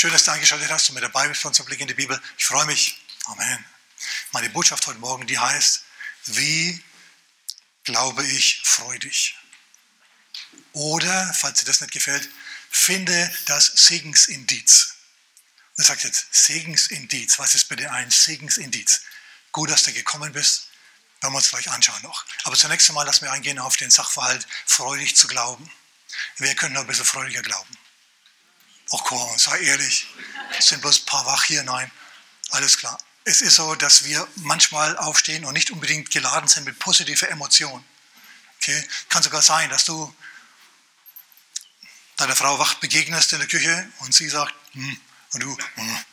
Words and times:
Schön, 0.00 0.12
dass 0.12 0.22
du 0.22 0.30
eingeschaltet 0.30 0.70
hast 0.70 0.88
und 0.90 0.94
mit 0.94 1.02
dabei 1.02 1.26
bist 1.26 1.40
für 1.40 1.48
unseren 1.48 1.66
Blick 1.66 1.80
in 1.80 1.88
die 1.88 1.94
Bibel. 1.94 2.22
Ich 2.36 2.44
freue 2.44 2.66
mich. 2.66 3.02
Amen. 3.24 3.64
Meine 4.30 4.48
Botschaft 4.48 4.86
heute 4.86 5.00
Morgen, 5.00 5.26
die 5.26 5.36
heißt, 5.36 5.82
wie 6.26 6.80
glaube 7.82 8.24
ich 8.24 8.60
freudig? 8.62 9.36
Oder, 10.72 11.34
falls 11.34 11.58
dir 11.58 11.64
das 11.64 11.80
nicht 11.80 11.92
gefällt, 11.92 12.28
finde 12.70 13.28
das 13.46 13.72
Segensindiz. 13.74 14.94
Du 15.76 15.82
sagst 15.82 16.04
jetzt, 16.04 16.28
Segensindiz, 16.30 17.40
was 17.40 17.56
ist 17.56 17.68
bitte 17.68 17.90
ein 17.90 18.12
Segensindiz? 18.12 19.00
Gut, 19.50 19.68
dass 19.68 19.82
du 19.82 19.92
gekommen 19.92 20.32
bist, 20.32 20.68
werden 21.22 21.32
wir 21.32 21.38
uns 21.38 21.50
gleich 21.50 21.68
anschauen 21.72 22.02
noch. 22.02 22.24
Aber 22.44 22.54
zunächst 22.54 22.88
einmal 22.88 23.04
lassen 23.04 23.24
wir 23.24 23.32
eingehen 23.32 23.58
auf 23.58 23.76
den 23.76 23.90
Sachverhalt, 23.90 24.46
freudig 24.64 25.16
zu 25.16 25.26
glauben. 25.26 25.68
Wir 26.36 26.54
können 26.54 26.74
noch 26.74 26.82
ein 26.82 26.86
bisschen 26.86 27.04
freudiger 27.04 27.42
glauben. 27.42 27.76
Ach 28.92 29.04
komm, 29.04 29.38
sei 29.38 29.60
ehrlich, 29.60 30.06
es 30.58 30.68
sind 30.68 30.80
bloß 30.80 31.00
ein 31.00 31.04
paar 31.06 31.26
wach 31.26 31.44
hier, 31.44 31.62
nein, 31.62 31.90
alles 32.50 32.78
klar. 32.78 32.98
Es 33.24 33.42
ist 33.42 33.56
so, 33.56 33.74
dass 33.74 34.04
wir 34.04 34.26
manchmal 34.36 34.96
aufstehen 34.96 35.44
und 35.44 35.52
nicht 35.52 35.70
unbedingt 35.70 36.10
geladen 36.10 36.48
sind 36.48 36.64
mit 36.64 36.78
positiver 36.78 37.28
Emotion. 37.28 37.84
Okay? 38.56 38.88
Kann 39.10 39.22
sogar 39.22 39.42
sein, 39.42 39.68
dass 39.68 39.84
du 39.84 40.14
deiner 42.16 42.34
Frau 42.34 42.58
wach 42.58 42.74
begegnest 42.74 43.32
in 43.34 43.40
der 43.40 43.48
Küche 43.48 43.92
und 43.98 44.14
sie 44.14 44.28
sagt, 44.28 44.54
hm, 44.72 45.00
und 45.32 45.42
du, 45.42 45.58
hm. 45.74 46.04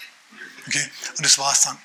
okay? 0.67 0.91
Und 1.17 1.25
das 1.25 1.37
war's 1.37 1.61
dann. 1.61 1.81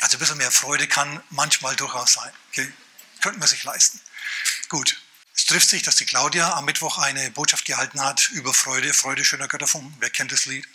Also 0.00 0.16
ein 0.16 0.20
bisschen 0.20 0.36
mehr 0.36 0.50
Freude 0.50 0.86
kann 0.86 1.22
manchmal 1.30 1.74
durchaus 1.76 2.12
sein. 2.12 2.32
Okay? 2.50 2.70
Könnten 3.22 3.40
wir 3.40 3.48
sich 3.48 3.64
leisten. 3.64 4.00
Gut, 4.68 5.00
trifft 5.50 5.68
sich, 5.68 5.82
dass 5.82 5.96
die 5.96 6.04
Claudia 6.04 6.54
am 6.54 6.64
Mittwoch 6.64 6.98
eine 6.98 7.28
Botschaft 7.32 7.64
gehalten 7.64 8.00
hat 8.00 8.28
über 8.28 8.54
Freude, 8.54 8.94
Freude 8.94 9.24
schöner 9.24 9.48
Götterfunken. 9.48 9.92
Wer 9.98 10.10
kennt 10.10 10.30
das 10.30 10.46
Lied? 10.46 10.66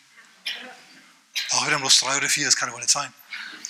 Auch 1.51 1.65
wieder 1.65 1.79
bloß 1.79 1.99
drei 1.99 2.17
oder 2.17 2.27
vier, 2.27 2.45
das 2.45 2.57
kann 2.57 2.71
wohl 2.73 2.81
nicht 2.81 2.91
sein. 2.91 3.13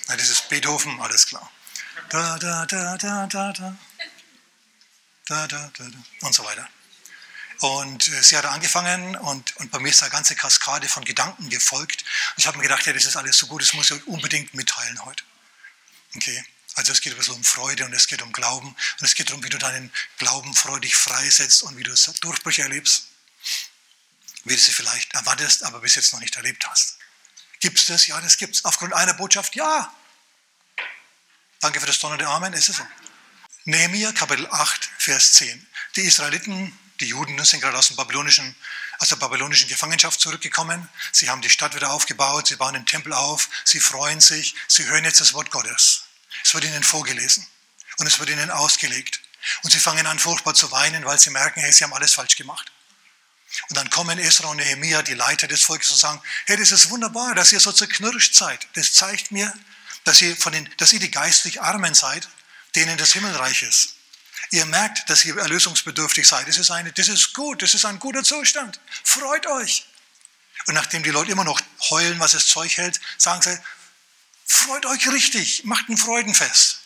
Nein, 0.08 0.18
das 0.18 0.30
ist 0.30 0.50
Beethoven, 0.50 1.00
alles 1.00 1.28
klar. 1.28 1.52
Da, 2.10 2.40
da, 2.40 2.66
da, 2.66 2.98
da, 2.98 3.28
da, 3.28 3.54
da. 3.54 3.78
Da, 5.28 5.48
da, 5.48 5.72
da, 5.78 5.84
da. 5.84 6.26
Und 6.26 6.34
so 6.34 6.44
weiter. 6.44 6.68
Und 7.60 8.08
äh, 8.08 8.24
sie 8.24 8.36
hat 8.36 8.46
angefangen 8.46 9.16
und, 9.16 9.56
und 9.58 9.70
bei 9.70 9.78
mir 9.78 9.90
ist 9.90 10.02
eine 10.02 10.12
ganze 10.12 10.36
Kaskade 10.36 10.90
von 10.90 11.06
Gedanken 11.06 11.50
gefolgt. 11.50 12.02
Und 12.02 12.40
ich 12.40 12.48
habe 12.48 12.58
mir 12.58 12.64
gedacht, 12.64 12.84
ja, 12.88 12.94
das 12.94 13.06
ist 13.06 13.16
alles 13.16 13.38
so 13.38 13.46
gut, 13.46 13.62
das 13.62 13.74
muss 13.74 13.92
ich 13.92 14.08
unbedingt 14.08 14.56
mitteilen 14.56 15.06
heute. 15.06 15.24
Okay. 16.16 16.44
Also 16.76 16.92
es 16.92 17.02
geht 17.02 17.14
ein 17.14 17.18
bisschen 17.18 17.36
um 17.36 17.44
Freude 17.44 17.86
und 17.86 17.94
es 17.94 18.08
geht 18.08 18.22
um 18.22 18.32
Glauben 18.34 18.68
und 18.68 19.02
es 19.02 19.16
geht 19.16 19.30
darum, 19.30 19.44
wie 19.44 19.50
du 19.50 19.58
deinen 19.58 19.92
Glauben 20.18 20.54
freudig 20.54 20.96
freisetzt 20.96 21.64
und 21.64 21.78
wie 21.78 21.84
du 21.84 21.94
Durchbrüche 22.22 22.64
erlebst, 22.64 23.08
wie 24.44 24.56
du 24.56 24.62
sie 24.62 24.74
vielleicht 24.74 25.14
erwartest, 25.14 25.64
aber 25.64 25.80
bis 25.80 25.96
jetzt 25.96 26.12
noch 26.14 26.20
nicht 26.20 26.36
erlebt 26.36 26.68
hast. 26.68 26.98
Gibt 27.62 27.80
es 27.80 27.86
das? 27.86 28.08
Ja, 28.08 28.20
das 28.20 28.38
gibt 28.38 28.56
es. 28.56 28.66
Aufgrund 28.66 28.94
einer 28.94 29.14
Botschaft? 29.14 29.56
Ja. 29.56 29.94
Danke 31.62 31.80
für 31.80 31.88
das 31.88 31.98
donnernde 32.00 32.28
Amen, 32.28 32.54
ist 32.54 32.70
es 32.70 32.78
so. 32.78 32.88
Nehemiah, 33.64 34.12
Kapitel 34.12 34.46
8, 34.52 34.90
Vers 35.00 35.34
10. 35.34 35.68
Die 35.96 36.02
Israeliten, 36.02 36.78
die 37.00 37.08
Juden 37.08 37.44
sind 37.46 37.62
gerade 37.62 37.78
aus, 37.78 37.88
dem 37.88 37.96
babylonischen, 37.96 38.56
aus 39.00 39.10
der 39.10 39.16
babylonischen 39.16 39.70
Gefangenschaft 39.70 40.20
zurückgekommen. 40.20 40.88
Sie 41.12 41.30
haben 41.30 41.42
die 41.42 41.50
Stadt 41.50 41.74
wieder 41.74 41.92
aufgebaut, 41.92 42.48
sie 42.48 42.58
bauen 42.58 42.74
den 42.74 42.86
Tempel 42.86 43.14
auf, 43.14 43.50
sie 43.64 43.80
freuen 43.80 44.20
sich, 44.20 44.56
sie 44.68 44.86
hören 44.86 45.06
jetzt 45.06 45.22
das 45.22 45.34
Wort 45.34 45.50
Gottes. 45.52 46.05
Es 46.46 46.54
wird 46.54 46.64
ihnen 46.64 46.84
vorgelesen 46.84 47.46
und 47.98 48.06
es 48.06 48.20
wird 48.20 48.30
ihnen 48.30 48.52
ausgelegt. 48.52 49.20
Und 49.64 49.72
sie 49.72 49.80
fangen 49.80 50.06
an, 50.06 50.20
furchtbar 50.20 50.54
zu 50.54 50.72
weinen, 50.72 51.04
weil 51.04 51.18
sie 51.18 51.32
merken, 51.32 51.60
hey, 51.60 51.74
sie 51.74 51.84
haben 51.84 51.94
alles 51.94 52.14
falsch 52.14 52.36
gemacht. 52.36 52.72
Und 53.70 53.78
dann 53.78 53.90
kommen 53.90 54.20
Esra 54.20 54.50
und 54.50 54.58
Nehemiah, 54.58 55.02
die 55.02 55.16
Leiter 55.16 55.48
des 55.48 55.64
Volkes, 55.64 55.90
und 55.90 55.98
sagen, 55.98 56.22
hey, 56.46 56.56
das 56.56 56.72
ist 56.72 56.92
wunderbar, 56.92 57.34
dass 57.34 57.52
ihr 57.52 57.60
so 57.60 57.72
zerknirscht 57.72 58.36
seid. 58.36 58.68
Das 58.74 58.94
zeigt 58.94 59.32
mir, 59.32 59.52
dass 60.04 60.22
ihr, 60.22 60.38
von 60.38 60.54
den, 60.54 60.70
dass 60.78 60.94
ihr 60.94 61.00
die 61.00 61.10
geistlich 61.10 61.62
Armen 61.62 61.96
seid, 61.96 62.30
denen 62.76 62.96
das 62.98 63.14
Himmelreich 63.14 63.64
ist. 63.64 63.96
Ihr 64.52 64.68
merkt, 64.68 65.10
dass 65.10 65.26
ihr 65.26 65.36
erlösungsbedürftig 65.38 66.28
seid. 66.28 66.48
Das 66.48 66.60
ist, 66.60 66.70
eine, 66.70 66.92
das 66.92 67.08
ist 67.08 67.34
gut, 67.34 67.64
das 67.64 67.74
ist 67.74 67.86
ein 67.86 67.98
guter 67.98 68.24
Zustand. 68.24 68.80
Freut 69.04 69.48
euch. 69.48 69.88
Und 70.68 70.76
nachdem 70.76 71.02
die 71.02 71.10
Leute 71.10 71.32
immer 71.32 71.44
noch 71.44 71.60
heulen, 71.90 72.20
was 72.20 72.34
das 72.34 72.46
Zeug 72.46 72.78
hält, 72.78 73.02
sagen 73.18 73.42
sie, 73.42 73.60
Freut 74.46 74.86
euch 74.86 75.08
richtig, 75.10 75.64
macht 75.64 75.90
ein 75.90 75.98
Freudenfest. 75.98 76.82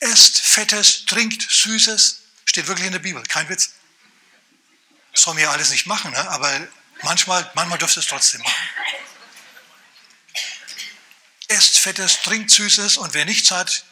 Esst 0.00 0.40
Fettes, 0.40 1.04
trinkt 1.06 1.42
Süßes. 1.42 2.22
Steht 2.44 2.66
wirklich 2.66 2.86
in 2.86 2.92
der 2.92 2.98
Bibel, 2.98 3.22
kein 3.22 3.48
Witz. 3.48 3.74
Das 5.12 5.22
soll 5.22 5.34
mir 5.34 5.50
alles 5.50 5.70
nicht 5.70 5.86
machen, 5.86 6.10
ne? 6.10 6.30
aber 6.30 6.66
manchmal, 7.02 7.50
manchmal 7.54 7.78
dürft 7.78 7.96
ihr 7.96 8.00
es 8.00 8.06
trotzdem 8.06 8.40
machen. 8.40 8.68
Esst 11.48 11.78
Fettes, 11.78 12.22
trinkt 12.22 12.50
Süßes 12.50 12.96
und 12.96 13.12
wer 13.12 13.26
nichts 13.26 13.50
hat, 13.50 13.84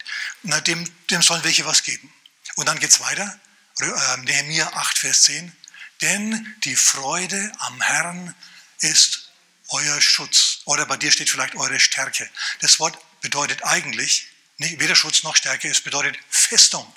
na, 0.42 0.60
dem, 0.60 0.90
dem 1.10 1.20
sollen 1.20 1.44
welche 1.44 1.66
was 1.66 1.82
geben. 1.82 2.12
Und 2.56 2.66
dann 2.66 2.78
geht 2.78 2.90
es 2.90 3.00
weiter. 3.00 3.38
Äh, 3.80 4.16
Nehemiah 4.22 4.72
8, 4.72 4.98
Vers 4.98 5.22
10. 5.22 5.54
Denn 6.00 6.54
die 6.64 6.76
Freude 6.76 7.52
am 7.58 7.80
Herrn 7.82 8.34
ist 8.78 9.30
euer 9.68 10.00
Schutz. 10.00 10.60
Oder 10.64 10.86
bei 10.86 10.96
dir 10.96 11.12
steht 11.12 11.30
vielleicht 11.30 11.54
eure 11.54 11.78
Stärke. 11.78 12.28
Das 12.60 12.80
Wort 12.80 12.98
bedeutet 13.20 13.64
eigentlich, 13.64 14.28
nicht, 14.58 14.78
weder 14.78 14.94
Schutz 14.94 15.22
noch 15.22 15.36
Stärke, 15.36 15.68
es 15.68 15.80
bedeutet 15.80 16.18
Festung. 16.28 16.92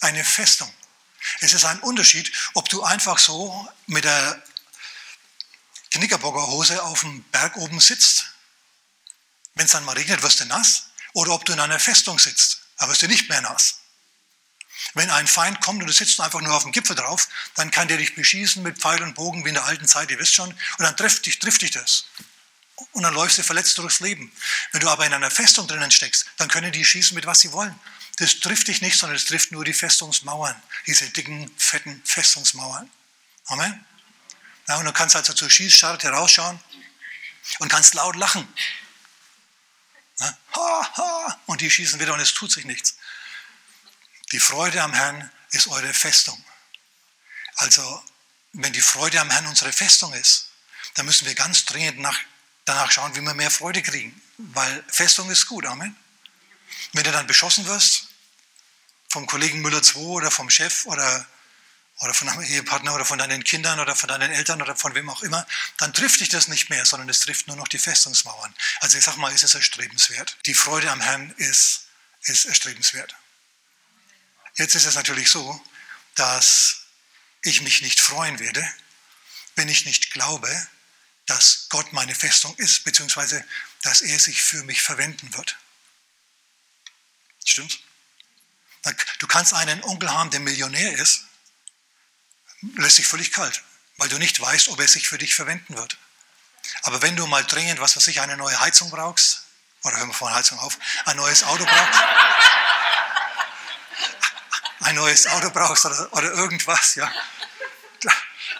Eine 0.00 0.24
Festung. 0.24 0.72
Es 1.40 1.54
ist 1.54 1.64
ein 1.64 1.80
Unterschied, 1.80 2.30
ob 2.52 2.68
du 2.68 2.82
einfach 2.82 3.18
so 3.18 3.66
mit 3.86 4.04
der 4.04 4.42
Knickerbockerhose 5.90 6.82
auf 6.82 7.00
dem 7.00 7.22
Berg 7.24 7.56
oben 7.56 7.80
sitzt, 7.80 8.26
wenn 9.54 9.66
es 9.66 9.72
dann 9.72 9.84
mal 9.84 9.92
regnet, 9.92 10.22
wirst 10.22 10.40
du 10.40 10.44
nass, 10.44 10.90
oder 11.12 11.32
ob 11.32 11.44
du 11.44 11.52
in 11.52 11.60
einer 11.60 11.78
Festung 11.78 12.18
sitzt, 12.18 12.60
aber 12.76 12.92
wirst 12.92 13.02
du 13.02 13.08
nicht 13.08 13.28
mehr 13.28 13.40
nass. 13.40 13.76
Wenn 14.92 15.08
ein 15.10 15.26
Feind 15.26 15.60
kommt 15.60 15.80
und 15.80 15.86
du 15.86 15.92
sitzt 15.92 16.20
einfach 16.20 16.40
nur 16.40 16.52
auf 16.52 16.64
dem 16.64 16.72
Gipfel 16.72 16.96
drauf, 16.96 17.28
dann 17.54 17.70
kann 17.70 17.88
der 17.88 17.96
dich 17.96 18.14
beschießen 18.16 18.62
mit 18.62 18.78
Pfeil 18.78 19.02
und 19.02 19.14
Bogen 19.14 19.44
wie 19.44 19.48
in 19.48 19.54
der 19.54 19.64
alten 19.64 19.86
Zeit, 19.86 20.10
ihr 20.10 20.18
wisst 20.18 20.34
schon, 20.34 20.50
und 20.50 20.80
dann 20.80 20.96
trifft 20.96 21.24
dich, 21.26 21.38
trifft 21.38 21.62
dich 21.62 21.70
das 21.70 22.04
und 22.92 23.02
dann 23.02 23.14
läufst 23.14 23.38
du 23.38 23.42
verletzt 23.42 23.78
durchs 23.78 24.00
Leben. 24.00 24.32
Wenn 24.72 24.80
du 24.80 24.88
aber 24.88 25.06
in 25.06 25.14
einer 25.14 25.30
Festung 25.30 25.66
drinnen 25.66 25.90
steckst, 25.90 26.26
dann 26.36 26.48
können 26.48 26.72
die 26.72 26.84
schießen 26.84 27.14
mit 27.14 27.26
was 27.26 27.40
sie 27.40 27.52
wollen. 27.52 27.78
Das 28.16 28.40
trifft 28.40 28.68
dich 28.68 28.80
nicht, 28.80 28.98
sondern 28.98 29.16
es 29.16 29.24
trifft 29.24 29.52
nur 29.52 29.64
die 29.64 29.72
Festungsmauern, 29.72 30.60
diese 30.86 31.08
dicken, 31.10 31.50
fetten 31.58 32.02
Festungsmauern. 32.04 32.90
Amen. 33.46 33.84
Ja, 34.68 34.76
und 34.76 34.84
du 34.86 34.92
kannst 34.92 35.16
also 35.16 35.32
zur 35.32 35.50
Schießscharte 35.50 36.08
rausschauen 36.08 36.58
und 37.58 37.68
kannst 37.68 37.94
laut 37.94 38.16
lachen. 38.16 38.46
Ja, 40.18 40.38
ha, 40.54 40.92
ha, 40.96 41.40
und 41.46 41.60
die 41.60 41.70
schießen 41.70 41.98
wieder 41.98 42.14
und 42.14 42.20
es 42.20 42.32
tut 42.32 42.52
sich 42.52 42.64
nichts. 42.64 42.96
Die 44.32 44.40
Freude 44.40 44.82
am 44.82 44.94
Herrn 44.94 45.30
ist 45.50 45.66
eure 45.68 45.92
Festung. 45.92 46.42
Also, 47.56 48.02
wenn 48.52 48.72
die 48.72 48.80
Freude 48.80 49.20
am 49.20 49.30
Herrn 49.30 49.46
unsere 49.46 49.72
Festung 49.72 50.12
ist, 50.14 50.50
dann 50.94 51.06
müssen 51.06 51.26
wir 51.26 51.34
ganz 51.34 51.64
dringend 51.64 51.98
nach 51.98 52.18
danach 52.64 52.90
schauen, 52.90 53.14
wie 53.14 53.20
wir 53.20 53.34
mehr 53.34 53.50
Freude 53.50 53.82
kriegen. 53.82 54.20
Weil 54.38 54.84
Festung 54.88 55.30
ist 55.30 55.46
gut, 55.46 55.66
Amen. 55.66 55.96
Wenn 56.92 57.04
du 57.04 57.12
dann 57.12 57.26
beschossen 57.26 57.66
wirst, 57.66 58.08
vom 59.08 59.26
Kollegen 59.26 59.60
Müller 59.60 59.82
2 59.82 60.00
oder 60.00 60.30
vom 60.30 60.50
Chef 60.50 60.86
oder, 60.86 61.26
oder 62.00 62.14
von 62.14 62.28
einem 62.28 62.42
Ehepartner 62.42 62.94
oder 62.94 63.04
von 63.04 63.18
deinen 63.18 63.44
Kindern 63.44 63.78
oder 63.78 63.94
von 63.94 64.08
deinen 64.08 64.32
Eltern 64.32 64.60
oder 64.60 64.74
von 64.74 64.94
wem 64.94 65.08
auch 65.08 65.22
immer, 65.22 65.46
dann 65.76 65.92
trifft 65.92 66.20
dich 66.20 66.30
das 66.30 66.48
nicht 66.48 66.68
mehr, 66.68 66.84
sondern 66.84 67.08
es 67.08 67.20
trifft 67.20 67.46
nur 67.46 67.56
noch 67.56 67.68
die 67.68 67.78
Festungsmauern. 67.78 68.54
Also 68.80 68.98
ich 68.98 69.04
sag 69.04 69.16
mal, 69.16 69.32
ist 69.32 69.44
es 69.44 69.54
erstrebenswert. 69.54 70.36
Die 70.46 70.54
Freude 70.54 70.90
am 70.90 71.00
Herrn 71.00 71.30
ist, 71.36 71.86
ist 72.22 72.46
erstrebenswert. 72.46 73.14
Jetzt 74.56 74.74
ist 74.74 74.84
es 74.84 74.94
natürlich 74.94 75.30
so, 75.30 75.64
dass 76.16 76.82
ich 77.42 77.62
mich 77.62 77.82
nicht 77.82 78.00
freuen 78.00 78.38
werde, 78.38 78.68
wenn 79.56 79.68
ich 79.68 79.84
nicht 79.84 80.12
glaube, 80.12 80.48
dass 81.26 81.66
Gott 81.70 81.92
meine 81.92 82.14
Festung 82.14 82.54
ist, 82.56 82.84
beziehungsweise 82.84 83.44
dass 83.82 84.02
er 84.02 84.18
sich 84.18 84.42
für 84.42 84.62
mich 84.64 84.82
verwenden 84.82 85.32
wird. 85.34 85.56
Stimmt's? 87.44 87.78
Du 89.18 89.26
kannst 89.26 89.54
einen 89.54 89.82
Onkel 89.84 90.10
haben, 90.10 90.30
der 90.30 90.40
Millionär 90.40 90.92
ist, 90.98 91.24
lässt 92.76 92.96
sich 92.96 93.06
völlig 93.06 93.32
kalt, 93.32 93.62
weil 93.96 94.08
du 94.08 94.18
nicht 94.18 94.38
weißt, 94.38 94.68
ob 94.68 94.80
er 94.80 94.88
sich 94.88 95.08
für 95.08 95.18
dich 95.18 95.34
verwenden 95.34 95.76
wird. 95.76 95.96
Aber 96.82 97.00
wenn 97.02 97.16
du 97.16 97.26
mal 97.26 97.44
dringend, 97.44 97.80
was 97.80 97.96
weiß 97.96 98.06
ich, 98.08 98.20
eine 98.20 98.36
neue 98.36 98.58
Heizung 98.60 98.90
brauchst, 98.90 99.44
oder 99.82 99.96
hören 99.96 100.08
wir 100.08 100.14
von 100.14 100.32
Heizung 100.32 100.58
auf, 100.58 100.78
ein 101.06 101.16
neues 101.16 101.44
Auto 101.44 101.64
brauchst, 101.64 102.00
ein 104.80 104.94
neues 104.94 105.26
Auto 105.26 105.50
brauchst 105.50 105.84
oder, 105.84 106.12
oder 106.12 106.32
irgendwas, 106.32 106.94
ja, 106.94 107.10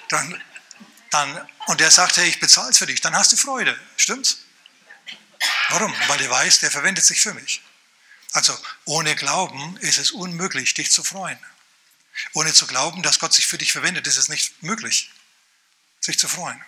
dann, 0.09 0.43
dann, 1.15 1.49
und 1.67 1.81
der 1.81 1.91
sagt, 1.91 2.17
hey, 2.17 2.29
ich 2.29 2.41
bezahle 2.41 2.71
es 2.71 2.79
für 2.79 2.87
dich, 2.87 3.01
dann 3.01 3.17
hast 3.17 3.33
du 3.33 3.37
Freude. 3.37 3.79
Stimmt's? 3.97 4.39
Warum? 5.69 5.95
Weil 6.09 6.21
er 6.21 6.31
weiß, 6.31 6.61
der 6.61 6.71
verwendet 6.71 7.05
sich 7.05 7.21
für 7.21 7.33
mich. 7.35 7.63
Also 8.33 8.59
ohne 8.85 9.15
Glauben 9.15 9.77
ist 9.77 9.99
es 9.99 10.11
unmöglich, 10.11 10.75
dich 10.75 10.91
zu 10.91 11.05
freuen. 11.05 11.39
Ohne 12.33 12.53
zu 12.53 12.67
glauben, 12.67 13.03
dass 13.03 13.21
Gott 13.21 13.33
sich 13.33 13.47
für 13.47 13.59
dich 13.59 13.73
verwendet, 13.73 14.07
ist 14.07 14.17
es 14.17 14.29
nicht 14.29 14.63
möglich, 14.63 15.11
sich 16.01 16.19
zu 16.19 16.29
freuen. 16.29 16.63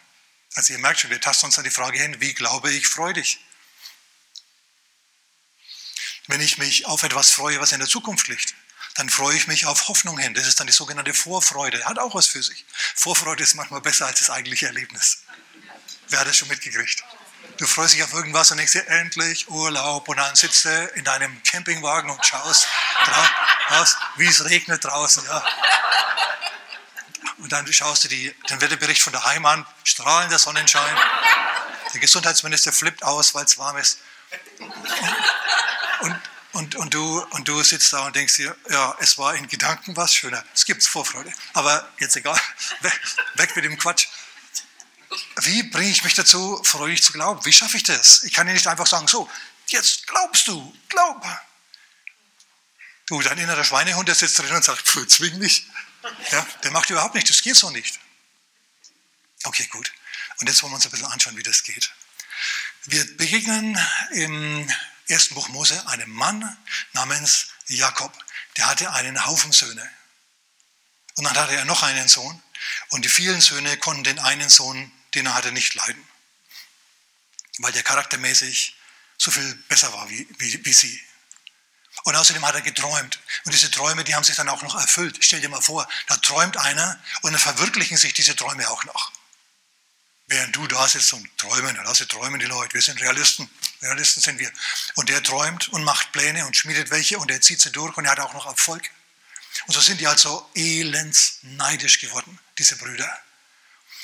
Also 0.55 0.73
ihr 0.73 0.79
merkt 0.79 1.01
schon, 1.01 1.11
wir 1.11 1.21
tasten 1.21 1.47
uns 1.47 1.59
an 1.59 1.65
die 1.65 1.71
Frage 1.71 1.99
hin, 1.99 2.21
wie 2.21 2.35
glaube 2.35 2.71
ich 2.71 2.87
freudig? 2.87 3.41
Wenn 6.29 6.41
ich 6.41 6.59
mich 6.59 6.87
auf 6.87 7.03
etwas 7.03 7.31
freue, 7.31 7.61
was 7.61 7.73
in 7.73 7.81
der 7.81 7.89
Zukunft 7.89 8.29
liegt, 8.29 8.55
dann 8.97 9.09
freue 9.11 9.37
ich 9.37 9.47
mich 9.47 9.67
auf 9.67 9.89
Hoffnung 9.89 10.19
hin. 10.19 10.35
Das 10.35 10.47
ist 10.47 10.59
dann 10.59 10.67
die 10.67 10.73
sogenannte 10.73 11.13
Vorfreude. 11.13 11.85
Hat 11.85 11.99
auch 11.99 12.15
was 12.15 12.27
für 12.27 12.43
sich. 12.43 12.65
Vorfreude 12.95 13.43
ist 13.43 13.55
manchmal 13.55 13.81
besser 13.83 14.07
als 14.07 14.21
das 14.21 14.31
eigentliche 14.31 14.67
Erlebnis. 14.67 15.23
Wer 16.09 16.21
hat 16.21 16.29
das 16.29 16.37
schon 16.37 16.49
mitgekriegt? 16.49 17.05
Du 17.59 17.67
freust 17.67 17.95
dich 17.95 18.03
auf 18.03 18.13
irgendwas 18.13 18.51
und 18.51 18.59
denkst 18.59 18.73
dir, 18.73 18.87
endlich 18.89 19.49
Urlaub. 19.49 20.09
Und 20.09 20.17
dann 20.17 20.35
sitzt 20.35 20.65
du 20.65 20.87
in 20.95 21.05
deinem 21.05 21.43
Campingwagen 21.43 22.11
und 22.11 22.25
schaust 22.25 22.67
wie 24.17 24.27
es 24.27 24.45
regnet 24.45 24.85
draußen. 24.85 25.25
Ja. 25.27 25.45
Und 27.39 27.53
dann 27.53 27.71
schaust 27.73 28.05
du 28.05 28.09
die, 28.09 28.35
den 28.49 28.61
Wetterbericht 28.61 29.03
von 29.03 29.13
daheim 29.13 29.45
an, 29.45 29.67
strahlender 29.85 30.39
Sonnenschein. 30.39 30.97
Der 31.93 32.01
Gesundheitsminister 32.01 32.73
flippt 32.73 33.03
aus, 33.03 33.35
weil 33.35 33.45
es 33.45 33.59
warm 33.59 33.77
ist. 33.77 34.01
Und, 34.59 34.73
und, 36.01 36.21
und, 36.57 36.95
du, 36.95 37.23
und 37.31 37.49
du 37.49 37.63
sitzt 37.63 37.93
da 37.93 38.07
und 38.07 38.17
denkst 38.17 38.37
dir, 38.37 38.57
ja, 38.71 38.97
es 39.01 39.19
war 39.19 39.35
in 39.35 39.47
Gedanken 39.49 39.97
was 39.97 40.15
schöner. 40.15 40.45
Es 40.55 40.65
gibt 40.65 40.83
Vorfreude. 40.85 41.33
Aber 41.53 41.89
jetzt 41.99 42.17
egal, 42.17 42.41
weg, 42.81 43.01
weg 43.35 43.57
mit 43.57 43.65
dem 43.65 43.79
Quatsch. 43.79 44.07
Wie 45.43 45.63
bringe 45.65 45.91
ich 45.91 46.03
mich 46.03 46.15
dazu, 46.15 46.61
freudig 46.65 47.03
zu 47.03 47.13
glauben? 47.13 47.45
Wie 47.45 47.53
schaffe 47.53 47.77
ich 47.77 47.83
das? 47.83 48.23
Ich 48.25 48.33
kann 48.33 48.47
ja 48.47 48.55
nicht 48.55 48.67
einfach 48.67 48.87
sagen, 48.87 49.07
so, 49.07 49.31
jetzt 49.69 50.07
glaubst 50.07 50.49
du, 50.49 50.75
glaub. 50.89 51.25
Du, 53.07 53.21
dein 53.23 53.39
innerer 53.39 53.65
Schweinehund, 53.65 54.09
der 54.09 54.15
sitzt 54.15 54.39
drin 54.39 54.53
und 54.53 54.65
sagt, 54.65 54.87
zwing 54.87 55.39
mich. 55.39 55.67
Ja, 56.31 56.47
der 56.63 56.71
macht 56.71 56.91
überhaupt 56.91 57.15
nicht, 57.15 57.29
das 57.29 57.43
geht 57.43 57.57
so 57.57 57.71
nicht. 57.71 58.01
Okay, 59.45 59.67
gut. 59.67 59.93
Und 60.39 60.49
jetzt 60.49 60.63
wollen 60.63 60.73
wir 60.73 60.77
uns 60.77 60.87
ein 60.87 60.91
bisschen 60.91 61.07
anschauen, 61.07 61.37
wie 61.37 61.43
das 61.43 61.63
geht. 61.63 61.93
Wir 62.85 63.17
begegnen 63.17 63.79
im 64.13 64.69
ersten 65.09 65.35
Buch 65.35 65.49
Mose 65.49 65.87
einem 65.89 66.11
Mann 66.11 66.57
namens 66.93 67.49
Jakob. 67.67 68.13
Der 68.57 68.67
hatte 68.67 68.93
einen 68.93 69.25
Haufen 69.27 69.53
Söhne. 69.53 69.89
Und 71.17 71.25
dann 71.25 71.37
hatte 71.37 71.57
er 71.57 71.65
noch 71.65 71.83
einen 71.83 72.09
Sohn. 72.09 72.43
Und 72.89 73.05
die 73.05 73.09
vielen 73.09 73.41
Söhne 73.41 73.77
konnten 73.79 74.05
den 74.05 74.19
einen 74.19 74.49
Sohn, 74.49 74.93
den 75.15 75.27
er 75.27 75.35
hatte, 75.35 75.53
nicht 75.53 75.75
leiden. 75.75 76.07
Weil 77.59 77.73
der 77.73 77.83
charaktermäßig 77.83 78.77
so 79.19 79.31
viel 79.31 79.55
besser 79.69 79.93
war 79.93 80.09
wie, 80.11 80.29
wie, 80.39 80.65
wie 80.65 80.73
sie. 80.73 81.01
Und 82.05 82.15
außerdem 82.15 82.45
hat 82.47 82.55
er 82.55 82.61
geträumt. 82.61 83.19
Und 83.45 83.53
diese 83.53 83.71
Träume, 83.71 84.05
die 84.05 84.15
haben 84.15 84.25
sich 84.25 84.37
dann 84.37 84.49
auch 84.49 84.63
noch 84.63 84.75
erfüllt. 84.75 85.19
Stell 85.21 85.41
dir 85.41 85.49
mal 85.49 85.63
vor, 85.63 85.89
da 86.07 86.17
träumt 86.19 86.57
einer 86.57 87.01
und 87.23 87.33
dann 87.33 87.41
verwirklichen 87.41 87.97
sich 87.97 88.13
diese 88.15 88.37
Träume 88.37 88.69
auch 88.69 88.85
noch. 88.85 89.13
Während 90.29 90.55
du 90.55 90.67
da 90.67 90.87
sitzt 90.89 91.13
und 91.13 91.39
träumen, 91.39 91.77
lass 91.85 91.99
sie 91.99 92.07
träumen 92.07 92.41
die 92.41 92.47
Leute, 92.47 92.75
wir 92.75 92.83
sind 92.83 93.01
Realisten. 93.01 93.49
Realisten 93.83 94.23
sind 94.23 94.39
wir. 94.39 94.51
Und 94.95 95.09
der 95.09 95.23
träumt 95.23 95.69
und 95.69 95.85
macht 95.85 96.13
Pläne 96.13 96.47
und 96.47 96.57
schmiedet 96.57 96.91
welche 96.91 97.19
und 97.19 97.31
er 97.31 97.41
zieht 97.41 97.61
sie 97.61 97.71
durch 97.71 97.97
und 97.97 98.05
er 98.05 98.13
hat 98.13 98.21
auch 98.21 98.35
noch 98.35 98.47
Erfolg. 98.47 98.91
Und 99.67 99.75
so 99.75 99.81
sind 99.81 100.01
die 100.01 100.07
also 100.07 100.49
elends 100.55 101.39
neidisch 101.43 102.01
geworden, 102.01 102.39
diese 102.59 102.77
Brüder. 102.77 103.11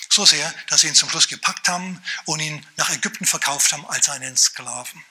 So 0.08 0.26
sehr, 0.26 0.52
dass 0.68 0.82
sie 0.82 0.88
ihn 0.88 0.94
zum 0.94 1.08
Schluss 1.08 1.28
gepackt 1.28 1.68
haben 1.68 2.02
und 2.26 2.40
ihn 2.40 2.66
nach 2.76 2.90
Ägypten 2.90 3.24
verkauft 3.24 3.72
haben 3.72 3.86
als 3.86 4.08
einen 4.08 4.36
Sklaven. 4.36 5.04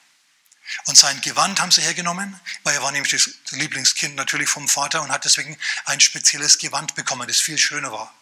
Und 0.86 0.98
sein 0.98 1.20
Gewand 1.22 1.60
haben 1.60 1.72
sie 1.72 1.82
hergenommen, 1.82 2.40
weil 2.64 2.76
er 2.76 2.84
war 2.84 2.92
nämlich 2.92 3.12
das 3.12 3.30
Lieblingskind 3.52 4.16
natürlich 4.16 4.50
vom 4.50 4.68
Vater 4.70 5.02
und 5.02 5.12
hat 5.12 5.26
deswegen 5.26 5.58
ein 5.86 6.00
spezielles 6.00 6.60
Gewand 6.60 6.96
bekommen, 6.96 7.28
das 7.28 7.40
viel 7.40 7.58
schöner 7.58 7.92
war 7.92 8.14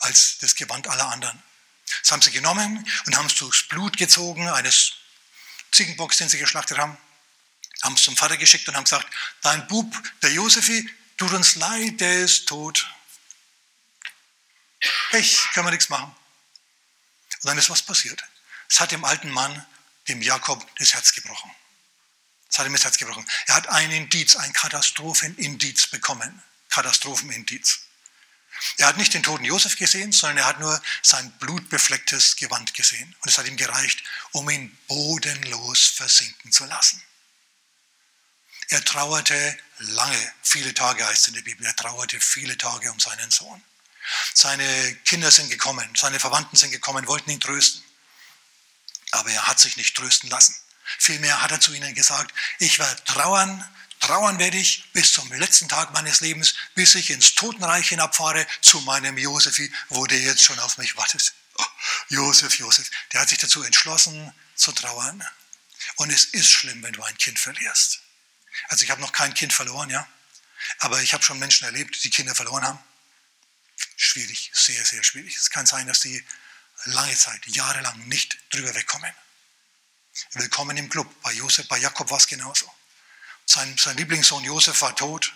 als 0.00 0.38
das 0.40 0.54
Gewand 0.54 0.88
aller 0.88 1.08
anderen. 1.08 1.40
Das 2.02 2.10
haben 2.10 2.22
sie 2.22 2.32
genommen 2.32 2.88
und 3.06 3.16
haben 3.16 3.26
es 3.26 3.34
durchs 3.36 3.68
Blut 3.68 3.96
gezogen, 3.96 4.48
eines 4.48 4.92
Ziegenbocks, 5.72 6.18
den 6.18 6.28
sie 6.28 6.38
geschlachtet 6.38 6.78
haben, 6.78 6.96
haben 7.82 7.94
es 7.94 8.02
zum 8.02 8.16
Vater 8.16 8.36
geschickt 8.36 8.68
und 8.68 8.76
haben 8.76 8.84
gesagt, 8.84 9.06
dein 9.42 9.66
Bub, 9.66 9.92
der 10.22 10.32
Josefi, 10.32 10.88
tut 11.16 11.32
uns 11.32 11.56
leid, 11.56 12.00
der 12.00 12.24
ist 12.24 12.46
tot. 12.46 12.86
Pech, 15.10 15.48
können 15.52 15.66
wir 15.66 15.70
nichts 15.72 15.88
machen. 15.88 16.14
Und 17.42 17.48
dann 17.48 17.58
ist 17.58 17.70
was 17.70 17.82
passiert. 17.82 18.22
Es 18.68 18.80
hat 18.80 18.92
dem 18.92 19.04
alten 19.04 19.30
Mann, 19.30 19.66
dem 20.08 20.22
Jakob, 20.22 20.66
das 20.76 20.94
Herz 20.94 21.12
gebrochen. 21.12 21.50
Das 22.48 22.58
hat 22.58 22.66
ihm 22.66 22.72
das 22.72 22.84
Herz 22.84 22.98
gebrochen. 22.98 23.26
Er 23.46 23.54
hat 23.54 23.68
ein 23.68 23.90
Indiz, 23.90 24.36
ein 24.36 24.52
Katastrophenindiz 24.52 25.86
bekommen. 25.86 26.42
Katastrophenindiz. 26.68 27.80
Er 28.78 28.86
hat 28.86 28.96
nicht 28.96 29.14
den 29.14 29.22
toten 29.22 29.44
Josef 29.44 29.76
gesehen, 29.76 30.12
sondern 30.12 30.38
er 30.38 30.46
hat 30.46 30.60
nur 30.60 30.80
sein 31.02 31.30
blutbeflecktes 31.38 32.36
Gewand 32.36 32.74
gesehen. 32.74 33.14
Und 33.20 33.28
es 33.28 33.38
hat 33.38 33.46
ihm 33.46 33.56
gereicht, 33.56 34.02
um 34.32 34.48
ihn 34.50 34.76
bodenlos 34.86 35.86
versinken 35.88 36.52
zu 36.52 36.64
lassen. 36.64 37.02
Er 38.68 38.84
trauerte 38.84 39.58
lange, 39.78 40.32
viele 40.42 40.72
Tage 40.72 41.04
heißt 41.04 41.22
es 41.22 41.28
in 41.28 41.34
der 41.34 41.42
Bibel, 41.42 41.66
er 41.66 41.76
trauerte 41.76 42.20
viele 42.20 42.56
Tage 42.56 42.90
um 42.90 42.98
seinen 43.00 43.30
Sohn. 43.30 43.62
Seine 44.34 44.96
Kinder 45.04 45.30
sind 45.30 45.50
gekommen, 45.50 45.88
seine 45.94 46.18
Verwandten 46.18 46.56
sind 46.56 46.70
gekommen, 46.70 47.06
wollten 47.06 47.30
ihn 47.30 47.40
trösten. 47.40 47.82
Aber 49.10 49.30
er 49.30 49.46
hat 49.46 49.60
sich 49.60 49.76
nicht 49.76 49.96
trösten 49.96 50.30
lassen. 50.30 50.56
Vielmehr 50.98 51.42
hat 51.42 51.50
er 51.50 51.60
zu 51.60 51.72
ihnen 51.72 51.94
gesagt, 51.94 52.34
ich 52.58 52.78
werde 52.78 53.04
trauern, 53.04 53.64
trauern 54.02 54.38
werde 54.38 54.58
ich 54.58 54.84
bis 54.92 55.12
zum 55.12 55.32
letzten 55.32 55.68
Tag 55.68 55.92
meines 55.92 56.20
Lebens, 56.20 56.54
bis 56.74 56.94
ich 56.96 57.10
ins 57.10 57.34
Totenreich 57.34 57.88
hinabfahre 57.88 58.46
zu 58.60 58.80
meinem 58.80 59.16
Josefi, 59.16 59.72
wo 59.88 60.06
der 60.06 60.20
jetzt 60.20 60.42
schon 60.42 60.58
auf 60.58 60.76
mich 60.76 60.96
wartet. 60.96 61.32
Oh, 61.54 61.64
Josef, 62.08 62.58
Josef, 62.58 62.90
der 63.12 63.20
hat 63.20 63.28
sich 63.28 63.38
dazu 63.38 63.62
entschlossen 63.62 64.32
zu 64.56 64.72
trauern. 64.72 65.24
Und 65.96 66.10
es 66.10 66.24
ist 66.24 66.50
schlimm, 66.50 66.82
wenn 66.82 66.92
du 66.92 67.02
ein 67.02 67.16
Kind 67.16 67.38
verlierst. 67.38 68.00
Also 68.68 68.84
ich 68.84 68.90
habe 68.90 69.00
noch 69.00 69.12
kein 69.12 69.34
Kind 69.34 69.52
verloren, 69.52 69.88
ja. 69.88 70.06
Aber 70.78 71.00
ich 71.02 71.14
habe 71.14 71.24
schon 71.24 71.38
Menschen 71.38 71.64
erlebt, 71.64 72.02
die 72.02 72.10
Kinder 72.10 72.34
verloren 72.34 72.64
haben. 72.64 72.78
Schwierig, 73.96 74.50
sehr, 74.52 74.84
sehr 74.84 75.02
schwierig. 75.04 75.36
Es 75.36 75.50
kann 75.50 75.66
sein, 75.66 75.86
dass 75.86 76.00
die 76.00 76.24
lange 76.84 77.16
Zeit, 77.16 77.46
jahrelang 77.46 77.98
nicht 78.08 78.38
drüber 78.50 78.74
wegkommen. 78.74 79.12
Willkommen 80.32 80.76
im 80.76 80.88
Club. 80.88 81.08
Bei 81.22 81.32
Josef, 81.32 81.68
bei 81.68 81.78
Jakob 81.78 82.10
war 82.10 82.18
es 82.18 82.26
genauso. 82.26 82.70
Sein, 83.46 83.76
sein 83.78 83.96
Lieblingssohn 83.96 84.44
Josef 84.44 84.80
war 84.82 84.94
tot. 84.96 85.34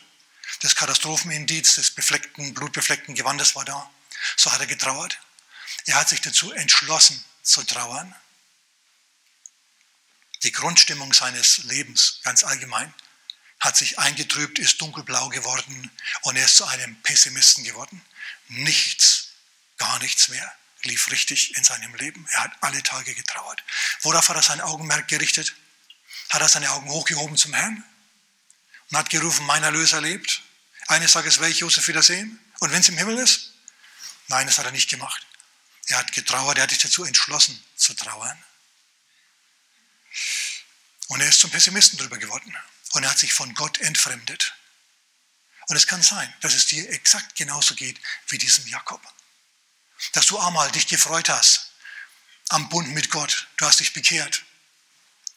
Das 0.60 0.74
Katastrophenindiz 0.74 1.74
des 1.74 1.90
befleckten, 1.90 2.54
blutbefleckten 2.54 3.14
Gewandes 3.14 3.54
war 3.54 3.64
da. 3.64 3.90
So 4.36 4.52
hat 4.52 4.60
er 4.60 4.66
getrauert. 4.66 5.18
Er 5.86 5.96
hat 5.96 6.08
sich 6.08 6.20
dazu 6.20 6.52
entschlossen 6.52 7.22
zu 7.42 7.62
trauern. 7.64 8.14
Die 10.42 10.52
Grundstimmung 10.52 11.12
seines 11.12 11.58
Lebens, 11.64 12.20
ganz 12.22 12.44
allgemein, 12.44 12.92
hat 13.60 13.76
sich 13.76 13.98
eingetrübt, 13.98 14.58
ist 14.58 14.80
dunkelblau 14.80 15.28
geworden 15.28 15.90
und 16.22 16.36
er 16.36 16.44
ist 16.44 16.56
zu 16.56 16.66
einem 16.66 17.00
Pessimisten 17.02 17.64
geworden. 17.64 18.02
Nichts, 18.48 19.30
gar 19.78 19.98
nichts 20.00 20.28
mehr 20.28 20.54
lief 20.82 21.10
richtig 21.10 21.56
in 21.56 21.64
seinem 21.64 21.94
Leben. 21.96 22.26
Er 22.30 22.44
hat 22.44 22.52
alle 22.60 22.82
Tage 22.82 23.14
getrauert. 23.14 23.62
Worauf 24.02 24.28
hat 24.28 24.36
er 24.36 24.42
sein 24.42 24.60
Augenmerk 24.60 25.08
gerichtet? 25.08 25.54
Hat 26.30 26.42
er 26.42 26.48
seine 26.48 26.70
Augen 26.70 26.88
hochgehoben 26.90 27.36
zum 27.36 27.54
Herrn 27.54 27.84
und 28.90 28.96
hat 28.96 29.10
gerufen, 29.10 29.44
mein 29.46 29.62
Erlöser 29.62 30.00
lebt. 30.00 30.42
Eines 30.88 31.12
Tages 31.12 31.38
werde 31.38 31.52
ich 31.52 31.60
Josef 31.60 31.86
wiedersehen. 31.88 32.40
Und 32.60 32.72
wenn 32.72 32.80
es 32.80 32.88
im 32.88 32.96
Himmel 32.96 33.18
ist? 33.18 33.52
Nein, 34.28 34.46
das 34.46 34.58
hat 34.58 34.66
er 34.66 34.72
nicht 34.72 34.90
gemacht. 34.90 35.26
Er 35.86 35.98
hat 35.98 36.12
getrauert, 36.12 36.56
er 36.58 36.64
hat 36.64 36.70
sich 36.70 36.80
dazu 36.80 37.04
entschlossen 37.04 37.62
zu 37.76 37.94
trauern. 37.94 38.42
Und 41.08 41.20
er 41.20 41.28
ist 41.28 41.40
zum 41.40 41.50
Pessimisten 41.50 41.98
drüber 41.98 42.18
geworden. 42.18 42.56
Und 42.92 43.04
er 43.04 43.10
hat 43.10 43.18
sich 43.18 43.32
von 43.32 43.54
Gott 43.54 43.78
entfremdet. 43.78 44.54
Und 45.68 45.76
es 45.76 45.86
kann 45.86 46.02
sein, 46.02 46.32
dass 46.40 46.54
es 46.54 46.66
dir 46.66 46.88
exakt 46.90 47.36
genauso 47.36 47.74
geht 47.74 48.00
wie 48.28 48.38
diesem 48.38 48.66
Jakob. 48.66 49.02
Dass 50.12 50.26
du 50.26 50.38
einmal 50.38 50.70
dich 50.72 50.86
gefreut 50.86 51.28
hast 51.28 51.72
am 52.48 52.68
Bund 52.68 52.88
mit 52.88 53.10
Gott. 53.10 53.48
Du 53.56 53.66
hast 53.66 53.80
dich 53.80 53.92
bekehrt. 53.92 54.44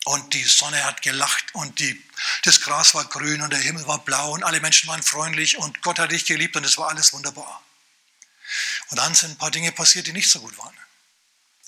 Und 0.09 0.33
die 0.33 0.43
Sonne 0.43 0.83
hat 0.85 1.03
gelacht 1.03 1.53
und 1.53 1.77
die, 1.77 2.03
das 2.41 2.61
Gras 2.61 2.95
war 2.95 3.05
grün 3.05 3.43
und 3.43 3.53
der 3.53 3.59
Himmel 3.59 3.85
war 3.85 3.99
blau 3.99 4.31
und 4.31 4.43
alle 4.43 4.59
Menschen 4.59 4.89
waren 4.89 5.03
freundlich 5.03 5.55
und 5.59 5.83
Gott 5.83 5.99
hat 5.99 6.09
dich 6.09 6.25
geliebt 6.25 6.55
und 6.55 6.63
es 6.63 6.79
war 6.79 6.89
alles 6.89 7.13
wunderbar. 7.13 7.61
Und 8.89 8.97
dann 8.97 9.13
sind 9.13 9.33
ein 9.33 9.37
paar 9.37 9.51
Dinge 9.51 9.71
passiert, 9.71 10.07
die 10.07 10.11
nicht 10.11 10.31
so 10.31 10.39
gut 10.39 10.57
waren. 10.57 10.75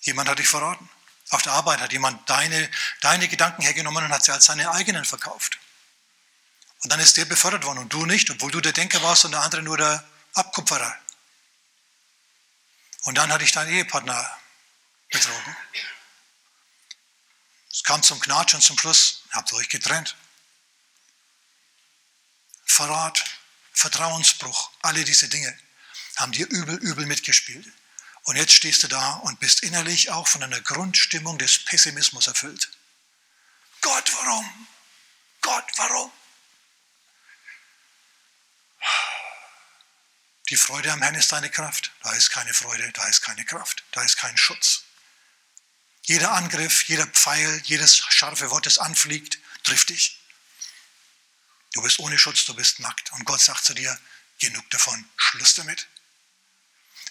Jemand 0.02 0.28
hat 0.28 0.40
dich 0.40 0.48
verraten. 0.48 0.90
Auf 1.30 1.44
der 1.44 1.52
Arbeit 1.52 1.82
hat 1.82 1.92
jemand 1.94 2.28
deine, 2.28 2.68
deine 3.02 3.28
Gedanken 3.28 3.62
hergenommen 3.62 4.06
und 4.06 4.12
hat 4.12 4.24
sie 4.24 4.32
als 4.32 4.46
seine 4.46 4.72
eigenen 4.72 5.06
verkauft. 5.06 5.60
Und 6.82 6.92
dann 6.92 7.00
ist 7.00 7.18
der 7.18 7.26
befördert 7.26 7.64
worden 7.64 7.78
und 7.78 7.94
du 7.94 8.08
nicht, 8.08 8.28
obwohl 8.32 8.50
du 8.50 8.60
der 8.60 8.74
Denker 8.74 9.04
warst 9.04 9.24
und 9.24 9.34
der 9.34 9.42
andere 9.42 9.62
nur 9.62 9.78
der 9.78 10.04
Abkupferer. 10.34 10.96
Und 13.04 13.20
dann 13.20 13.32
hatte 13.32 13.44
ich 13.44 13.52
deinen 13.52 13.72
Ehepartner 13.72 14.36
betrogen. 15.12 15.56
Es 17.72 17.84
kam 17.84 18.04
zum 18.04 18.20
Knatsch 18.20 18.54
und 18.54 18.62
zum 18.62 18.78
Schluss 18.78 19.24
habt 19.32 19.52
ihr 19.52 19.58
euch 19.58 19.70
getrennt. 19.70 20.16
Verrat, 22.66 23.24
Vertrauensbruch, 23.74 24.72
alle 24.82 25.04
diese 25.04 25.30
Dinge 25.30 25.58
haben 26.18 26.32
dir 26.32 26.48
übel, 26.50 26.76
übel 26.78 27.06
mitgespielt. 27.06 27.66
Und 28.24 28.36
jetzt 28.36 28.54
stehst 28.54 28.84
du 28.84 28.88
da 28.88 29.14
und 29.16 29.40
bist 29.40 29.64
innerlich 29.64 30.12
auch 30.12 30.28
von 30.28 30.44
einer 30.44 30.62
Grundstimmung 30.62 31.38
des 31.38 31.66
Pessimismus 31.66 32.28
erfüllt. 32.28 32.70
Gott, 33.82 34.14
warum? 34.14 34.68
Gott, 35.42 35.66
warum? 35.78 36.12
Die 40.50 40.58
Freude 40.58 40.92
am 40.92 41.02
Herrn 41.02 41.16
ist 41.16 41.32
deine 41.32 41.50
Kraft. 41.50 41.92
Da 42.04 42.12
ist 42.12 42.30
keine 42.30 42.54
Freude, 42.54 42.92
da 42.92 43.08
ist 43.08 43.22
keine 43.22 43.46
Kraft, 43.46 43.84
da 43.94 44.04
ist 44.04 44.18
kein 44.18 44.38
Schutz. 44.38 44.84
Jeder 46.04 46.32
Angriff, 46.32 46.84
jeder 46.84 47.08
Pfeil, 47.08 47.62
jedes 47.66 47.98
scharfe 47.98 48.50
Wort, 48.50 48.66
das 48.66 48.80
anfliegt, 48.80 49.40
trifft 49.64 49.90
dich. 49.90 50.20
Du 51.74 51.82
bist 51.82 52.00
ohne 52.00 52.18
Schutz, 52.18 52.46
du 52.46 52.54
bist 52.54 52.80
nackt. 52.80 53.12
Und 53.14 53.26
Gott 53.26 53.42
sagt 53.42 53.64
zu 53.64 53.74
dir, 53.74 53.98
genug 54.40 54.70
davon, 54.72 55.06
Schluss 55.16 55.56
damit. 55.56 55.88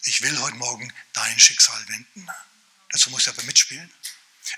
Ich 0.05 0.23
will 0.23 0.39
heute 0.41 0.57
Morgen 0.57 0.93
dein 1.13 1.39
Schicksal 1.39 1.89
wenden. 1.89 2.29
Dazu 2.91 3.11
musst 3.11 3.27
du 3.27 3.31
aber 3.31 3.43
mitspielen. 3.45 3.91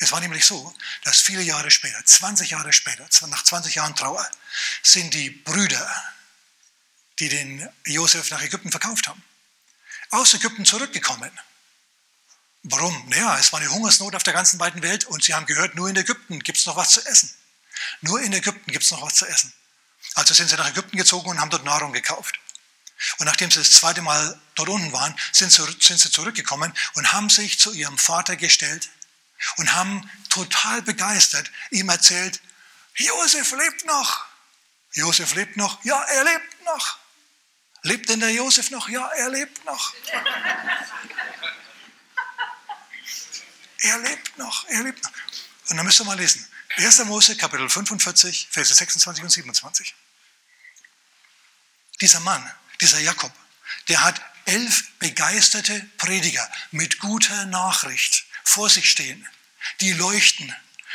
Es 0.00 0.10
war 0.12 0.20
nämlich 0.20 0.46
so, 0.46 0.74
dass 1.04 1.20
viele 1.20 1.42
Jahre 1.42 1.70
später, 1.70 2.04
20 2.04 2.50
Jahre 2.50 2.72
später, 2.72 3.06
nach 3.26 3.44
20 3.44 3.74
Jahren 3.74 3.94
Trauer, 3.94 4.28
sind 4.82 5.12
die 5.12 5.30
Brüder, 5.30 6.14
die 7.18 7.28
den 7.28 7.68
Josef 7.84 8.30
nach 8.30 8.40
Ägypten 8.42 8.70
verkauft 8.70 9.06
haben, 9.08 9.22
aus 10.10 10.34
Ägypten 10.34 10.64
zurückgekommen. 10.64 11.30
Warum? 12.64 13.08
Naja, 13.08 13.38
es 13.38 13.52
war 13.52 13.60
eine 13.60 13.70
Hungersnot 13.70 14.14
auf 14.14 14.22
der 14.22 14.32
ganzen 14.32 14.60
weiten 14.60 14.82
Welt 14.82 15.04
und 15.04 15.24
sie 15.24 15.34
haben 15.34 15.46
gehört, 15.46 15.74
nur 15.74 15.88
in 15.88 15.96
Ägypten 15.96 16.38
gibt 16.40 16.58
es 16.58 16.66
noch 16.66 16.76
was 16.76 16.90
zu 16.90 17.04
essen. 17.06 17.34
Nur 18.02 18.20
in 18.20 18.32
Ägypten 18.32 18.70
gibt 18.70 18.84
es 18.84 18.90
noch 18.92 19.02
was 19.02 19.14
zu 19.14 19.26
essen. 19.26 19.52
Also 20.14 20.34
sind 20.34 20.48
sie 20.48 20.56
nach 20.56 20.68
Ägypten 20.68 20.96
gezogen 20.96 21.30
und 21.30 21.40
haben 21.40 21.50
dort 21.50 21.64
Nahrung 21.64 21.92
gekauft. 21.92 22.38
Und 23.18 23.26
nachdem 23.26 23.50
sie 23.50 23.58
das 23.58 23.72
zweite 23.72 24.00
Mal 24.00 24.40
dort 24.54 24.68
unten 24.68 24.92
waren, 24.92 25.18
sind 25.32 25.50
sie, 25.50 25.64
sind 25.80 25.98
sie 25.98 26.10
zurückgekommen 26.10 26.72
und 26.94 27.12
haben 27.12 27.30
sich 27.30 27.58
zu 27.58 27.72
ihrem 27.72 27.98
Vater 27.98 28.36
gestellt 28.36 28.90
und 29.56 29.74
haben 29.74 30.08
total 30.28 30.82
begeistert 30.82 31.50
ihm 31.70 31.88
erzählt, 31.88 32.40
Josef 32.94 33.52
lebt 33.52 33.86
noch. 33.86 34.24
Josef 34.92 35.34
lebt 35.34 35.56
noch. 35.56 35.82
Ja, 35.84 36.00
er 36.02 36.24
lebt 36.24 36.64
noch. 36.64 36.98
Lebt 37.82 38.08
denn 38.08 38.20
der 38.20 38.30
Josef 38.30 38.70
noch? 38.70 38.88
Ja, 38.88 39.08
er 39.08 39.30
lebt 39.30 39.64
noch. 39.64 39.92
Er 43.82 43.98
lebt 43.98 44.38
noch, 44.38 44.66
er 44.68 44.82
lebt 44.82 45.02
noch. 45.02 45.12
Und 45.68 45.76
dann 45.76 45.86
müsst 45.86 46.00
ihr 46.00 46.04
mal 46.04 46.18
lesen. 46.18 46.46
1. 46.76 47.04
Mose, 47.04 47.36
Kapitel 47.36 47.68
45, 47.68 48.48
Verse 48.50 48.72
26 48.72 49.22
und 49.22 49.30
27. 49.30 49.94
Dieser 52.00 52.20
Mann, 52.20 52.50
dieser 52.80 52.98
Jakob, 53.00 53.32
der 53.88 54.02
hat 54.02 54.20
elf 54.46 54.84
begeisterte 54.98 55.80
Prediger 55.98 56.50
mit 56.70 56.98
guter 56.98 57.46
Nachricht 57.46 58.24
vor 58.44 58.70
sich 58.70 58.90
stehen, 58.90 59.28
die 59.80 59.92
leuchten, 59.92 60.54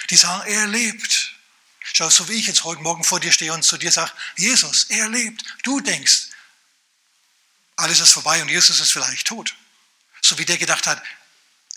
die 0.10 0.17
sagen, 0.17 0.48
er 0.48 0.67
lebt. 0.67 1.34
Schau, 1.94 2.10
so 2.10 2.27
wie 2.27 2.34
ich 2.34 2.48
jetzt 2.48 2.63
heute 2.63 2.82
Morgen 2.82 3.03
vor 3.03 3.20
dir 3.20 3.32
stehe 3.32 3.53
und 3.53 3.63
zu 3.63 3.77
dir 3.77 3.91
sage, 3.91 4.12
Jesus, 4.36 4.86
er 4.86 5.08
lebt. 5.08 5.44
Du 5.63 5.79
denkst, 5.79 6.27
alles 7.77 8.00
ist 8.00 8.12
vorbei 8.12 8.41
und 8.41 8.50
Jesus 8.50 8.79
ist 8.79 8.91
vielleicht 8.91 9.27
tot. 9.27 9.56
So 10.22 10.38
wie 10.38 10.46
der 10.46 10.58
gedacht 10.58 10.88
hat, 10.88 11.01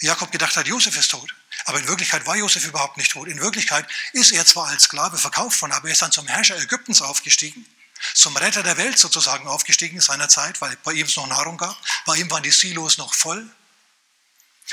Jakob 0.01 0.33
gedacht 0.33 0.57
hat, 0.57 0.67
Josef 0.67 0.97
ist 0.97 1.11
tot. 1.11 1.35
Aber 1.67 1.79
in 1.79 1.87
Wirklichkeit 1.87 2.27
war 2.27 2.37
Josef 2.37 2.65
überhaupt 2.65 2.97
nicht 2.97 3.13
tot. 3.13 3.29
In 3.29 3.41
Wirklichkeit 3.41 3.87
ist 4.13 4.33
er 4.33 4.47
zwar 4.47 4.69
als 4.69 4.85
Sklave 4.85 5.19
verkauft 5.19 5.61
worden, 5.61 5.73
aber 5.73 5.89
er 5.89 5.93
ist 5.93 6.03
dann 6.03 6.13
zum 6.13 6.27
Herrscher 6.27 6.59
Ägyptens 6.59 7.03
aufgestiegen, 7.03 7.67
zum 8.15 8.37
Retter 8.37 8.63
der 8.63 8.79
Welt 8.79 8.99
sozusagen 8.99 9.47
aufgestiegen 9.47 9.97
in 9.97 10.01
seiner 10.01 10.29
Zeit, 10.29 10.61
weil 10.61 10.75
bei 10.85 10.93
ihm 10.93 11.07
es 11.07 11.17
noch 11.17 11.27
Nahrung 11.27 11.59
gab. 11.59 11.77
Bei 12.07 12.17
ihm 12.17 12.31
waren 12.31 12.43
die 12.43 12.51
Silos 12.51 12.97
noch 12.97 13.13
voll. 13.13 13.47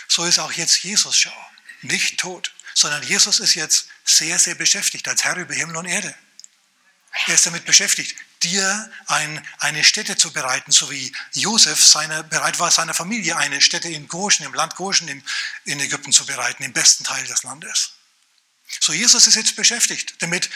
So 0.07 0.23
ist 0.23 0.39
auch 0.39 0.53
jetzt 0.53 0.83
Jesus, 0.83 1.17
schau, 1.17 1.47
nicht 1.81 2.19
tot, 2.19 2.53
sondern 2.73 3.03
Jesus 3.03 3.39
ist 3.39 3.55
jetzt 3.55 3.87
sehr, 4.05 4.39
sehr 4.39 4.55
beschäftigt 4.55 5.07
als 5.07 5.23
Herr 5.23 5.35
über 5.35 5.53
Himmel 5.53 5.75
und 5.75 5.85
Erde. 5.85 6.15
Er 7.25 7.33
ist 7.33 7.45
damit 7.45 7.65
beschäftigt, 7.65 8.15
dir 8.43 8.91
ein, 9.07 9.45
eine 9.59 9.83
Stätte 9.83 10.15
zu 10.15 10.31
bereiten, 10.31 10.71
so 10.71 10.91
wie 10.91 11.11
Josef 11.33 11.83
seine, 11.83 12.23
bereit 12.23 12.59
war, 12.59 12.69
seiner 12.71 12.93
Familie 12.93 13.35
eine 13.35 13.59
Stätte 13.61 13.89
in 13.89 14.07
Goshen, 14.07 14.45
im 14.45 14.53
Land 14.53 14.75
Goshen 14.75 15.07
in, 15.07 15.23
in 15.65 15.79
Ägypten 15.79 16.13
zu 16.13 16.25
bereiten, 16.25 16.63
im 16.63 16.73
besten 16.73 17.03
Teil 17.03 17.25
des 17.25 17.43
Landes. 17.43 17.93
So, 18.79 18.93
Jesus 18.93 19.27
ist 19.27 19.35
jetzt 19.35 19.55
beschäftigt, 19.55 20.15
damit 20.19 20.49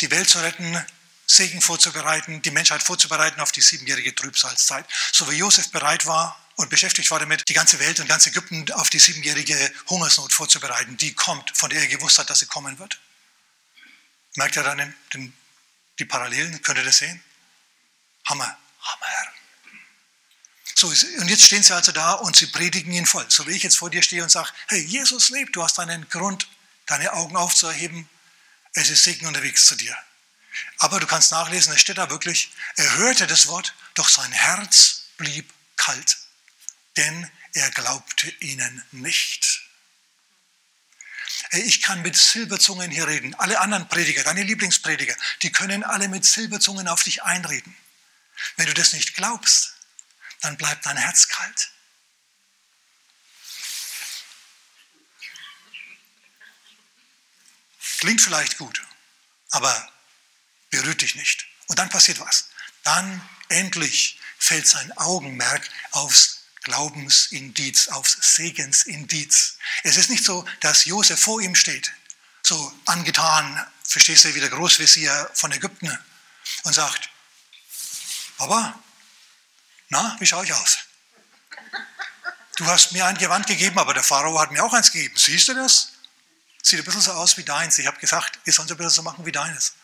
die 0.00 0.10
Welt 0.10 0.28
zu 0.28 0.40
retten, 0.40 0.84
Segen 1.26 1.62
vorzubereiten, 1.62 2.42
die 2.42 2.50
Menschheit 2.50 2.82
vorzubereiten 2.82 3.40
auf 3.40 3.52
die 3.52 3.62
siebenjährige 3.62 4.14
Trübsalzeit. 4.14 4.84
So 5.12 5.30
wie 5.30 5.36
Josef 5.36 5.70
bereit 5.70 6.04
war 6.04 6.38
und 6.56 6.68
beschäftigt 6.68 7.10
war 7.10 7.20
damit, 7.20 7.48
die 7.48 7.54
ganze 7.54 7.78
Welt 7.78 8.00
und 8.00 8.08
ganz 8.08 8.26
Ägypten 8.26 8.70
auf 8.72 8.90
die 8.90 8.98
siebenjährige 8.98 9.72
Hungersnot 9.88 10.32
vorzubereiten, 10.32 10.96
die 10.96 11.14
kommt, 11.14 11.56
von 11.56 11.70
der 11.70 11.80
er 11.80 11.86
gewusst 11.86 12.18
hat, 12.18 12.28
dass 12.28 12.40
sie 12.40 12.46
kommen 12.46 12.78
wird. 12.78 12.98
Merkt 14.34 14.56
ihr 14.56 14.62
dann 14.62 14.94
den 15.14 15.32
die 15.98 16.04
Parallelen, 16.04 16.60
könnt 16.62 16.78
ihr 16.78 16.84
das 16.84 16.98
sehen? 16.98 17.22
Hammer, 18.26 18.58
Hammer. 18.80 19.32
So, 20.74 20.88
und 20.88 21.28
jetzt 21.28 21.44
stehen 21.44 21.62
sie 21.62 21.74
also 21.74 21.92
da 21.92 22.14
und 22.14 22.34
sie 22.34 22.46
predigen 22.46 22.92
ihn 22.92 23.06
voll. 23.06 23.24
So 23.28 23.46
wie 23.46 23.52
ich 23.52 23.62
jetzt 23.62 23.78
vor 23.78 23.88
dir 23.88 24.02
stehe 24.02 24.22
und 24.22 24.30
sage, 24.30 24.50
hey, 24.66 24.80
Jesus 24.80 25.30
lebt, 25.30 25.54
du 25.54 25.62
hast 25.62 25.78
einen 25.78 26.08
Grund, 26.08 26.48
deine 26.86 27.12
Augen 27.12 27.36
aufzuerheben. 27.36 28.08
Es 28.74 28.90
ist 28.90 29.04
Segen 29.04 29.26
unterwegs 29.26 29.66
zu 29.66 29.76
dir. 29.76 29.96
Aber 30.78 30.98
du 30.98 31.06
kannst 31.06 31.30
nachlesen, 31.30 31.72
es 31.72 31.80
steht 31.80 31.98
da 31.98 32.10
wirklich, 32.10 32.50
er 32.76 32.96
hörte 32.96 33.28
das 33.28 33.46
Wort, 33.46 33.74
doch 33.94 34.08
sein 34.08 34.32
Herz 34.32 35.04
blieb 35.18 35.52
kalt, 35.76 36.18
denn 36.96 37.30
er 37.52 37.70
glaubte 37.70 38.28
ihnen 38.40 38.84
nicht. 38.90 39.61
Ich 41.52 41.82
kann 41.82 42.00
mit 42.00 42.16
Silberzungen 42.16 42.90
hier 42.90 43.06
reden. 43.06 43.34
Alle 43.34 43.60
anderen 43.60 43.86
Prediger, 43.86 44.24
deine 44.24 44.42
Lieblingsprediger, 44.42 45.14
die 45.42 45.52
können 45.52 45.84
alle 45.84 46.08
mit 46.08 46.24
Silberzungen 46.24 46.88
auf 46.88 47.02
dich 47.02 47.22
einreden. 47.22 47.76
Wenn 48.56 48.66
du 48.66 48.74
das 48.74 48.94
nicht 48.94 49.14
glaubst, 49.14 49.74
dann 50.40 50.56
bleibt 50.56 50.86
dein 50.86 50.96
Herz 50.96 51.28
kalt. 51.28 51.70
Klingt 57.98 58.20
vielleicht 58.20 58.58
gut, 58.58 58.82
aber 59.50 59.92
berührt 60.70 61.02
dich 61.02 61.14
nicht. 61.14 61.46
Und 61.66 61.78
dann 61.78 61.90
passiert 61.90 62.18
was. 62.18 62.48
Dann 62.82 63.28
endlich 63.48 64.18
fällt 64.38 64.66
sein 64.66 64.90
Augenmerk 64.96 65.70
aufs 65.92 66.41
Glaubensindiz, 66.62 67.88
aufs 67.88 68.36
Segensindiz. 68.36 69.58
Es 69.82 69.96
ist 69.96 70.10
nicht 70.10 70.24
so, 70.24 70.44
dass 70.60 70.84
Josef 70.84 71.20
vor 71.20 71.40
ihm 71.40 71.54
steht, 71.54 71.92
so 72.42 72.72
angetan, 72.86 73.66
verstehst 73.84 74.24
du, 74.24 74.34
wie 74.34 74.40
der 74.40 74.50
Großvezier 74.50 75.30
von 75.34 75.52
Ägypten 75.52 75.96
und 76.64 76.72
sagt, 76.72 77.08
Papa, 78.36 78.78
na, 79.88 80.16
wie 80.20 80.26
schaue 80.26 80.44
ich 80.44 80.52
aus? 80.52 80.78
Du 82.56 82.66
hast 82.66 82.92
mir 82.92 83.06
ein 83.06 83.18
Gewand 83.18 83.46
gegeben, 83.46 83.78
aber 83.78 83.94
der 83.94 84.02
Pharao 84.02 84.38
hat 84.38 84.52
mir 84.52 84.62
auch 84.62 84.72
eins 84.72 84.92
gegeben. 84.92 85.16
Siehst 85.16 85.48
du 85.48 85.54
das? 85.54 85.92
Sieht 86.62 86.78
ein 86.78 86.84
bisschen 86.84 87.00
so 87.00 87.12
aus 87.12 87.36
wie 87.36 87.44
deins. 87.44 87.78
Ich 87.78 87.86
habe 87.86 87.98
gesagt, 87.98 88.38
sollen 88.46 88.66
es 88.66 88.72
ein 88.72 88.76
bisschen 88.76 88.90
so 88.90 89.02
machen 89.02 89.26
wie 89.26 89.32
deines, 89.32 89.74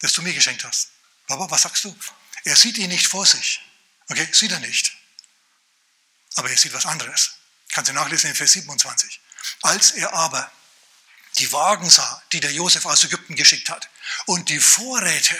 das 0.00 0.12
du 0.12 0.22
mir 0.22 0.32
geschenkt 0.32 0.64
hast. 0.64 0.90
Papa, 1.26 1.50
was 1.50 1.62
sagst 1.62 1.84
du? 1.84 1.96
Er 2.44 2.56
sieht 2.56 2.78
ihn 2.78 2.88
nicht 2.88 3.08
vor 3.08 3.26
sich. 3.26 3.60
Okay, 4.08 4.28
sieht 4.32 4.52
er 4.52 4.60
nicht. 4.60 4.96
Aber 6.36 6.50
er 6.50 6.56
sieht 6.56 6.72
was 6.72 6.86
anderes. 6.86 7.32
Kannst 7.70 7.90
du 7.90 7.94
nachlesen 7.94 8.30
in 8.30 8.36
Vers 8.36 8.52
27. 8.52 9.20
Als 9.62 9.92
er 9.92 10.12
aber 10.14 10.50
die 11.38 11.50
Wagen 11.52 11.90
sah, 11.90 12.22
die 12.32 12.40
der 12.40 12.52
Josef 12.52 12.86
aus 12.86 13.04
Ägypten 13.04 13.36
geschickt 13.36 13.68
hat, 13.68 13.90
und 14.26 14.48
die 14.48 14.60
Vorräte, 14.60 15.38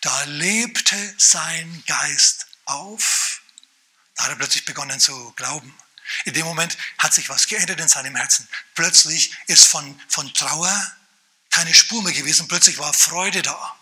da 0.00 0.24
lebte 0.24 1.14
sein 1.18 1.82
Geist 1.86 2.46
auf. 2.64 3.40
Da 4.16 4.24
hat 4.24 4.30
er 4.30 4.36
plötzlich 4.36 4.64
begonnen 4.64 5.00
zu 5.00 5.32
glauben. 5.32 5.74
In 6.24 6.34
dem 6.34 6.44
Moment 6.44 6.76
hat 6.98 7.14
sich 7.14 7.28
was 7.28 7.46
geändert 7.46 7.80
in 7.80 7.88
seinem 7.88 8.16
Herzen. 8.16 8.48
Plötzlich 8.74 9.34
ist 9.46 9.64
von, 9.64 10.00
von 10.08 10.32
Trauer 10.34 10.92
keine 11.50 11.72
Spur 11.72 12.02
mehr 12.02 12.12
gewesen. 12.12 12.48
Plötzlich 12.48 12.78
war 12.78 12.92
Freude 12.92 13.42
da. 13.42 13.76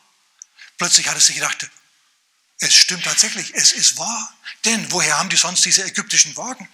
Plötzlich 0.76 1.08
hat 1.08 1.14
er 1.14 1.20
sich 1.20 1.36
gedacht, 1.36 1.70
es 2.60 2.74
stimmt 2.74 3.04
tatsächlich, 3.04 3.54
es 3.54 3.72
ist 3.72 3.98
wahr. 3.98 4.34
Denn 4.64 4.92
woher 4.92 5.18
haben 5.18 5.30
die 5.30 5.36
sonst 5.36 5.64
diese 5.64 5.84
ägyptischen 5.84 6.36
Wagen? 6.36 6.68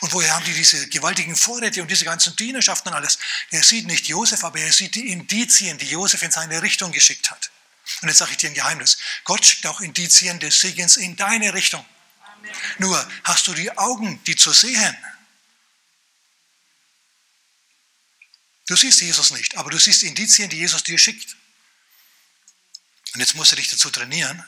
Und 0.00 0.12
woher 0.12 0.34
haben 0.34 0.44
die 0.44 0.54
diese 0.54 0.88
gewaltigen 0.88 1.36
Vorräte 1.36 1.82
und 1.82 1.90
diese 1.90 2.04
ganzen 2.04 2.34
Dienerschaften 2.36 2.92
und 2.92 2.96
alles? 2.96 3.18
Er 3.50 3.62
sieht 3.62 3.86
nicht 3.86 4.06
Josef, 4.06 4.44
aber 4.44 4.60
er 4.60 4.72
sieht 4.72 4.94
die 4.94 5.08
Indizien, 5.10 5.78
die 5.78 5.86
Josef 5.86 6.22
in 6.22 6.30
seine 6.30 6.62
Richtung 6.62 6.92
geschickt 6.92 7.30
hat. 7.30 7.50
Und 8.02 8.08
jetzt 8.08 8.18
sage 8.18 8.32
ich 8.32 8.36
dir 8.38 8.50
ein 8.50 8.54
Geheimnis. 8.54 8.98
Gott 9.24 9.44
schickt 9.44 9.66
auch 9.66 9.80
Indizien 9.80 10.38
des 10.40 10.60
Segens 10.60 10.96
in 10.96 11.16
deine 11.16 11.54
Richtung. 11.54 11.84
Amen. 12.24 12.52
Nur 12.78 13.08
hast 13.24 13.46
du 13.48 13.54
die 13.54 13.76
Augen, 13.76 14.22
die 14.24 14.36
zu 14.36 14.52
sehen. 14.52 14.96
Du 18.66 18.76
siehst 18.76 19.00
Jesus 19.00 19.30
nicht, 19.30 19.56
aber 19.56 19.70
du 19.70 19.78
siehst 19.78 20.02
Indizien, 20.02 20.50
die 20.50 20.58
Jesus 20.58 20.82
dir 20.82 20.98
schickt. 20.98 21.36
Und 23.14 23.20
jetzt 23.20 23.34
musst 23.34 23.52
du 23.52 23.56
dich 23.56 23.68
dazu 23.68 23.90
trainieren, 23.90 24.44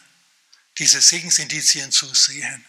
diese 0.78 1.00
Segensindizien 1.00 1.92
zu 1.92 2.12
sehen. 2.14 2.64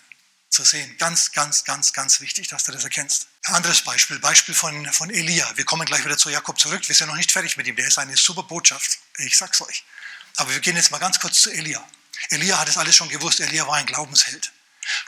zu 0.49 0.63
sehen. 0.63 0.97
Ganz, 0.97 1.31
ganz, 1.31 1.63
ganz, 1.63 1.93
ganz 1.93 2.21
wichtig, 2.21 2.47
dass 2.47 2.63
du 2.63 2.71
das 2.71 2.83
erkennst. 2.83 3.27
Ein 3.43 3.55
anderes 3.55 3.81
Beispiel, 3.83 4.17
Beispiel 4.17 4.55
von, 4.55 4.91
von 4.91 5.11
Elia. 5.11 5.47
Wir 5.55 5.63
kommen 5.63 5.85
gleich 5.85 6.03
wieder 6.03 6.17
zu 6.17 6.31
Jakob 6.31 6.59
zurück. 6.59 6.87
Wir 6.87 6.95
sind 6.95 7.07
noch 7.07 7.15
nicht 7.15 7.31
fertig 7.31 7.55
mit 7.55 7.67
ihm. 7.67 7.75
Der 7.75 7.87
ist 7.87 7.99
eine 7.99 8.17
super 8.17 8.41
Botschaft. 8.43 8.97
Ich 9.19 9.37
sag's 9.37 9.61
euch. 9.61 9.83
Aber 10.37 10.51
wir 10.51 10.59
gehen 10.59 10.75
jetzt 10.75 10.89
mal 10.89 10.97
ganz 10.97 11.19
kurz 11.19 11.41
zu 11.41 11.51
Elia. 11.51 11.87
Elia 12.29 12.57
hat 12.57 12.67
es 12.67 12.77
alles 12.77 12.95
schon 12.95 13.09
gewusst. 13.09 13.39
Elia 13.39 13.67
war 13.67 13.75
ein 13.75 13.85
Glaubensheld. 13.85 14.51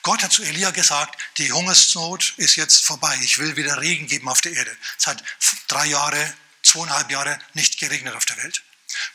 Gott 0.04 0.22
hat 0.22 0.32
zu 0.32 0.44
Elia 0.44 0.70
gesagt, 0.70 1.20
die 1.38 1.52
Hungersnot 1.52 2.36
ist 2.38 2.56
jetzt 2.56 2.86
vorbei. 2.86 3.18
Ich 3.24 3.40
will 3.40 3.56
wieder 3.56 3.82
Regen 3.82 4.06
geben 4.06 4.30
auf 4.30 4.42
der 4.42 4.54
Erde. 4.54 4.78
Es 5.00 5.08
hat 5.08 5.24
drei 5.68 5.88
Jahre, 5.88 6.34
zweieinhalb 6.62 7.10
Jahre 7.10 7.40
nicht 7.54 7.80
geregnet 7.80 8.16
auf 8.16 8.26
der 8.26 8.38
Welt. 8.38 8.64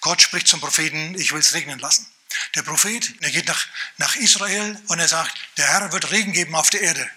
Gott 0.00 0.20
spricht 0.20 0.48
zum 0.48 0.60
Propheten, 0.60 1.14
ich 1.14 1.32
will 1.32 1.40
es 1.40 1.54
regnen 1.54 1.78
lassen. 1.78 2.06
Der 2.54 2.62
Prophet, 2.62 3.22
der 3.22 3.30
geht 3.30 3.46
nach, 3.46 3.66
nach 3.98 4.16
Israel 4.16 4.80
und 4.88 4.98
er 4.98 5.08
sagt, 5.08 5.36
der 5.56 5.66
Herr 5.66 5.92
wird 5.92 6.10
Regen 6.10 6.32
geben 6.32 6.54
auf 6.54 6.70
der 6.70 6.82
Erde. 6.82 7.10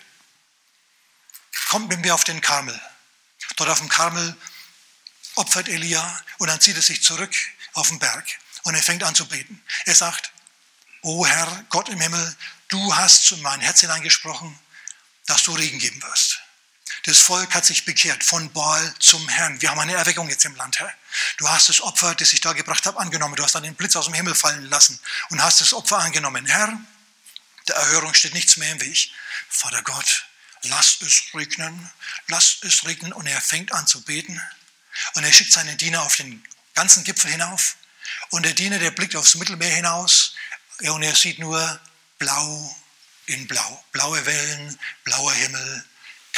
Kommt 1.69 1.89
mit 1.89 2.01
mir 2.01 2.15
auf 2.15 2.23
den 2.23 2.41
Karmel. 2.41 2.79
Dort 3.55 3.69
auf 3.69 3.79
dem 3.79 3.89
Karmel 3.89 4.35
opfert 5.35 5.69
Elia 5.69 6.23
und 6.37 6.47
dann 6.47 6.59
zieht 6.59 6.75
er 6.75 6.81
sich 6.81 7.03
zurück 7.03 7.33
auf 7.73 7.89
den 7.89 7.99
Berg 7.99 8.25
und 8.63 8.75
er 8.75 8.83
fängt 8.83 9.03
an 9.03 9.15
zu 9.15 9.27
beten. 9.27 9.63
Er 9.85 9.95
sagt, 9.95 10.31
O 11.01 11.25
Herr, 11.25 11.65
Gott 11.69 11.89
im 11.89 12.01
Himmel, 12.01 12.35
du 12.67 12.95
hast 12.95 13.25
zu 13.25 13.37
mein 13.37 13.61
Herz 13.61 13.81
hineingesprochen, 13.81 14.57
dass 15.27 15.43
du 15.43 15.53
Regen 15.53 15.79
geben 15.79 16.01
wirst. 16.03 16.41
Das 17.03 17.17
Volk 17.17 17.53
hat 17.55 17.65
sich 17.65 17.85
bekehrt 17.85 18.23
von 18.23 18.51
Baal 18.51 18.93
zum 18.99 19.27
Herrn. 19.29 19.61
Wir 19.61 19.71
haben 19.71 19.79
eine 19.79 19.93
Erweckung 19.93 20.29
jetzt 20.29 20.45
im 20.45 20.55
Land, 20.55 20.79
Herr. 20.79 20.93
Du 21.37 21.47
hast 21.47 21.69
das 21.69 21.81
Opfer, 21.81 22.13
das 22.15 22.33
ich 22.33 22.41
da 22.41 22.53
gebracht 22.53 22.85
habe, 22.85 22.99
angenommen. 22.99 23.35
Du 23.35 23.43
hast 23.43 23.55
dann 23.55 23.63
den 23.63 23.75
Blitz 23.75 23.95
aus 23.95 24.05
dem 24.05 24.13
Himmel 24.13 24.35
fallen 24.35 24.65
lassen 24.65 24.99
und 25.29 25.41
hast 25.41 25.61
das 25.61 25.73
Opfer 25.73 25.99
angenommen. 25.99 26.45
Herr, 26.45 26.77
der 27.67 27.75
Erhörung 27.75 28.13
steht 28.13 28.33
nichts 28.33 28.57
mehr 28.57 28.71
im 28.71 28.81
Weg. 28.81 29.11
Vater 29.49 29.81
Gott, 29.83 30.25
lass 30.63 31.01
es 31.01 31.23
regnen, 31.33 31.89
lass 32.27 32.57
es 32.61 32.85
regnen. 32.85 33.13
Und 33.13 33.27
er 33.27 33.39
fängt 33.39 33.71
an 33.71 33.87
zu 33.87 34.01
beten. 34.01 34.41
Und 35.13 35.23
er 35.23 35.31
schickt 35.31 35.53
seinen 35.53 35.77
Diener 35.77 36.01
auf 36.01 36.17
den 36.17 36.43
ganzen 36.73 37.03
Gipfel 37.03 37.31
hinauf. 37.31 37.75
Und 38.29 38.43
der 38.43 38.53
Diener, 38.53 38.79
der 38.79 38.91
blickt 38.91 39.15
aufs 39.15 39.35
Mittelmeer 39.35 39.73
hinaus 39.73 40.33
und 40.79 41.03
er 41.03 41.15
sieht 41.15 41.39
nur 41.39 41.79
blau 42.17 42.75
in 43.25 43.47
blau. 43.47 43.83
Blaue 43.91 44.25
Wellen, 44.25 44.79
blauer 45.03 45.33
Himmel, 45.33 45.85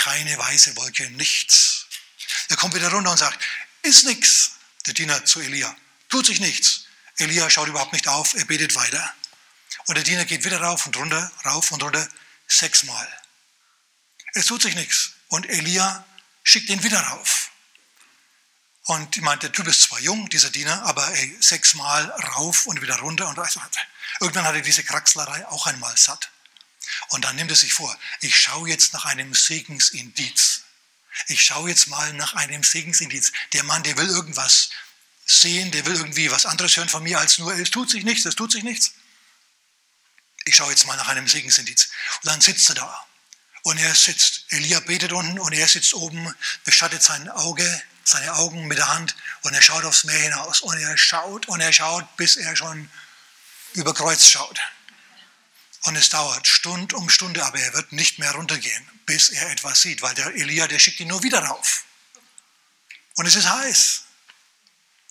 keine 0.01 0.35
weiße 0.35 0.75
Wolke, 0.77 1.11
nichts. 1.11 1.85
Er 2.49 2.55
kommt 2.57 2.73
wieder 2.73 2.89
runter 2.89 3.11
und 3.11 3.17
sagt, 3.17 3.39
ist 3.83 4.03
nichts. 4.05 4.53
Der 4.87 4.95
Diener 4.95 5.25
zu 5.25 5.41
Elia, 5.41 5.75
tut 6.09 6.25
sich 6.25 6.39
nichts. 6.39 6.85
Elia 7.17 7.47
schaut 7.51 7.67
überhaupt 7.67 7.93
nicht 7.93 8.07
auf, 8.07 8.33
er 8.33 8.45
betet 8.45 8.73
weiter. 8.73 9.13
Und 9.85 9.95
der 9.95 10.03
Diener 10.03 10.25
geht 10.25 10.43
wieder 10.43 10.59
rauf 10.59 10.87
und 10.87 10.97
runter, 10.97 11.31
rauf 11.45 11.71
und 11.71 11.83
runter, 11.83 12.07
sechsmal. 12.47 13.07
Es 14.33 14.47
tut 14.47 14.63
sich 14.63 14.73
nichts. 14.73 15.11
Und 15.27 15.47
Elia 15.47 16.03
schickt 16.43 16.69
ihn 16.69 16.81
wieder 16.81 16.99
rauf. 16.99 17.51
Und 18.85 19.15
ich 19.15 19.21
meinte, 19.21 19.47
der 19.47 19.53
Typ 19.53 19.67
ist 19.67 19.83
zwar 19.83 19.99
jung, 19.99 20.27
dieser 20.29 20.49
Diener, 20.49 20.81
aber 20.83 21.07
ey, 21.13 21.37
sechsmal 21.39 22.09
rauf 22.35 22.65
und 22.65 22.81
wieder 22.81 22.95
runter. 22.97 23.27
Und 23.27 23.37
irgendwann 24.19 24.45
hat 24.45 24.55
er 24.55 24.61
diese 24.61 24.83
Kraxlerei 24.83 25.47
auch 25.49 25.67
einmal 25.67 25.95
satt. 25.95 26.31
Und 27.09 27.25
dann 27.25 27.35
nimmt 27.35 27.51
er 27.51 27.57
sich 27.57 27.73
vor, 27.73 27.97
ich 28.21 28.35
schaue 28.35 28.69
jetzt 28.69 28.93
nach 28.93 29.05
einem 29.05 29.33
Segensindiz. 29.33 30.63
Ich 31.27 31.43
schaue 31.43 31.69
jetzt 31.69 31.87
mal 31.87 32.13
nach 32.13 32.33
einem 32.33 32.63
Segensindiz. 32.63 33.31
Der 33.53 33.63
Mann, 33.63 33.83
der 33.83 33.97
will 33.97 34.07
irgendwas 34.07 34.69
sehen, 35.25 35.71
der 35.71 35.85
will 35.85 35.95
irgendwie 35.95 36.31
was 36.31 36.45
anderes 36.45 36.75
hören 36.75 36.89
von 36.89 37.03
mir 37.03 37.19
als 37.19 37.37
nur, 37.37 37.53
es 37.53 37.71
tut 37.71 37.89
sich 37.89 38.03
nichts, 38.03 38.25
es 38.25 38.35
tut 38.35 38.51
sich 38.51 38.63
nichts. 38.63 38.93
Ich 40.45 40.55
schaue 40.55 40.71
jetzt 40.71 40.87
mal 40.87 40.97
nach 40.97 41.07
einem 41.07 41.27
Segensindiz. 41.27 41.89
Und 42.23 42.31
dann 42.31 42.41
sitzt 42.41 42.69
er 42.69 42.75
da. 42.75 43.05
Und 43.63 43.77
er 43.77 43.93
sitzt, 43.93 44.45
Elia 44.49 44.79
betet 44.79 45.11
unten 45.11 45.39
und 45.39 45.53
er 45.53 45.67
sitzt 45.67 45.93
oben, 45.93 46.33
beschattet 46.63 47.03
sein 47.03 47.29
Auge, 47.29 47.83
seine 48.03 48.33
Augen 48.33 48.67
mit 48.67 48.79
der 48.79 48.89
Hand 48.89 49.15
und 49.43 49.53
er 49.53 49.61
schaut 49.61 49.85
aufs 49.85 50.03
Meer 50.03 50.17
hinaus. 50.17 50.61
Und 50.61 50.79
er 50.79 50.97
schaut 50.97 51.47
und 51.47 51.61
er 51.61 51.71
schaut, 51.71 52.17
bis 52.17 52.35
er 52.37 52.55
schon 52.55 52.89
über 53.73 53.93
Kreuz 53.93 54.27
schaut. 54.27 54.59
Und 55.83 55.95
es 55.95 56.09
dauert 56.09 56.47
Stunde 56.47 56.95
um 56.95 57.09
Stunde, 57.09 57.43
aber 57.43 57.59
er 57.59 57.73
wird 57.73 57.91
nicht 57.91 58.19
mehr 58.19 58.31
runtergehen, 58.33 59.01
bis 59.05 59.29
er 59.29 59.49
etwas 59.49 59.81
sieht, 59.81 60.01
weil 60.01 60.13
der 60.13 60.27
Elia, 60.35 60.67
der 60.67 60.79
schickt 60.79 60.99
ihn 60.99 61.07
nur 61.07 61.23
wieder 61.23 61.43
rauf. 61.43 61.85
Und 63.15 63.25
es 63.25 63.35
ist 63.35 63.49
heiß. 63.49 64.03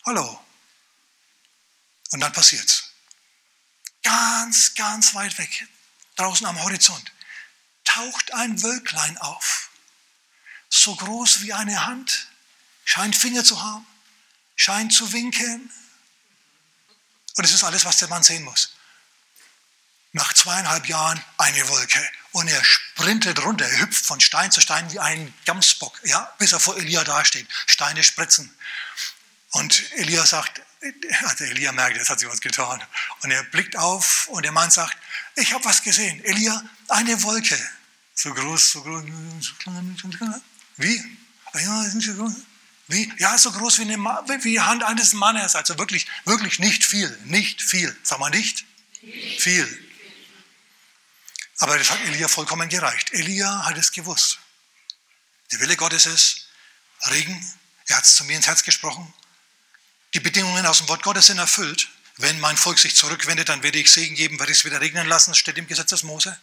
Hallo. 0.06 0.44
Und 2.12 2.20
dann 2.20 2.32
passiert's. 2.32 2.84
Ganz, 4.02 4.74
ganz 4.74 5.14
weit 5.14 5.36
weg, 5.38 5.68
draußen 6.16 6.46
am 6.46 6.62
Horizont, 6.62 7.12
taucht 7.84 8.32
ein 8.32 8.62
Wölklein 8.62 9.18
auf. 9.18 9.70
So 10.68 10.94
groß 10.94 11.42
wie 11.42 11.52
eine 11.52 11.84
Hand, 11.84 12.28
scheint 12.84 13.16
Finger 13.16 13.44
zu 13.44 13.60
haben, 13.60 13.86
scheint 14.54 14.94
zu 14.94 15.12
winken. 15.12 15.70
Und 17.36 17.44
es 17.44 17.52
ist 17.52 17.64
alles, 17.64 17.84
was 17.84 17.98
der 17.98 18.08
Mann 18.08 18.22
sehen 18.22 18.44
muss 18.44 18.72
nach 20.12 20.32
zweieinhalb 20.32 20.86
Jahren 20.86 21.22
eine 21.38 21.68
Wolke. 21.68 22.00
Und 22.32 22.48
er 22.48 22.62
sprintet 22.64 23.42
runter, 23.44 23.66
er 23.66 23.80
hüpft 23.80 24.06
von 24.06 24.20
Stein 24.20 24.52
zu 24.52 24.60
Stein 24.60 24.90
wie 24.92 25.00
ein 25.00 25.34
Gamsbock, 25.46 26.00
ja, 26.04 26.32
bis 26.38 26.52
er 26.52 26.60
vor 26.60 26.76
Elia 26.76 27.02
dasteht. 27.02 27.46
Steine 27.66 28.04
spritzen. 28.04 28.54
Und 29.52 29.92
Elia 29.92 30.24
sagt, 30.24 30.62
also 31.24 31.44
Elia 31.44 31.72
merkt, 31.72 31.96
jetzt 31.96 32.08
hat 32.08 32.20
sich 32.20 32.28
was 32.28 32.40
getan. 32.40 32.80
Und 33.22 33.30
er 33.30 33.42
blickt 33.44 33.76
auf 33.76 34.28
und 34.28 34.44
der 34.44 34.52
Mann 34.52 34.70
sagt, 34.70 34.96
ich 35.34 35.52
habe 35.52 35.64
was 35.64 35.82
gesehen. 35.82 36.24
Elia, 36.24 36.62
eine 36.88 37.20
Wolke. 37.22 37.58
So 38.14 38.32
groß, 38.32 38.72
so 38.72 38.82
groß. 38.82 39.04
Wie? 40.76 41.02
Wie? 42.88 43.12
Ja, 43.18 43.38
so 43.38 43.50
groß 43.50 43.78
wie, 43.78 43.82
eine, 43.82 43.96
wie 43.96 44.52
die 44.52 44.60
Hand 44.60 44.84
eines 44.84 45.12
Mannes. 45.14 45.56
Also 45.56 45.78
wirklich, 45.78 46.06
wirklich 46.24 46.58
nicht 46.58 46.84
viel. 46.84 47.16
Nicht 47.24 47.62
viel. 47.62 47.96
Sag 48.02 48.18
mal 48.18 48.30
nicht? 48.30 48.64
Viel. 49.38 49.89
Aber 51.60 51.76
das 51.78 51.90
hat 51.90 52.00
Elia 52.00 52.26
vollkommen 52.26 52.68
gereicht. 52.68 53.12
Elia 53.12 53.66
hat 53.66 53.76
es 53.76 53.92
gewusst. 53.92 54.38
Der 55.52 55.60
Wille 55.60 55.76
Gottes 55.76 56.06
ist 56.06 56.48
Regen. 57.10 57.54
Er 57.86 57.98
hat 57.98 58.04
es 58.04 58.14
zu 58.14 58.24
mir 58.24 58.36
ins 58.36 58.46
Herz 58.46 58.62
gesprochen. 58.62 59.12
Die 60.14 60.20
Bedingungen 60.20 60.64
aus 60.64 60.78
dem 60.78 60.88
Wort 60.88 61.02
Gottes 61.02 61.26
sind 61.26 61.38
erfüllt. 61.38 61.88
Wenn 62.16 62.40
mein 62.40 62.56
Volk 62.56 62.78
sich 62.78 62.96
zurückwendet, 62.96 63.50
dann 63.50 63.62
werde 63.62 63.78
ich 63.78 63.92
Segen 63.92 64.14
geben, 64.14 64.38
werde 64.38 64.52
ich 64.52 64.58
es 64.58 64.64
wieder 64.64 64.80
regnen 64.80 65.06
lassen. 65.06 65.34
Steht 65.34 65.58
im 65.58 65.66
Gesetz 65.66 65.90
des 65.90 66.02
Mose. 66.02 66.38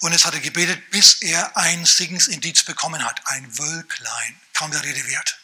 Und 0.00 0.12
es 0.12 0.24
hat 0.24 0.34
er 0.34 0.40
gebetet, 0.40 0.90
bis 0.90 1.14
er 1.20 1.56
ein 1.56 1.86
Segensindiz 1.86 2.64
bekommen 2.64 3.04
hat. 3.04 3.20
Ein 3.26 3.58
Wölklein. 3.58 4.40
Kaum 4.54 4.72
der 4.72 4.82
Rede 4.82 5.06
wert. 5.06 5.38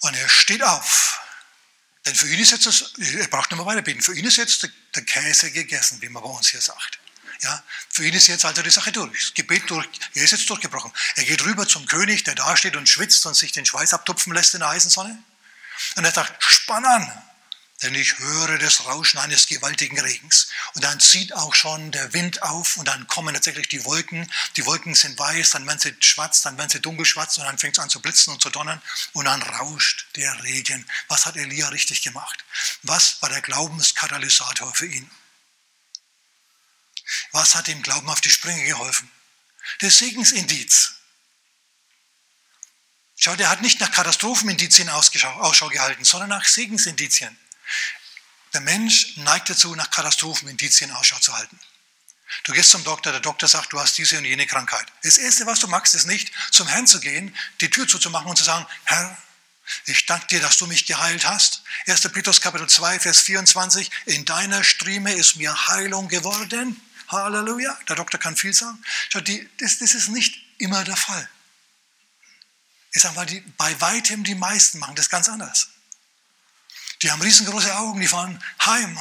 Und 0.00 0.14
er 0.14 0.28
steht 0.28 0.62
auf 0.62 1.20
denn 2.06 2.14
für 2.14 2.28
ihn 2.28 2.40
ist 2.40 2.52
jetzt 2.52 2.66
das, 2.66 2.92
er 2.98 3.28
braucht 3.28 3.50
nicht 3.50 3.58
mehr 3.58 3.66
weiter 3.66 3.82
beten, 3.82 4.00
für 4.00 4.14
ihn 4.14 4.24
ist 4.24 4.36
jetzt 4.36 4.62
der, 4.62 4.70
der 4.94 5.04
Käse 5.04 5.50
gegessen, 5.50 6.00
wie 6.00 6.08
man 6.08 6.22
bei 6.22 6.28
uns 6.28 6.48
hier 6.48 6.60
sagt. 6.60 6.98
Ja, 7.42 7.62
für 7.88 8.06
ihn 8.06 8.12
ist 8.12 8.26
jetzt 8.26 8.44
also 8.44 8.60
die 8.62 8.70
Sache 8.70 8.92
durch. 8.92 9.18
Das 9.18 9.34
Gebet 9.34 9.62
durch, 9.68 9.88
er 10.14 10.24
ist 10.24 10.32
jetzt 10.32 10.48
durchgebrochen. 10.50 10.92
Er 11.16 11.24
geht 11.24 11.42
rüber 11.44 11.66
zum 11.66 11.86
König, 11.86 12.22
der 12.24 12.34
da 12.34 12.54
steht 12.56 12.76
und 12.76 12.86
schwitzt 12.86 13.24
und 13.24 13.34
sich 13.34 13.52
den 13.52 13.64
Schweiß 13.64 13.94
abtupfen 13.94 14.34
lässt 14.34 14.52
in 14.54 14.60
der 14.60 14.68
heißen 14.68 14.90
Sonne. 14.90 15.22
Und 15.96 16.04
er 16.04 16.12
sagt, 16.12 16.42
spann 16.42 16.84
an 16.84 17.29
denn 17.82 17.94
ich 17.94 18.18
höre 18.18 18.58
das 18.58 18.84
Rauschen 18.84 19.18
eines 19.18 19.46
gewaltigen 19.46 19.98
Regens. 19.98 20.48
Und 20.74 20.84
dann 20.84 21.00
zieht 21.00 21.32
auch 21.32 21.54
schon 21.54 21.92
der 21.92 22.12
Wind 22.12 22.42
auf 22.42 22.76
und 22.76 22.86
dann 22.86 23.06
kommen 23.06 23.34
tatsächlich 23.34 23.68
die 23.68 23.84
Wolken. 23.84 24.30
Die 24.56 24.66
Wolken 24.66 24.94
sind 24.94 25.18
weiß, 25.18 25.50
dann 25.50 25.66
werden 25.66 25.78
sie 25.78 25.94
schwarz, 26.00 26.42
dann 26.42 26.58
werden 26.58 26.70
sie 26.70 26.80
dunkelschwarz 26.80 27.38
und 27.38 27.44
dann 27.44 27.58
fängt 27.58 27.78
es 27.78 27.82
an 27.82 27.90
zu 27.90 28.00
blitzen 28.00 28.32
und 28.32 28.42
zu 28.42 28.50
donnern 28.50 28.82
und 29.14 29.24
dann 29.24 29.42
rauscht 29.42 30.06
der 30.16 30.42
Regen. 30.42 30.86
Was 31.08 31.24
hat 31.24 31.36
Elia 31.36 31.68
richtig 31.68 32.02
gemacht? 32.02 32.44
Was 32.82 33.22
war 33.22 33.30
der 33.30 33.40
Glaubenskatalysator 33.40 34.74
für 34.74 34.86
ihn? 34.86 35.10
Was 37.32 37.54
hat 37.54 37.66
dem 37.66 37.82
Glauben 37.82 38.08
auf 38.10 38.20
die 38.20 38.30
Sprünge 38.30 38.64
geholfen? 38.64 39.10
Das 39.80 39.98
Segensindiz. 39.98 40.94
Schau, 43.16 43.36
der 43.36 43.50
hat 43.50 43.62
nicht 43.62 43.80
nach 43.80 43.90
Katastrophenindizien 43.90 44.88
Ausschau 44.88 45.68
gehalten, 45.68 46.04
sondern 46.04 46.30
nach 46.30 46.46
Segensindizien. 46.46 47.36
Der 48.52 48.60
Mensch 48.60 49.16
neigt 49.16 49.50
dazu, 49.50 49.74
nach 49.74 49.90
Katastrophenindizien 49.90 50.90
Ausschau 50.92 51.18
zu 51.18 51.36
halten. 51.36 51.58
Du 52.44 52.52
gehst 52.52 52.70
zum 52.70 52.84
Doktor, 52.84 53.12
der 53.12 53.20
Doktor 53.20 53.48
sagt, 53.48 53.72
du 53.72 53.80
hast 53.80 53.98
diese 53.98 54.18
und 54.18 54.24
jene 54.24 54.46
Krankheit. 54.46 54.86
Das 55.02 55.18
Erste, 55.18 55.46
was 55.46 55.60
du 55.60 55.66
magst, 55.66 55.94
ist 55.94 56.06
nicht, 56.06 56.32
zum 56.50 56.68
Herrn 56.68 56.86
zu 56.86 57.00
gehen, 57.00 57.36
die 57.60 57.70
Tür 57.70 57.88
zuzumachen 57.88 58.28
und 58.28 58.36
zu 58.36 58.44
sagen, 58.44 58.66
Herr, 58.84 59.16
ich 59.86 60.06
danke 60.06 60.26
dir, 60.28 60.40
dass 60.40 60.56
du 60.58 60.66
mich 60.66 60.86
geheilt 60.86 61.26
hast. 61.26 61.62
1. 61.86 62.00
Petrus 62.12 62.40
Kapitel 62.40 62.68
2, 62.68 63.00
Vers 63.00 63.20
24, 63.20 63.90
in 64.06 64.24
deiner 64.24 64.64
Strieme 64.64 65.12
ist 65.12 65.36
mir 65.36 65.68
Heilung 65.68 66.08
geworden. 66.08 66.80
Halleluja. 67.08 67.76
Der 67.88 67.96
Doktor 67.96 68.18
kann 68.18 68.36
viel 68.36 68.52
sagen. 68.54 68.82
Das, 69.12 69.78
das 69.78 69.94
ist 69.94 70.08
nicht 70.08 70.40
immer 70.58 70.84
der 70.84 70.96
Fall. 70.96 71.28
Ich 72.92 73.02
sage 73.02 73.14
mal, 73.14 73.26
die, 73.26 73.40
bei 73.56 73.80
weitem 73.80 74.24
die 74.24 74.34
meisten 74.34 74.78
machen 74.78 74.96
das 74.96 75.10
ganz 75.10 75.28
anders. 75.28 75.68
Die 77.02 77.10
haben 77.10 77.22
riesengroße 77.22 77.76
Augen, 77.76 78.00
die 78.00 78.08
fahren 78.08 78.42
heim. 78.64 78.98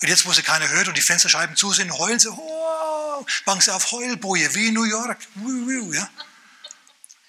Und 0.00 0.08
jetzt, 0.08 0.26
wo 0.26 0.32
sie 0.32 0.42
keiner 0.42 0.68
hört 0.68 0.88
und 0.88 0.96
die 0.96 1.02
Fensterscheiben 1.02 1.56
zu 1.56 1.72
sind, 1.72 1.92
heulen 1.92 2.18
sie, 2.18 2.30
oh, 2.30 3.26
machen 3.46 3.60
sie 3.60 3.72
auf 3.72 3.92
Heulboje, 3.92 4.54
wie 4.54 4.68
in 4.68 4.74
New 4.74 4.84
York. 4.84 5.18
Ja? 5.92 6.08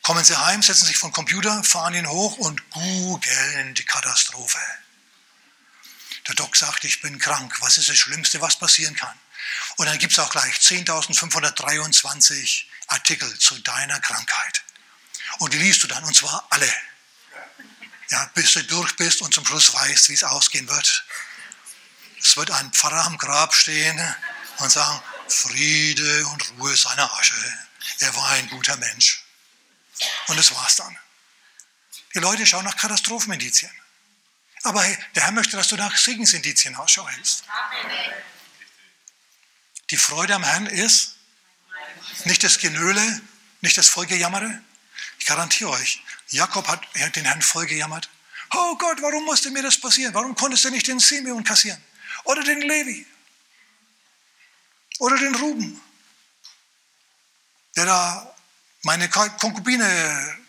Kommen 0.01 0.23
sie 0.23 0.38
heim, 0.38 0.62
setzen 0.62 0.86
sich 0.86 0.97
vom 0.97 1.12
Computer, 1.12 1.63
fahren 1.63 1.95
ihn 1.95 2.08
hoch 2.08 2.38
und 2.38 2.69
googeln 2.71 3.73
die 3.73 3.86
Katastrophe. 3.86 4.60
Der 6.28 6.36
Doc 6.36 6.56
sagt, 6.56 6.84
ich 6.84 7.01
bin 7.01 7.19
krank. 7.19 7.56
Was 7.62 7.78
ist 7.78 7.89
das 7.89 7.97
Schlimmste, 7.97 8.41
was 8.41 8.58
passieren 8.58 8.95
kann? 8.95 9.13
Und 9.78 9.86
dann 9.86 9.97
gibt 9.97 10.13
es 10.13 10.19
auch 10.19 10.32
gleich 10.32 10.56
10.523 10.56 12.63
Artikel 12.88 13.38
zu 13.38 13.60
deiner 13.60 13.99
Krankheit. 13.99 14.63
Und 15.39 15.54
die 15.54 15.58
liest 15.58 15.84
du 15.84 15.88
dann, 15.88 16.04
und 16.04 16.15
zwar 16.15 16.47
alle. 16.49 16.71
Ja, 18.10 18.30
bis 18.34 18.54
du 18.54 18.63
durch 18.63 18.96
bist 18.96 19.22
und 19.22 19.34
zum 19.34 19.46
Schluss 19.46 19.74
weißt, 19.74 20.10
wie 20.10 20.13
es 20.13 20.24
ausgehen 20.24 20.68
wird. 20.70 21.06
Es 22.22 22.38
wird 22.38 22.52
ein 22.52 22.72
Pfarrer 22.72 23.06
am 23.06 23.18
Grab 23.18 23.54
stehen 23.54 24.00
und 24.58 24.72
sagen, 24.72 25.02
Friede 25.28 26.28
und 26.28 26.50
Ruhe 26.52 26.76
seiner 26.76 27.12
Asche. 27.13 27.34
Er 28.00 28.15
war 28.15 28.30
ein 28.32 28.50
guter 28.50 28.78
Mensch. 28.78 29.24
Und 30.28 30.38
das 30.38 30.54
war's 30.54 30.76
dann. 30.76 30.98
Die 32.13 32.20
Leute 32.20 32.46
schauen 32.46 32.65
nach 32.65 32.78
Katastrophenindizien. 32.78 33.72
Aber 34.63 34.84
der 35.13 35.24
Herr 35.24 35.32
möchte, 35.32 35.58
dass 35.58 35.68
du 35.68 35.76
nach 35.76 35.96
Segensindizien 35.96 36.76
Ausschau. 36.76 37.08
Die 39.91 39.98
Freude 39.98 40.34
am 40.34 40.44
Herrn 40.44 40.65
ist 40.65 41.15
nicht 42.24 42.44
das 42.44 42.58
Genöle, 42.58 43.22
nicht 43.62 43.78
das 43.78 43.89
Vollgejammere. 43.89 44.60
Ich 45.20 45.26
garantiere 45.26 45.70
euch, 45.70 46.02
Jakob 46.30 46.68
hat 46.68 46.82
den 47.16 47.26
Herrn 47.26 47.42
vollgejammert. 47.42 48.10
Oh 48.52 48.76
Gott, 48.78 49.02
warum 49.02 49.26
musste 49.26 49.52
mir 49.52 49.64
das 49.64 49.80
passieren? 49.80 50.14
Warum 50.14 50.36
konntest 50.36 50.66
du 50.66 50.70
nicht 50.70 50.88
den 50.88 51.00
Simeon 51.00 51.44
kassieren? 51.44 51.82
Oder 52.24 52.44
den 52.44 52.62
Levi? 52.62 53.06
Oder 55.00 55.18
den 55.18 55.36
Ruben? 55.36 55.82
Der 57.76 57.86
da 57.86 58.36
meine 58.84 59.10
Konkubine 59.10 60.40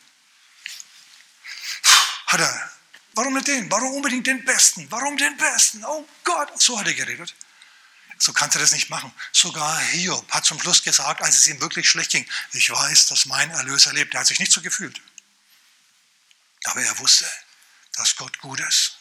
hat 2.27 2.41
er 2.41 2.71
Warum 3.17 3.33
nicht 3.33 3.49
den? 3.49 3.71
Warum 3.71 3.95
unbedingt 3.95 4.27
den 4.27 4.45
Besten? 4.45 4.87
Warum 4.91 5.17
den 5.17 5.39
Besten? 5.39 5.83
Oh 5.87 6.07
Gott, 6.23 6.61
so 6.61 6.79
hat 6.79 6.87
er 6.87 6.93
geredet. 6.93 7.35
So 8.19 8.35
kannst 8.35 8.57
du 8.57 8.61
das 8.61 8.73
nicht 8.73 8.91
machen. 8.91 9.11
Sogar 9.33 9.79
Hiob 9.79 10.31
hat 10.31 10.45
zum 10.45 10.61
Schluss 10.61 10.83
gesagt, 10.83 11.23
als 11.23 11.39
es 11.39 11.47
ihm 11.49 11.59
wirklich 11.63 11.89
schlecht 11.89 12.11
ging, 12.11 12.27
ich 12.53 12.69
weiß, 12.69 13.07
dass 13.07 13.25
mein 13.25 13.51
Erlöser 13.51 13.95
lebt. 13.95 14.13
Er 14.13 14.21
hat 14.21 14.27
sich 14.27 14.39
nicht 14.39 14.53
so 14.53 14.61
gefühlt. 14.61 15.01
Aber 16.67 16.83
er 16.83 16.99
wusste, 16.99 17.27
dass 17.95 18.17
Gott 18.17 18.39
gut 18.41 18.61
ist. 18.61 18.99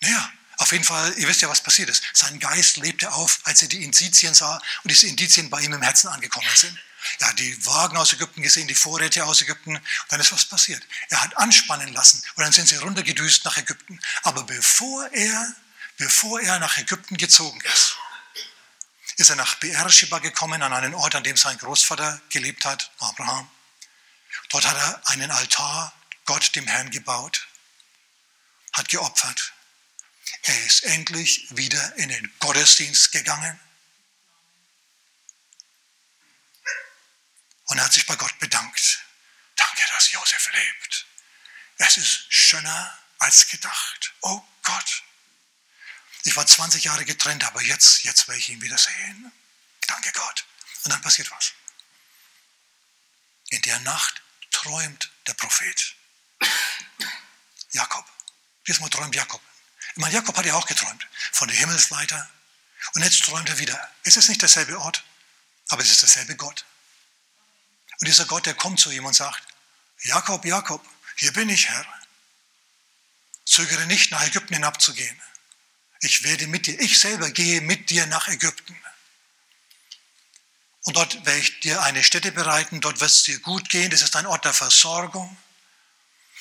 Naja, 0.00 0.32
auf 0.58 0.72
jeden 0.72 0.84
Fall, 0.84 1.12
ihr 1.18 1.28
wisst 1.28 1.42
ja, 1.42 1.48
was 1.48 1.62
passiert 1.62 1.90
ist. 1.90 2.02
Sein 2.12 2.38
Geist 2.38 2.76
lebte 2.76 3.12
auf, 3.12 3.40
als 3.44 3.62
er 3.62 3.68
die 3.68 3.82
Indizien 3.82 4.34
sah 4.34 4.56
und 4.82 4.90
diese 4.90 5.06
Indizien 5.06 5.50
bei 5.50 5.60
ihm 5.60 5.72
im 5.72 5.82
Herzen 5.82 6.08
angekommen 6.08 6.48
sind. 6.54 6.78
Er 7.18 7.28
hat 7.28 7.38
die 7.38 7.66
Wagen 7.66 7.96
aus 7.96 8.12
Ägypten 8.12 8.42
gesehen, 8.42 8.68
die 8.68 8.74
Vorräte 8.74 9.24
aus 9.24 9.40
Ägypten. 9.40 9.76
Und 9.76 9.82
dann 10.08 10.20
ist 10.20 10.32
was 10.32 10.44
passiert. 10.44 10.82
Er 11.08 11.22
hat 11.22 11.36
anspannen 11.36 11.92
lassen 11.92 12.22
und 12.36 12.44
dann 12.44 12.52
sind 12.52 12.68
sie 12.68 12.76
runtergedüst 12.76 13.44
nach 13.44 13.56
Ägypten. 13.56 14.00
Aber 14.22 14.44
bevor 14.44 15.10
er, 15.12 15.54
bevor 15.96 16.40
er 16.40 16.58
nach 16.58 16.76
Ägypten 16.76 17.16
gezogen 17.16 17.60
ist, 17.72 17.96
ist 19.16 19.30
er 19.30 19.36
nach 19.36 19.54
Beersheba 19.56 20.18
gekommen, 20.18 20.62
an 20.62 20.72
einen 20.72 20.94
Ort, 20.94 21.14
an 21.14 21.24
dem 21.24 21.36
sein 21.36 21.58
Großvater 21.58 22.20
gelebt 22.30 22.64
hat, 22.64 22.90
Abraham. 22.98 23.50
Dort 24.50 24.66
hat 24.66 24.76
er 24.76 25.08
einen 25.08 25.30
Altar 25.30 25.92
Gott, 26.26 26.54
dem 26.54 26.66
Herrn, 26.66 26.90
gebaut, 26.90 27.48
hat 28.72 28.88
geopfert. 28.88 29.52
Er 30.42 30.64
ist 30.66 30.84
endlich 30.84 31.46
wieder 31.56 31.96
in 31.96 32.08
den 32.08 32.32
Gottesdienst 32.38 33.12
gegangen 33.12 33.58
Und 37.70 37.78
er 37.78 37.84
hat 37.84 37.92
sich 37.92 38.04
bei 38.04 38.16
Gott 38.16 38.36
bedankt. 38.40 39.04
Danke, 39.54 39.82
dass 39.92 40.10
Josef 40.10 40.52
lebt. 40.52 41.06
Es 41.78 41.96
ist 41.96 42.26
schöner 42.28 42.98
als 43.18 43.46
gedacht. 43.46 44.12
Oh 44.22 44.42
Gott. 44.62 45.04
Ich 46.24 46.34
war 46.34 46.44
20 46.44 46.82
Jahre 46.82 47.04
getrennt, 47.04 47.44
aber 47.44 47.62
jetzt, 47.62 48.02
jetzt 48.02 48.26
werde 48.26 48.40
ich 48.40 48.48
ihn 48.48 48.60
wieder 48.60 48.76
sehen. 48.76 49.32
Danke 49.86 50.10
Gott. 50.12 50.44
Und 50.82 50.90
dann 50.90 51.00
passiert 51.00 51.30
was. 51.30 51.52
In 53.50 53.62
der 53.62 53.78
Nacht 53.80 54.20
träumt 54.62 55.10
der 55.26 55.34
Prophet. 55.34 55.96
Jakob. 57.70 58.04
Diesmal 58.66 58.90
träumt 58.90 59.14
Jakob. 59.14 59.40
Ich 59.92 59.96
meine, 59.96 60.14
Jakob 60.14 60.36
hat 60.36 60.44
ja 60.44 60.54
auch 60.54 60.66
geträumt 60.66 61.06
von 61.32 61.48
der 61.48 61.56
Himmelsleiter. 61.56 62.28
Und 62.94 63.02
jetzt 63.02 63.22
träumt 63.24 63.48
er 63.48 63.58
wieder. 63.58 63.90
Es 64.04 64.16
ist 64.16 64.28
nicht 64.28 64.42
derselbe 64.42 64.78
Ort, 64.78 65.04
aber 65.68 65.82
es 65.82 65.90
ist 65.90 66.02
derselbe 66.02 66.36
Gott. 66.36 66.64
Und 68.00 68.06
dieser 68.06 68.26
Gott, 68.26 68.46
der 68.46 68.54
kommt 68.54 68.80
zu 68.80 68.90
ihm 68.90 69.04
und 69.04 69.14
sagt, 69.14 69.42
Jakob, 70.02 70.44
Jakob, 70.44 70.86
hier 71.16 71.32
bin 71.32 71.48
ich, 71.48 71.68
Herr. 71.68 71.86
Zögere 73.44 73.86
nicht, 73.86 74.10
nach 74.10 74.22
Ägypten 74.22 74.54
hinabzugehen. 74.54 75.20
Ich 76.00 76.22
werde 76.22 76.46
mit 76.46 76.66
dir, 76.66 76.78
ich 76.80 76.98
selber 76.98 77.30
gehe 77.30 77.60
mit 77.60 77.90
dir 77.90 78.06
nach 78.06 78.28
Ägypten. 78.28 78.79
Und 80.84 80.96
dort 80.96 81.26
werde 81.26 81.40
ich 81.40 81.60
dir 81.60 81.82
eine 81.82 82.02
Stätte 82.02 82.32
bereiten, 82.32 82.80
dort 82.80 83.00
wird 83.00 83.10
es 83.10 83.22
dir 83.24 83.38
gut 83.40 83.68
gehen, 83.68 83.90
das 83.90 84.02
ist 84.02 84.16
ein 84.16 84.26
Ort 84.26 84.44
der 84.44 84.54
Versorgung. 84.54 85.36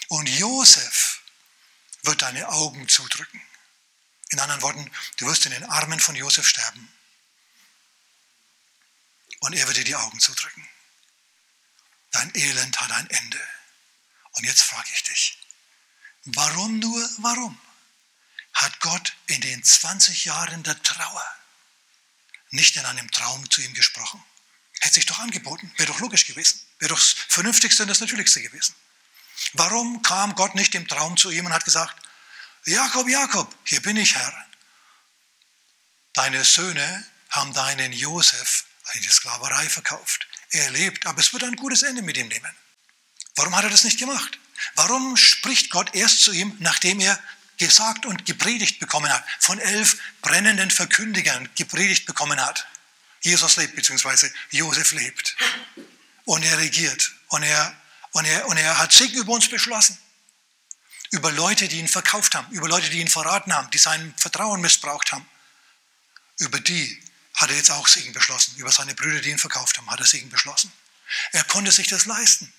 Und 0.07 0.27
Josef 0.29 1.21
wird 2.03 2.21
deine 2.21 2.47
Augen 2.49 2.87
zudrücken. 2.87 3.41
In 4.29 4.39
anderen 4.39 4.61
Worten, 4.61 4.91
du 5.17 5.25
wirst 5.25 5.45
in 5.45 5.51
den 5.51 5.65
Armen 5.65 5.99
von 5.99 6.15
Josef 6.15 6.47
sterben. 6.47 6.91
Und 9.41 9.53
er 9.53 9.67
wird 9.67 9.77
dir 9.77 9.83
die 9.83 9.95
Augen 9.95 10.19
zudrücken. 10.19 10.67
Dein 12.11 12.33
Elend 12.35 12.79
hat 12.79 12.91
ein 12.91 13.09
Ende. 13.09 13.39
Und 14.31 14.45
jetzt 14.45 14.61
frage 14.61 14.89
ich 14.93 15.03
dich, 15.03 15.37
warum 16.25 16.79
nur, 16.79 17.09
warum 17.17 17.59
hat 18.53 18.79
Gott 18.79 19.15
in 19.27 19.41
den 19.41 19.63
20 19.63 20.25
Jahren 20.25 20.63
der 20.63 20.81
Trauer 20.81 21.38
nicht 22.51 22.75
in 22.75 22.85
einem 22.85 23.09
Traum 23.11 23.49
zu 23.49 23.61
ihm 23.61 23.73
gesprochen? 23.73 24.23
Hätte 24.81 24.95
sich 24.95 25.05
doch 25.05 25.19
angeboten, 25.19 25.71
wäre 25.77 25.91
doch 25.91 25.99
logisch 25.99 26.25
gewesen, 26.25 26.61
wäre 26.79 26.89
doch 26.89 26.99
das 26.99 27.15
Vernünftigste 27.27 27.83
und 27.83 27.89
das 27.89 27.99
Natürlichste 27.99 28.41
gewesen. 28.41 28.73
Warum 29.53 30.01
kam 30.01 30.35
Gott 30.35 30.55
nicht 30.55 30.75
im 30.75 30.87
Traum 30.87 31.17
zu 31.17 31.31
ihm 31.31 31.45
und 31.45 31.53
hat 31.53 31.65
gesagt, 31.65 31.95
Jakob, 32.65 33.07
Jakob, 33.07 33.53
hier 33.65 33.81
bin 33.81 33.97
ich, 33.97 34.15
Herr. 34.15 34.45
Deine 36.13 36.43
Söhne 36.43 37.05
haben 37.29 37.53
deinen 37.53 37.93
Josef 37.93 38.65
in 38.93 39.01
die 39.01 39.09
Sklaverei 39.09 39.69
verkauft. 39.69 40.27
Er 40.51 40.69
lebt, 40.71 41.05
aber 41.05 41.19
es 41.19 41.31
wird 41.33 41.43
ein 41.43 41.55
gutes 41.55 41.83
Ende 41.83 42.01
mit 42.01 42.17
ihm 42.17 42.27
nehmen. 42.27 42.55
Warum 43.35 43.55
hat 43.55 43.63
er 43.63 43.69
das 43.69 43.83
nicht 43.83 43.99
gemacht? 43.99 44.39
Warum 44.75 45.15
spricht 45.15 45.69
Gott 45.69 45.95
erst 45.95 46.21
zu 46.21 46.31
ihm, 46.31 46.55
nachdem 46.59 46.99
er 46.99 47.21
gesagt 47.59 48.05
und 48.05 48.25
gepredigt 48.25 48.79
bekommen 48.79 49.11
hat, 49.13 49.23
von 49.39 49.59
elf 49.59 49.97
brennenden 50.21 50.71
Verkündigern 50.71 51.47
gepredigt 51.55 52.05
bekommen 52.05 52.41
hat? 52.41 52.67
Jesus 53.21 53.57
lebt, 53.57 53.75
beziehungsweise 53.75 54.33
Josef 54.49 54.91
lebt. 54.93 55.35
Und 56.25 56.43
er 56.43 56.57
regiert. 56.57 57.11
Und 57.27 57.43
er, 57.43 57.75
und 58.11 58.25
er, 58.25 58.47
und 58.47 58.57
er 58.57 58.77
hat 58.79 58.91
Segen 58.91 59.15
über 59.15 59.33
uns 59.33 59.49
beschlossen. 59.49 59.97
Über 61.11 61.31
Leute, 61.31 61.67
die 61.67 61.79
ihn 61.79 61.87
verkauft 61.87 62.35
haben, 62.35 62.51
über 62.51 62.67
Leute, 62.67 62.89
die 62.89 62.99
ihn 62.99 63.07
verraten 63.07 63.53
haben, 63.53 63.69
die 63.71 63.79
sein 63.79 64.13
Vertrauen 64.17 64.61
missbraucht 64.61 65.11
haben. 65.11 65.27
Über 66.37 66.59
die 66.59 67.03
hat 67.33 67.49
er 67.49 67.57
jetzt 67.57 67.71
auch 67.71 67.87
Segen 67.87 68.13
beschlossen. 68.13 68.55
Über 68.57 68.71
seine 68.71 68.95
Brüder, 68.95 69.19
die 69.19 69.31
ihn 69.31 69.39
verkauft 69.39 69.77
haben, 69.77 69.89
hat 69.89 69.99
er 69.99 70.05
Segen 70.05 70.29
beschlossen. 70.29 70.71
Er 71.31 71.43
konnte 71.45 71.71
sich 71.71 71.87
das 71.87 72.05
leisten. 72.05 72.53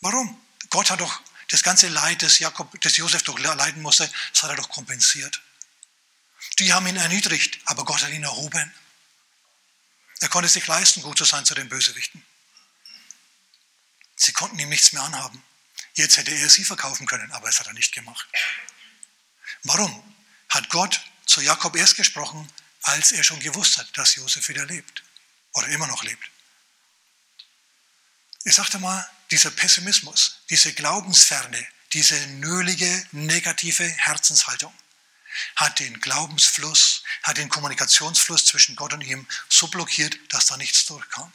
Warum? 0.00 0.38
Gott 0.68 0.90
hat 0.90 1.00
doch 1.00 1.20
das 1.52 1.62
ganze 1.62 1.88
Leid, 1.88 2.22
das, 2.22 2.38
Jakob, 2.38 2.80
das 2.80 2.96
Josef 2.96 3.24
doch 3.24 3.38
leiden 3.38 3.82
musste, 3.82 4.10
das 4.32 4.42
hat 4.42 4.50
er 4.50 4.56
doch 4.56 4.70
kompensiert. 4.70 5.42
Die 6.58 6.72
haben 6.72 6.86
ihn 6.86 6.96
erniedrigt, 6.96 7.58
aber 7.66 7.84
Gott 7.84 8.02
hat 8.02 8.08
ihn 8.08 8.22
erhoben. 8.22 8.72
Er 10.20 10.30
konnte 10.30 10.48
sich 10.48 10.66
leisten, 10.66 11.02
gut 11.02 11.18
zu 11.18 11.26
sein 11.26 11.44
zu 11.44 11.54
den 11.54 11.68
Bösewichten. 11.68 12.24
Sie 14.16 14.32
konnten 14.32 14.58
ihm 14.58 14.70
nichts 14.70 14.92
mehr 14.92 15.02
anhaben. 15.02 15.44
Jetzt 15.92 16.16
hätte 16.16 16.30
er 16.30 16.48
sie 16.48 16.64
verkaufen 16.64 17.06
können, 17.06 17.30
aber 17.32 17.50
es 17.50 17.60
hat 17.60 17.66
er 17.66 17.74
nicht 17.74 17.92
gemacht. 17.92 18.26
Warum? 19.64 20.16
Hat 20.48 20.70
Gott 20.70 21.02
zu 21.26 21.42
Jakob 21.42 21.76
erst 21.76 21.96
gesprochen, 21.96 22.50
als 22.80 23.12
er 23.12 23.24
schon 23.24 23.40
gewusst 23.40 23.76
hat, 23.76 23.98
dass 23.98 24.14
Josef 24.14 24.48
wieder 24.48 24.64
lebt 24.64 25.02
oder 25.52 25.68
immer 25.68 25.86
noch 25.86 26.02
lebt. 26.02 26.30
Ich 28.44 28.54
sagte 28.54 28.78
mal, 28.78 29.06
dieser 29.32 29.50
Pessimismus, 29.50 30.38
diese 30.50 30.72
Glaubensferne, 30.72 31.66
diese 31.92 32.14
nölige, 32.28 33.06
negative 33.12 33.84
Herzenshaltung 33.84 34.72
hat 35.56 35.80
den 35.80 36.00
Glaubensfluss, 36.00 37.02
hat 37.22 37.38
den 37.38 37.48
Kommunikationsfluss 37.48 38.44
zwischen 38.44 38.76
Gott 38.76 38.92
und 38.92 39.00
ihm 39.00 39.26
so 39.48 39.66
blockiert, 39.68 40.16
dass 40.28 40.46
da 40.46 40.56
nichts 40.56 40.84
durchkam. 40.84 41.32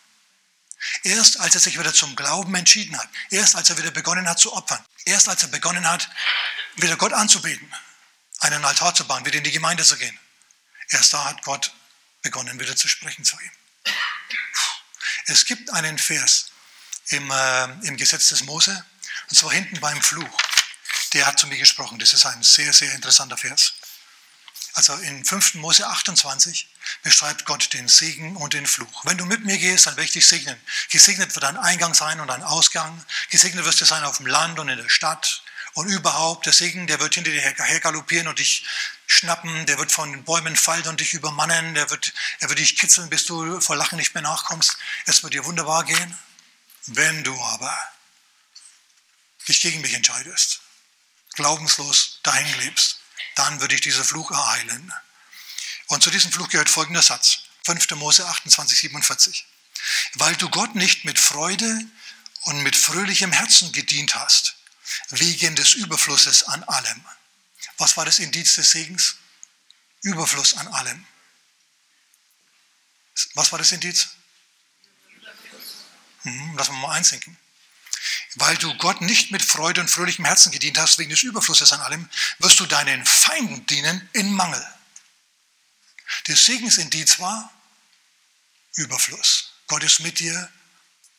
Erst 1.04 1.40
als 1.40 1.56
er 1.56 1.62
sich 1.62 1.80
wieder 1.80 1.94
zum 1.94 2.16
Glauben 2.16 2.54
entschieden 2.54 2.98
hat, 2.98 3.10
erst 3.32 3.56
als 3.56 3.72
er 3.72 3.78
wieder 3.80 3.90
begonnen 3.90 4.30
hat 4.30 4.40
zu 4.40 4.54
opfern, 4.54 4.84
erst 5.06 5.28
als 5.28 5.42
er 5.42 5.50
begonnen 5.50 5.90
hat, 5.90 6.08
wieder 6.76 6.96
Gott 6.96 7.14
anzubeten, 7.14 7.74
einen 8.40 8.64
Altar 8.64 8.94
zu 8.94 9.06
bauen, 9.08 9.26
wieder 9.26 9.40
in 9.40 9.44
die 9.44 9.52
Gemeinde 9.52 9.84
zu 9.84 9.98
gehen, 9.98 10.18
Erst 10.90 11.14
da 11.14 11.26
hat 11.26 11.44
Gott 11.44 11.74
begonnen, 12.22 12.60
wieder 12.60 12.76
zu 12.76 12.88
sprechen 12.88 13.26
zu 13.26 13.38
ihm. 13.40 13.52
Es 15.26 15.46
gibt 15.46 15.70
einen 15.72 15.98
Vers 15.98 16.52
im, 17.10 17.32
äh, 17.32 17.64
im 17.88 17.98
Gesetz 17.98 18.30
des 18.30 18.44
Mose, 18.44 18.86
und 19.30 19.36
zwar 19.36 19.52
hinten 19.52 19.80
beim 19.80 20.02
Fluch. 20.02 20.42
Der 21.14 21.26
hat 21.26 21.40
zu 21.40 21.48
mir 21.48 21.58
gesprochen. 21.58 22.00
Das 22.00 22.14
ist 22.14 22.26
ein 22.26 22.44
sehr, 22.44 22.74
sehr 22.74 22.94
interessanter 22.94 23.38
Vers. 23.38 23.74
Also 24.74 24.94
in 24.94 25.26
5. 25.26 25.56
Mose 25.56 25.88
28 25.88 26.68
beschreibt 27.02 27.46
Gott 27.46 27.74
den 27.74 27.88
Segen 27.88 28.36
und 28.36 28.54
den 28.54 28.68
Fluch. 28.68 29.06
Wenn 29.06 29.18
du 29.18 29.26
mit 29.26 29.44
mir 29.44 29.58
gehst, 29.58 29.88
dann 29.88 29.96
werde 29.96 30.06
ich 30.06 30.12
dich 30.12 30.28
segnen. 30.28 30.56
Gesegnet 30.90 31.34
wird 31.34 31.44
dein 31.44 31.58
Eingang 31.58 31.96
sein 31.96 32.20
und 32.20 32.28
dein 32.28 32.44
Ausgang. 32.44 33.04
Gesegnet 33.32 33.66
wirst 33.66 33.82
du 33.82 33.86
sein 33.86 34.04
auf 34.04 34.18
dem 34.18 34.28
Land 34.28 34.60
und 34.60 34.70
in 34.70 34.78
der 34.78 34.90
Stadt. 34.90 35.42
Und 35.74 35.88
überhaupt, 35.88 36.46
der 36.46 36.54
Segen, 36.54 36.86
der 36.86 37.00
wird 37.00 37.16
hinter 37.16 37.32
dir 37.32 37.42
hergaloppieren 37.42 38.28
und 38.28 38.40
dich 38.40 38.66
schnappen, 39.08 39.66
der 39.66 39.80
wird 39.80 39.92
von 39.92 40.12
den 40.12 40.24
Bäumen 40.24 40.56
fallen 40.56 40.88
und 40.88 41.00
dich 41.00 41.14
übermannen, 41.14 41.74
der 41.74 41.90
wird, 41.90 42.14
er 42.40 42.50
wird 42.50 42.60
dich 42.60 42.78
kitzeln, 42.78 43.10
bis 43.10 43.26
du 43.26 43.60
vor 43.62 43.76
Lachen 43.76 43.98
nicht 43.98 44.14
mehr 44.14 44.24
nachkommst. 44.24 44.78
Es 45.06 45.24
wird 45.24 45.34
dir 45.34 45.46
wunderbar 45.46 45.86
gehen. 45.86 46.18
Wenn 46.88 47.24
du 47.24 47.40
aber 47.42 47.78
dich 49.48 49.62
gegen 49.62 49.82
mich 49.82 49.94
entscheidest, 49.94 50.62
glaubenslos 51.34 52.20
dahin 52.24 52.60
lebst, 52.60 53.00
dann 53.36 53.60
würde 53.60 53.76
ich 53.76 53.82
diesen 53.82 54.04
Fluch 54.04 54.32
ereilen. 54.32 54.94
Und 55.88 56.02
zu 56.02 56.10
diesem 56.10 56.32
Fluch 56.32 56.50
gehört 56.50 56.70
folgender 56.70 57.02
Satz. 57.02 57.40
5. 57.66 57.92
Mose 57.92 58.26
28, 58.26 58.80
47. 58.80 59.46
Weil 60.14 60.36
du 60.38 60.50
Gott 60.50 60.76
nicht 60.76 61.04
mit 61.04 61.20
Freude 61.20 61.80
und 62.44 62.64
mit 62.64 62.76
fröhlichem 62.76 63.34
Herzen 63.34 63.74
gedient 63.74 64.16
hast, 64.16 64.56
wegen 65.10 65.56
des 65.56 65.74
Überflusses 65.74 66.44
an 66.44 66.64
allem. 66.64 67.06
Was 67.78 67.98
war 67.98 68.06
das 68.06 68.20
Indiz 68.20 68.56
des 68.56 68.72
Segens? 68.72 69.18
Überfluss 70.02 70.56
an 70.56 70.68
allem. 70.70 71.06
Was 73.34 73.52
war 73.52 73.60
das 73.60 73.72
Indiz? 73.74 74.10
Hm, 76.24 76.56
lass 76.58 76.70
mal 76.70 76.78
mal 76.78 76.96
einsinken. 76.96 77.38
Weil 78.36 78.56
du 78.58 78.76
Gott 78.78 79.02
nicht 79.02 79.32
mit 79.32 79.44
Freude 79.44 79.82
und 79.82 79.90
fröhlichem 79.90 80.26
Herzen 80.26 80.52
gedient 80.52 80.78
hast, 80.78 81.00
wegen 81.00 81.10
des 81.10 81.24
Überflusses 81.24 81.74
an 81.74 81.82
allem, 81.82 82.10
wirst 82.40 82.60
du 82.60 82.66
deinen 82.66 83.06
Feinden 83.06 83.66
dienen 83.66 84.08
in 84.14 84.32
Mangel. 84.34 84.66
Das 86.26 86.46
Segensindiz 86.46 87.20
war 87.20 87.52
Überfluss. 88.76 89.54
Gott 89.68 89.84
ist 89.84 90.00
mit 90.00 90.20
dir, 90.20 90.50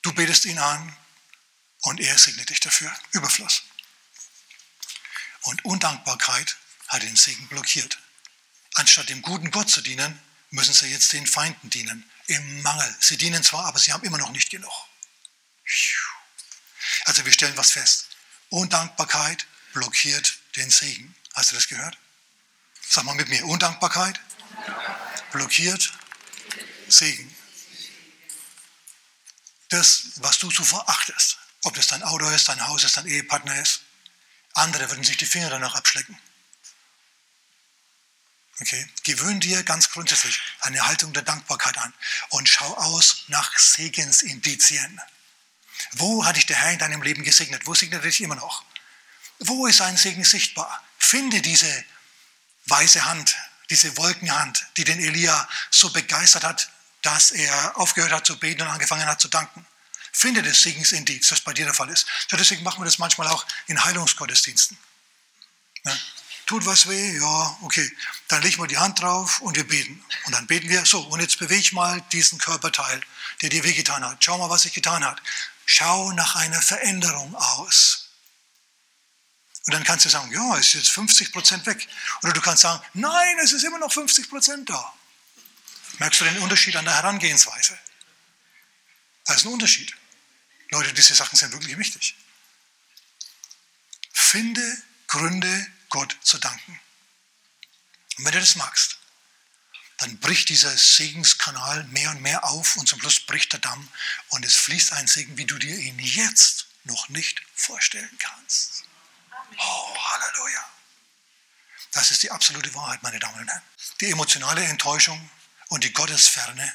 du 0.03 0.13
betest 0.13 0.45
ihn 0.47 0.59
an 0.59 0.97
und 1.81 2.01
er 2.01 2.17
segnet 2.17 2.51
dich 2.51 2.61
dafür. 2.61 2.95
Überfluss. 3.13 3.63
Und 5.43 5.65
Undankbarkeit 5.65 6.57
hat 6.89 7.03
den 7.03 7.17
Segen 7.17 7.47
blockiert. 7.49 7.99
Anstatt 8.75 9.09
dem 9.09 9.23
guten 9.23 9.51
Gott 9.51 9.71
zu 9.71 9.81
dienen, 9.81 10.21
müssen 10.51 10.75
sie 10.75 10.87
jetzt 10.87 11.13
den 11.13 11.27
Feinden 11.27 11.71
dienen. 11.71 12.09
Im 12.29 12.63
Mangel. 12.63 12.97
Sie 13.01 13.17
dienen 13.17 13.43
zwar, 13.43 13.65
aber 13.65 13.79
sie 13.79 13.93
haben 13.93 14.05
immer 14.05 14.19
noch 14.19 14.31
nicht 14.31 14.51
genug. 14.51 14.73
Also 17.07 17.25
wir 17.25 17.33
stellen 17.33 17.57
was 17.57 17.73
fest. 17.73 18.09
Undankbarkeit 18.51 19.47
blockiert 19.73 20.39
den 20.57 20.71
Segen. 20.71 21.15
Hast 21.35 21.51
du 21.51 21.55
das 21.55 21.69
gehört? 21.69 21.97
Sag 22.87 23.05
mal 23.05 23.15
mit 23.15 23.29
mir, 23.29 23.45
Undankbarkeit 23.47 24.21
blockiert 25.33 25.93
Segen. 26.89 27.35
Das, 29.71 30.13
was 30.17 30.39
du 30.39 30.51
so 30.51 30.65
verachtest, 30.65 31.39
ob 31.65 31.75
das 31.75 31.87
dein 31.89 32.03
Auto 32.03 32.29
ist, 32.31 32.49
dein 32.49 32.67
Haus 32.67 32.85
ist, 32.85 32.97
dein 32.97 33.07
Ehepartner 33.07 33.61
ist, 33.61 33.83
andere 34.55 34.91
würden 34.91 35.05
sich 35.05 35.17
die 35.17 35.27
Finger 35.27 35.51
danach 35.51 35.75
abschlecken. 35.75 36.19
Okay? 38.61 38.89
Gewöhn 39.05 39.41
dir 39.41 39.63
ganz 39.63 39.91
grundsätzlich 39.91 40.41
eine 40.61 40.87
Haltung 40.87 41.13
der 41.13 41.23
Dankbarkeit 41.23 41.79
an 41.79 41.95
und 42.31 42.49
schau 42.49 42.77
aus 42.77 43.25
nach 43.29 43.57
Segensindizien. 43.57 45.01
Wo 45.93 46.25
hat 46.25 46.37
dich 46.37 46.47
der 46.47 46.57
Herr 46.57 46.73
in 46.73 46.79
deinem 46.79 47.03
Leben 47.03 47.23
gesegnet? 47.23 47.67
Wo 47.67 47.75
segnet 47.75 48.01
er 48.01 48.11
dich 48.11 48.21
immer 48.21 48.35
noch? 48.35 48.65
Wo 49.39 49.67
ist 49.67 49.81
ein 49.81 49.97
Segen 49.97 50.25
sichtbar? 50.25 50.83
Finde 50.99 51.41
diese 51.41 51.85
weiße 52.67 53.05
Hand, 53.05 53.37
diese 53.71 53.97
Wolkenhand, 53.97 54.67
die 54.77 54.85
den 54.85 54.99
Elia 54.99 55.49
so 55.71 55.91
begeistert 55.91 56.43
hat, 56.45 56.71
dass 57.03 57.31
er 57.31 57.77
aufgehört 57.77 58.13
hat 58.13 58.27
zu 58.27 58.39
beten 58.39 58.63
und 58.63 58.69
angefangen 58.69 59.07
hat 59.07 59.21
zu 59.21 59.29
danken. 59.29 59.65
Finde 60.13 60.43
das 60.43 60.63
Segensindiz, 60.63 61.29
das 61.29 61.41
bei 61.41 61.53
dir 61.53 61.65
der 61.65 61.75
Fall 61.75 61.89
ist. 61.91 62.07
Deswegen 62.33 62.65
machen 62.65 62.81
wir 62.81 62.87
das 62.87 62.99
manchmal 62.99 63.29
auch 63.29 63.47
in 63.69 63.83
Heilungsgottesdiensten. 63.85 64.77
Ja, 65.85 65.97
tut 66.49 66.67
was 66.67 66.89
weh? 66.89 67.19
Ja, 67.19 67.59
okay. 67.63 67.91
Dann 68.29 68.43
legen 68.43 68.61
wir 68.61 68.67
die 68.67 68.79
Hand 68.79 69.01
drauf 69.01 69.41
und 69.41 69.57
wir 69.57 69.67
beten. 69.67 70.05
Und 70.25 70.35
dann 70.35 70.47
beten 70.47 70.69
wir, 70.69 70.85
so, 70.85 71.01
und 71.01 71.21
jetzt 71.21 71.39
bewege 71.39 71.61
ich 71.61 71.73
mal 71.73 72.01
diesen 72.13 72.39
Körperteil, 72.39 73.01
der 73.43 73.51
dir 73.51 73.63
wehgetan 73.63 74.05
hat. 74.05 74.25
Schau 74.25 74.39
mal, 74.39 74.51
was 74.51 74.63
sich 74.63 74.73
getan 74.73 75.05
hat. 75.05 75.23
Schau 75.67 76.13
nach 76.13 76.35
einer 76.35 76.61
Veränderung 76.61 77.35
aus. 77.37 78.09
Und 79.67 79.75
dann 79.75 79.85
kannst 79.85 80.07
du 80.07 80.09
sagen, 80.09 80.33
ja, 80.33 80.57
es 80.57 80.69
ist 80.69 80.75
jetzt 80.75 80.91
50 80.91 81.31
Prozent 81.31 81.67
weg. 81.67 81.87
Oder 82.23 82.33
du 82.33 82.41
kannst 82.41 82.63
sagen, 82.63 82.83
nein, 82.95 83.39
es 83.43 83.53
ist 83.53 83.65
immer 83.65 83.79
noch 83.79 83.93
50 83.93 84.31
Prozent 84.31 84.71
da. 84.71 84.95
Merkst 85.99 86.21
du 86.21 86.25
den 86.25 86.39
Unterschied 86.39 86.75
an 86.77 86.87
der 86.87 86.95
Herangehensweise? 86.95 87.79
Da 89.27 89.35
ist 89.35 89.45
ein 89.45 89.53
Unterschied. 89.53 89.95
Leute, 90.71 90.93
diese 90.95 91.15
Sachen 91.15 91.37
sind 91.37 91.53
wirklich 91.53 91.77
wichtig. 91.77 92.17
Finde 94.13 94.83
Gründe, 95.07 95.67
Gott 95.89 96.17
zu 96.23 96.39
danken. 96.39 96.81
Und 98.17 98.25
wenn 98.25 98.33
du 98.33 98.41
das 98.41 98.57
magst, 98.57 98.99
dann 99.99 100.19
bricht 100.21 100.49
dieser 100.49 100.77
Segenskanal 100.77 101.85
mehr 101.85 102.11
und 102.11 102.23
mehr 102.23 102.45
auf 102.45 102.77
und 102.77 102.89
zum 102.89 103.01
Schluss 103.01 103.21
bricht 103.21 103.53
der 103.53 103.61
Damm 103.61 103.89
und 104.29 104.45
es 104.45 104.57
fließt 104.57 104.93
ein 104.93 105.09
Segen, 105.09 105.37
wie 105.37 105.45
du 105.45 105.59
dir 105.59 105.77
ihn 105.77 105.99
jetzt 105.99 106.67
noch 106.85 107.09
nicht 107.09 107.43
vorstellen 107.55 108.17
kannst. 108.19 108.85
Oh, 109.57 109.97
Halleluja. 109.97 110.65
Das 111.93 112.11
ist 112.11 112.23
die 112.23 112.31
absolute 112.31 112.73
Wahrheit, 112.75 113.03
meine 113.03 113.19
Damen 113.19 113.41
und 113.41 113.49
Herren. 113.49 113.63
Die 114.01 114.11
emotionale 114.11 114.63
Enttäuschung 114.65 115.31
und 115.69 115.83
die 115.85 115.93
Gottesferne, 115.93 116.73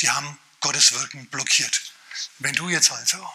die 0.00 0.10
haben 0.10 0.38
Gottes 0.60 0.92
Wirken 0.92 1.26
blockiert. 1.28 1.92
Wenn 2.38 2.54
du 2.54 2.68
jetzt 2.68 2.92
also 2.92 3.28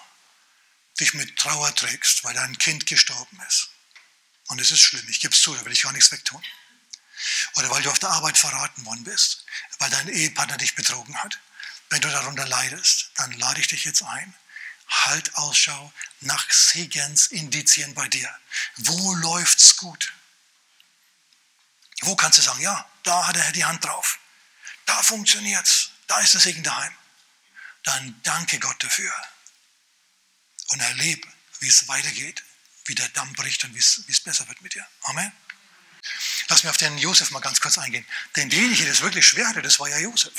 dich 1.00 1.14
mit 1.14 1.38
Trauer 1.38 1.76
trägst, 1.76 2.24
weil 2.24 2.34
dein 2.34 2.58
Kind 2.58 2.86
gestorben 2.86 3.42
ist, 3.48 3.70
und 4.52 4.60
es 4.60 4.70
ist 4.70 4.82
schlimm, 4.82 5.08
ich 5.08 5.22
gebe 5.22 5.34
es 5.34 5.42
zu, 5.42 5.56
da 5.56 5.64
will 5.64 5.72
ich 5.72 5.84
gar 5.84 5.94
nichts 5.94 6.12
wegtun, 6.12 6.44
oder 7.56 7.70
weil 7.70 7.82
du 7.84 7.90
auf 7.90 8.00
der 8.00 8.10
Arbeit 8.10 8.38
verraten 8.38 8.86
worden 8.86 9.06
bist, 9.06 9.46
weil 9.80 9.90
dein 9.90 10.10
Ehepartner 10.10 10.58
dich 10.58 10.76
betrogen 10.76 11.18
hat. 11.24 11.40
Wenn 11.90 12.02
du 12.02 12.10
darunter 12.10 12.46
leidest, 12.46 13.12
dann 13.16 13.32
lade 13.34 13.62
ich 13.62 13.68
dich 13.68 13.86
jetzt 13.86 14.04
ein. 14.04 14.36
Halt 14.90 15.36
Ausschau 15.36 15.94
nach 16.20 16.52
Segensindizien 16.52 17.94
bei 17.94 18.10
dir. 18.10 18.30
Wo 18.76 19.14
läuft's 19.14 19.78
gut? 19.78 20.12
Wo 22.02 22.18
kannst 22.18 22.40
du 22.40 22.42
sagen, 22.42 22.60
ja, 22.60 22.90
da 23.04 23.28
hat 23.28 23.38
er 23.38 23.52
die 23.54 23.64
Hand 23.64 23.86
drauf. 23.86 24.20
Da 24.86 25.02
funktioniert's. 25.02 25.92
Da 26.08 26.20
ist 26.20 26.34
der 26.34 26.42
Segen 26.42 26.64
daheim. 26.64 26.94
Dann 27.84 28.20
danke 28.24 28.60
Gott 28.60 28.84
dafür. 28.84 29.14
Und 30.70 30.82
erlebe, 30.82 31.26
wie 31.60 31.70
es 31.70 31.88
weitergeht, 31.88 32.44
wie 32.92 32.96
der 32.96 33.08
Damm 33.10 33.32
bricht 33.34 33.64
und 33.64 33.74
wie 33.74 33.80
es 33.80 34.20
besser 34.20 34.46
wird 34.50 34.62
mit 34.62 34.76
dir. 34.76 34.86
Amen. 35.04 35.32
Lass 36.50 36.64
mich 36.64 36.70
auf 36.70 36.76
den 36.76 36.98
Josef 36.98 37.32
mal 37.32 37.40
ganz 37.40 37.62
kurz 37.62 37.78
eingehen. 37.78 38.06
Denn 38.36 38.50
derjenige, 38.50 38.84
der 38.84 38.92
es 38.92 39.00
wirklich 39.00 39.26
schwer 39.26 39.48
hatte, 39.48 39.62
das 39.62 39.80
war 39.80 39.88
ja 39.88 39.98
Josef. 39.98 40.34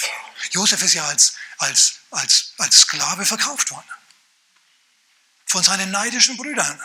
Josef 0.50 0.82
ist 0.82 0.92
ja 0.92 1.06
als, 1.06 1.36
als, 1.56 2.00
als, 2.10 2.52
als 2.58 2.76
Sklave 2.82 3.24
verkauft 3.24 3.70
worden. 3.70 3.88
Von 5.46 5.62
seinen 5.62 5.90
neidischen 5.90 6.36
Brüdern. 6.36 6.78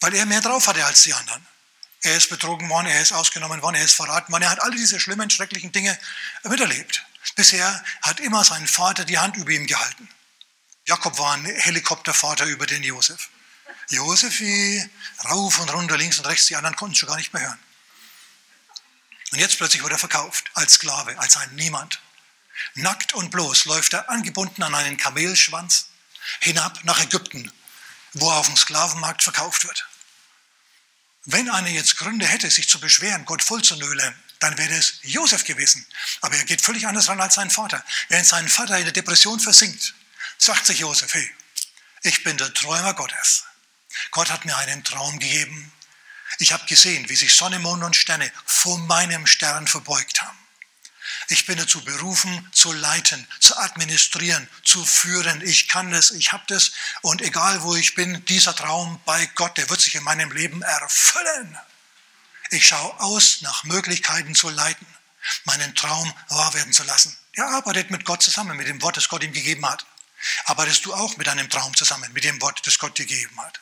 Weil 0.00 0.14
er 0.14 0.26
mehr 0.26 0.42
drauf 0.42 0.66
hatte 0.66 0.84
als 0.84 1.04
die 1.04 1.14
anderen. 1.14 1.46
Er 2.02 2.14
ist 2.14 2.28
betrogen 2.28 2.68
worden, 2.68 2.88
er 2.88 3.00
ist 3.00 3.12
ausgenommen 3.12 3.62
worden, 3.62 3.76
er 3.76 3.84
ist 3.84 3.94
verraten 3.94 4.30
worden. 4.30 4.42
Er 4.42 4.50
hat 4.50 4.60
alle 4.60 4.76
diese 4.76 5.00
schlimmen, 5.00 5.30
schrecklichen 5.30 5.72
Dinge 5.72 5.98
miterlebt. 6.42 7.02
Bisher 7.34 7.82
hat 8.02 8.20
immer 8.20 8.44
sein 8.44 8.66
Vater 8.66 9.06
die 9.06 9.18
Hand 9.18 9.38
über 9.38 9.52
ihm 9.52 9.66
gehalten. 9.66 10.06
Jakob 10.86 11.16
war 11.18 11.32
ein 11.32 11.46
Helikoptervater 11.46 12.44
über 12.44 12.66
den 12.66 12.82
Josef. 12.82 13.30
Josef 13.88 14.40
rauf 15.24 15.58
und 15.58 15.70
runter, 15.70 15.96
links 15.96 16.18
und 16.18 16.26
rechts, 16.26 16.46
die 16.46 16.56
anderen 16.56 16.76
konnten 16.76 16.92
es 16.92 16.98
schon 16.98 17.08
gar 17.08 17.16
nicht 17.16 17.32
mehr 17.32 17.42
hören. 17.42 17.58
Und 19.32 19.38
jetzt 19.38 19.58
plötzlich 19.58 19.82
wird 19.82 19.92
er 19.92 19.98
verkauft 19.98 20.50
als 20.54 20.74
Sklave, 20.74 21.18
als 21.18 21.36
ein 21.36 21.54
Niemand. 21.54 22.00
Nackt 22.74 23.14
und 23.14 23.30
bloß 23.30 23.66
läuft 23.66 23.92
er 23.92 24.08
angebunden 24.10 24.62
an 24.62 24.74
einen 24.74 24.96
Kamelschwanz 24.96 25.88
hinab 26.40 26.82
nach 26.84 27.00
Ägypten, 27.00 27.52
wo 28.14 28.30
er 28.30 28.36
auf 28.36 28.46
dem 28.46 28.56
Sklavenmarkt 28.56 29.22
verkauft 29.22 29.64
wird. 29.64 29.86
Wenn 31.24 31.50
einer 31.50 31.68
jetzt 31.68 31.96
Gründe 31.98 32.26
hätte, 32.26 32.50
sich 32.50 32.68
zu 32.68 32.80
beschweren, 32.80 33.26
Gott 33.26 33.42
voll 33.42 33.62
zu 33.62 33.76
nölen, 33.76 34.14
dann 34.40 34.56
wäre 34.56 34.72
es 34.74 35.00
Josef 35.02 35.44
gewesen. 35.44 35.84
Aber 36.20 36.36
er 36.36 36.44
geht 36.44 36.62
völlig 36.62 36.86
anders 36.86 37.08
ran 37.08 37.20
als 37.20 37.34
sein 37.34 37.50
Vater. 37.50 37.84
Während 38.08 38.26
sein 38.26 38.48
Vater 38.48 38.78
in 38.78 38.84
der 38.84 38.92
Depression 38.92 39.40
versinkt, 39.40 39.94
sagt 40.38 40.64
sich 40.66 40.78
Josef, 40.78 41.12
hey, 41.12 41.30
ich 42.02 42.22
bin 42.24 42.38
der 42.38 42.54
Träumer 42.54 42.94
Gottes. 42.94 43.44
Gott 44.10 44.30
hat 44.30 44.44
mir 44.44 44.56
einen 44.56 44.82
Traum 44.84 45.18
gegeben 45.18 45.72
Ich 46.38 46.52
habe 46.52 46.66
gesehen, 46.66 47.08
wie 47.08 47.16
sich 47.16 47.36
Sonne, 47.36 47.58
Mond 47.58 47.84
und 47.84 47.94
Sterne 47.96 48.32
vor 48.44 48.78
meinem 48.78 49.26
Stern 49.26 49.66
verbeugt 49.66 50.22
haben. 50.22 50.38
Ich 51.28 51.46
bin 51.46 51.58
dazu 51.58 51.84
berufen, 51.84 52.48
zu 52.52 52.72
leiten, 52.72 53.26
zu 53.38 53.56
administrieren, 53.56 54.48
zu 54.64 54.84
führen. 54.84 55.40
Ich 55.46 55.68
kann 55.68 55.90
das, 55.90 56.10
ich 56.10 56.32
habe 56.32 56.42
das. 56.48 56.72
Und 57.02 57.22
egal 57.22 57.62
wo 57.62 57.76
ich 57.76 57.94
bin, 57.94 58.24
dieser 58.26 58.56
Traum 58.56 59.00
bei 59.04 59.26
Gott, 59.34 59.56
der 59.56 59.70
wird 59.70 59.80
sich 59.80 59.94
in 59.94 60.02
meinem 60.02 60.32
Leben 60.32 60.62
erfüllen. 60.62 61.58
Ich 62.50 62.66
schaue 62.66 62.98
aus 63.00 63.42
nach 63.42 63.64
Möglichkeiten 63.64 64.34
zu 64.34 64.48
leiten, 64.48 64.86
meinen 65.44 65.74
Traum 65.74 66.12
wahr 66.28 66.54
werden 66.54 66.72
zu 66.72 66.82
lassen. 66.82 67.16
Er 67.34 67.46
arbeitet 67.50 67.90
mit 67.90 68.04
Gott 68.04 68.22
zusammen, 68.22 68.56
mit 68.56 68.66
dem 68.66 68.82
Wort, 68.82 68.96
das 68.96 69.08
Gott 69.08 69.22
ihm 69.22 69.32
gegeben 69.32 69.64
hat. 69.64 69.86
Arbeitest 70.46 70.84
du 70.86 70.94
auch 70.94 71.16
mit 71.18 71.26
deinem 71.26 71.48
Traum 71.50 71.76
zusammen, 71.76 72.12
mit 72.12 72.24
dem 72.24 72.40
Wort, 72.42 72.66
das 72.66 72.78
Gott 72.78 72.98
dir 72.98 73.06
gegeben 73.06 73.40
hat? 73.40 73.60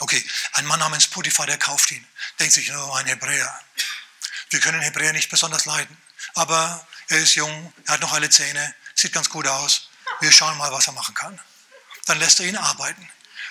Okay, 0.00 0.22
ein 0.54 0.66
Mann 0.66 0.80
namens 0.80 1.06
Potiphar, 1.06 1.46
der 1.46 1.58
kauft 1.58 1.90
ihn. 1.92 2.06
Denkt 2.38 2.54
sich, 2.54 2.74
oh, 2.74 2.92
ein 2.94 3.06
Hebräer. 3.06 3.60
Wir 4.50 4.60
können 4.60 4.80
Hebräer 4.80 5.12
nicht 5.12 5.30
besonders 5.30 5.66
leiden. 5.66 5.96
Aber 6.34 6.86
er 7.08 7.18
ist 7.18 7.34
jung, 7.34 7.72
er 7.86 7.94
hat 7.94 8.00
noch 8.00 8.12
alle 8.12 8.30
Zähne, 8.30 8.74
sieht 8.94 9.12
ganz 9.12 9.28
gut 9.28 9.46
aus. 9.46 9.88
Wir 10.20 10.32
schauen 10.32 10.56
mal, 10.58 10.72
was 10.72 10.86
er 10.86 10.92
machen 10.92 11.14
kann. 11.14 11.40
Dann 12.06 12.18
lässt 12.18 12.40
er 12.40 12.46
ihn 12.46 12.56
arbeiten. 12.56 13.08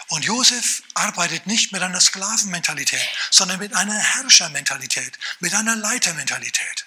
Und 0.09 0.25
Josef 0.25 0.83
arbeitet 0.93 1.47
nicht 1.47 1.71
mit 1.71 1.81
einer 1.81 2.01
Sklavenmentalität, 2.01 3.07
sondern 3.31 3.59
mit 3.59 3.73
einer 3.73 3.97
Herrschermentalität, 3.97 5.17
mit 5.39 5.53
einer 5.53 5.75
Leitermentalität. 5.75 6.85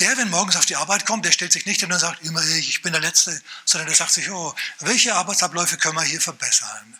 Der, 0.00 0.16
wenn 0.16 0.30
morgens 0.30 0.56
auf 0.56 0.66
die 0.66 0.76
Arbeit 0.76 1.06
kommt, 1.06 1.24
der 1.24 1.32
stellt 1.32 1.52
sich 1.52 1.66
nicht 1.66 1.80
hin 1.80 1.92
und 1.92 1.98
sagt, 1.98 2.22
immer 2.22 2.42
ich, 2.42 2.68
ich 2.68 2.82
bin 2.82 2.92
der 2.92 3.00
Letzte, 3.00 3.40
sondern 3.64 3.88
der 3.88 3.96
sagt 3.96 4.12
sich, 4.12 4.30
oh, 4.30 4.54
welche 4.80 5.14
Arbeitsabläufe 5.14 5.78
können 5.78 5.96
wir 5.96 6.02
hier 6.02 6.20
verbessern? 6.20 6.98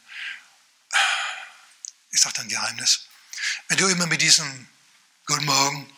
Ich 2.17 2.23
sage 2.23 2.41
ein 2.41 2.49
Geheimnis. 2.49 3.09
Wenn 3.69 3.77
du 3.77 3.89
immer 3.89 4.07
mit 4.07 4.23
diesem 4.23 4.67
Guten 5.27 5.45
Morgen 5.45 5.93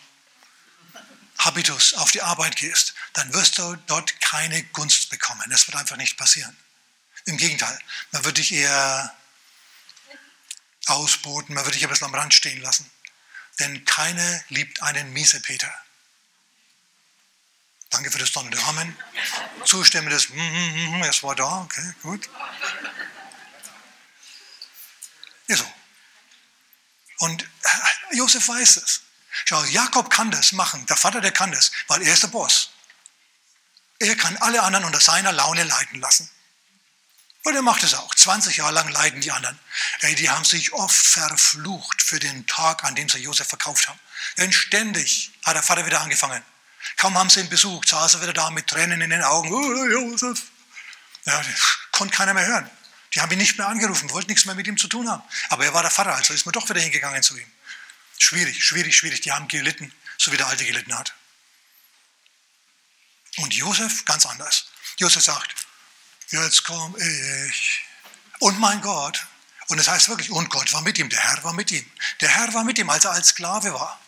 Habitus 1.38 1.94
auf 1.94 2.10
die 2.10 2.22
Arbeit 2.22 2.56
gehst, 2.56 2.94
dann 3.12 3.32
wirst 3.32 3.56
du 3.56 3.76
dort 3.86 4.20
keine 4.20 4.64
Gunst 4.64 5.10
bekommen. 5.10 5.48
Das 5.48 5.68
wird 5.68 5.76
einfach 5.76 5.96
nicht 5.96 6.16
passieren. 6.16 6.56
Im 7.26 7.36
Gegenteil, 7.36 7.78
man 8.10 8.24
wird 8.24 8.38
dich 8.38 8.50
eher 8.50 9.16
ausboten, 10.86 11.54
man 11.54 11.64
wird 11.64 11.76
dich 11.76 11.84
ein 11.84 11.88
bisschen 11.88 12.08
am 12.08 12.14
Rand 12.16 12.34
stehen 12.34 12.60
lassen. 12.62 12.90
Denn 13.60 13.84
keiner 13.84 14.42
liebt 14.48 14.82
einen 14.82 15.12
Miesepeter. 15.12 15.72
Danke 17.90 18.10
für 18.10 18.18
das 18.18 18.32
donnernde 18.32 18.60
Amen. 18.64 18.98
Zustimmendes, 19.64 20.30
mm, 20.30 20.36
mm, 20.36 20.98
mm, 20.98 21.02
es 21.04 21.22
war 21.22 21.36
da, 21.36 21.60
okay, 21.60 21.94
gut. 22.02 22.28
Ja, 25.46 25.56
so. 25.56 25.74
Und 27.18 27.48
Josef 28.12 28.48
weiß 28.48 28.78
es. 28.78 29.02
Schau, 29.44 29.62
Jakob 29.64 30.10
kann 30.10 30.30
das 30.30 30.52
machen, 30.52 30.84
der 30.86 30.96
Vater, 30.96 31.20
der 31.20 31.32
kann 31.32 31.52
das, 31.52 31.70
weil 31.86 32.02
er 32.02 32.12
ist 32.12 32.22
der 32.22 32.28
Boss. 32.28 32.70
Er 34.00 34.16
kann 34.16 34.36
alle 34.38 34.62
anderen 34.62 34.84
unter 34.84 35.00
seiner 35.00 35.32
Laune 35.32 35.64
leiten 35.64 36.00
lassen. 36.00 36.30
Und 37.44 37.54
er 37.54 37.62
macht 37.62 37.82
es 37.82 37.94
auch. 37.94 38.14
20 38.14 38.58
Jahre 38.58 38.72
lang 38.72 38.88
leiden 38.88 39.20
die 39.20 39.32
anderen. 39.32 39.58
Ey, 40.00 40.14
die 40.14 40.28
haben 40.28 40.44
sich 40.44 40.72
oft 40.72 40.94
verflucht 40.94 42.02
für 42.02 42.18
den 42.18 42.46
Tag, 42.46 42.84
an 42.84 42.94
dem 42.94 43.08
sie 43.08 43.18
Josef 43.18 43.48
verkauft 43.48 43.88
haben. 43.88 43.98
Denn 44.36 44.52
ständig 44.52 45.30
hat 45.44 45.56
der 45.56 45.62
Vater 45.62 45.86
wieder 45.86 46.00
angefangen. 46.00 46.42
Kaum 46.96 47.16
haben 47.16 47.30
sie 47.30 47.40
ihn 47.40 47.48
besucht, 47.48 47.88
saß 47.88 48.14
er 48.14 48.22
wieder 48.22 48.32
da 48.32 48.50
mit 48.50 48.66
Tränen 48.66 49.00
in 49.00 49.10
den 49.10 49.22
Augen. 49.22 49.52
Oh, 49.52 49.86
Josef. 49.86 50.42
Ja, 51.24 51.42
konnte 51.92 52.16
keiner 52.16 52.34
mehr 52.34 52.46
hören. 52.46 52.70
Die 53.14 53.20
haben 53.20 53.30
ihn 53.32 53.38
nicht 53.38 53.56
mehr 53.56 53.68
angerufen, 53.68 54.10
wollten 54.10 54.30
nichts 54.30 54.44
mehr 54.44 54.54
mit 54.54 54.66
ihm 54.66 54.76
zu 54.76 54.88
tun 54.88 55.08
haben. 55.08 55.22
Aber 55.48 55.64
er 55.64 55.74
war 55.74 55.82
der 55.82 55.90
Vater, 55.90 56.14
also 56.14 56.34
ist 56.34 56.44
man 56.46 56.52
doch 56.52 56.68
wieder 56.68 56.80
hingegangen 56.80 57.22
zu 57.22 57.36
ihm. 57.36 57.50
Schwierig, 58.18 58.64
schwierig, 58.64 58.96
schwierig. 58.96 59.20
Die 59.22 59.32
haben 59.32 59.48
gelitten, 59.48 59.92
so 60.18 60.32
wie 60.32 60.36
der 60.36 60.46
Alte 60.46 60.64
gelitten 60.64 60.96
hat. 60.96 61.14
Und 63.38 63.54
Josef 63.54 64.04
ganz 64.04 64.26
anders. 64.26 64.66
Josef 64.98 65.22
sagt, 65.22 65.54
jetzt 66.28 66.64
komme 66.64 66.98
ich. 66.98 67.84
Und 68.40 68.58
mein 68.58 68.80
Gott. 68.80 69.26
Und 69.68 69.78
es 69.78 69.86
das 69.86 69.94
heißt 69.94 70.08
wirklich, 70.08 70.30
und 70.30 70.50
Gott 70.50 70.72
war 70.72 70.80
mit 70.82 70.98
ihm, 70.98 71.08
der 71.08 71.20
Herr 71.20 71.44
war 71.44 71.52
mit 71.52 71.70
ihm. 71.70 71.88
Der 72.20 72.28
Herr 72.28 72.52
war 72.54 72.64
mit 72.64 72.78
ihm, 72.78 72.88
als 72.90 73.04
er 73.04 73.12
als 73.12 73.28
Sklave 73.28 73.72
war. 73.72 74.00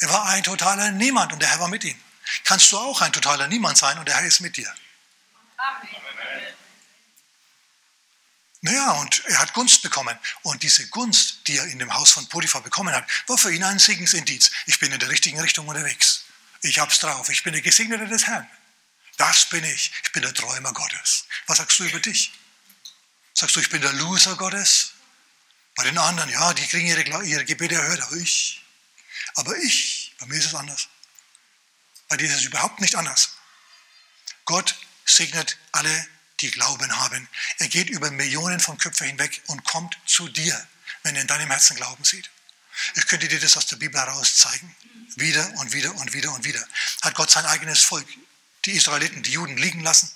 Er 0.00 0.10
war 0.10 0.26
ein 0.26 0.42
totaler 0.42 0.90
Niemand 0.92 1.32
und 1.32 1.40
der 1.40 1.50
Herr 1.50 1.60
war 1.60 1.68
mit 1.68 1.84
ihm. 1.84 1.98
Kannst 2.44 2.70
du 2.70 2.78
auch 2.78 3.00
ein 3.00 3.12
totaler 3.12 3.48
Niemand 3.48 3.78
sein 3.78 3.98
und 3.98 4.06
der 4.06 4.16
Herr 4.16 4.26
ist 4.26 4.40
mit 4.40 4.56
dir. 4.56 4.72
Amen. 5.56 5.99
Naja, 8.62 8.92
und 8.92 9.24
er 9.26 9.38
hat 9.38 9.54
Gunst 9.54 9.82
bekommen. 9.82 10.18
Und 10.42 10.62
diese 10.62 10.86
Gunst, 10.88 11.46
die 11.46 11.56
er 11.56 11.64
in 11.66 11.78
dem 11.78 11.94
Haus 11.94 12.10
von 12.10 12.28
Potiphar 12.28 12.60
bekommen 12.60 12.94
hat, 12.94 13.06
war 13.26 13.38
für 13.38 13.52
ihn 13.52 13.64
ein 13.64 13.78
Segensindiz. 13.78 14.50
Ich 14.66 14.78
bin 14.78 14.92
in 14.92 15.00
der 15.00 15.08
richtigen 15.08 15.40
Richtung 15.40 15.66
unterwegs. 15.66 16.24
Ich 16.62 16.78
hab's 16.78 16.98
drauf. 16.98 17.30
Ich 17.30 17.42
bin 17.42 17.54
der 17.54 17.62
Gesegnete 17.62 18.06
des 18.06 18.26
Herrn. 18.26 18.48
Das 19.16 19.48
bin 19.48 19.64
ich. 19.64 19.92
Ich 20.04 20.12
bin 20.12 20.22
der 20.22 20.34
Träumer 20.34 20.72
Gottes. 20.72 21.24
Was 21.46 21.58
sagst 21.58 21.78
du 21.78 21.84
über 21.84 22.00
dich? 22.00 22.32
Sagst 23.32 23.56
du, 23.56 23.60
ich 23.60 23.70
bin 23.70 23.80
der 23.80 23.92
Loser 23.94 24.36
Gottes? 24.36 24.92
Bei 25.74 25.84
den 25.84 25.96
anderen, 25.96 26.28
ja, 26.28 26.52
die 26.52 26.66
kriegen 26.66 26.86
ihre, 26.86 27.24
ihre 27.24 27.44
Gebete 27.44 27.76
erhört, 27.76 28.02
aber 28.02 28.16
ich, 28.16 28.62
aber 29.36 29.56
ich, 29.58 30.14
bei 30.18 30.26
mir 30.26 30.38
ist 30.38 30.46
es 30.46 30.54
anders. 30.54 30.88
Bei 32.08 32.16
dir 32.16 32.28
ist 32.28 32.36
es 32.36 32.44
überhaupt 32.44 32.80
nicht 32.80 32.96
anders. 32.96 33.36
Gott 34.44 34.76
segnet 35.06 35.56
alle 35.72 36.08
die 36.40 36.50
Glauben 36.50 36.96
haben. 36.96 37.28
Er 37.58 37.68
geht 37.68 37.90
über 37.90 38.10
Millionen 38.10 38.60
von 38.60 38.78
Köpfen 38.78 39.06
hinweg 39.06 39.42
und 39.46 39.64
kommt 39.64 39.96
zu 40.06 40.28
dir, 40.28 40.66
wenn 41.02 41.14
er 41.14 41.22
in 41.22 41.26
deinem 41.26 41.50
Herzen 41.50 41.76
Glauben 41.76 42.04
sieht. 42.04 42.30
Ich 42.94 43.06
könnte 43.06 43.28
dir 43.28 43.40
das 43.40 43.56
aus 43.56 43.66
der 43.66 43.76
Bibel 43.76 44.00
heraus 44.00 44.36
zeigen. 44.36 44.74
Wieder 45.16 45.46
und 45.58 45.72
wieder 45.72 45.94
und 45.96 46.12
wieder 46.12 46.32
und 46.32 46.44
wieder. 46.44 46.64
Hat 47.02 47.14
Gott 47.14 47.30
sein 47.30 47.44
eigenes 47.46 47.82
Volk, 47.84 48.06
die 48.64 48.72
Israeliten, 48.72 49.22
die 49.22 49.32
Juden 49.32 49.56
liegen 49.56 49.80
lassen 49.80 50.10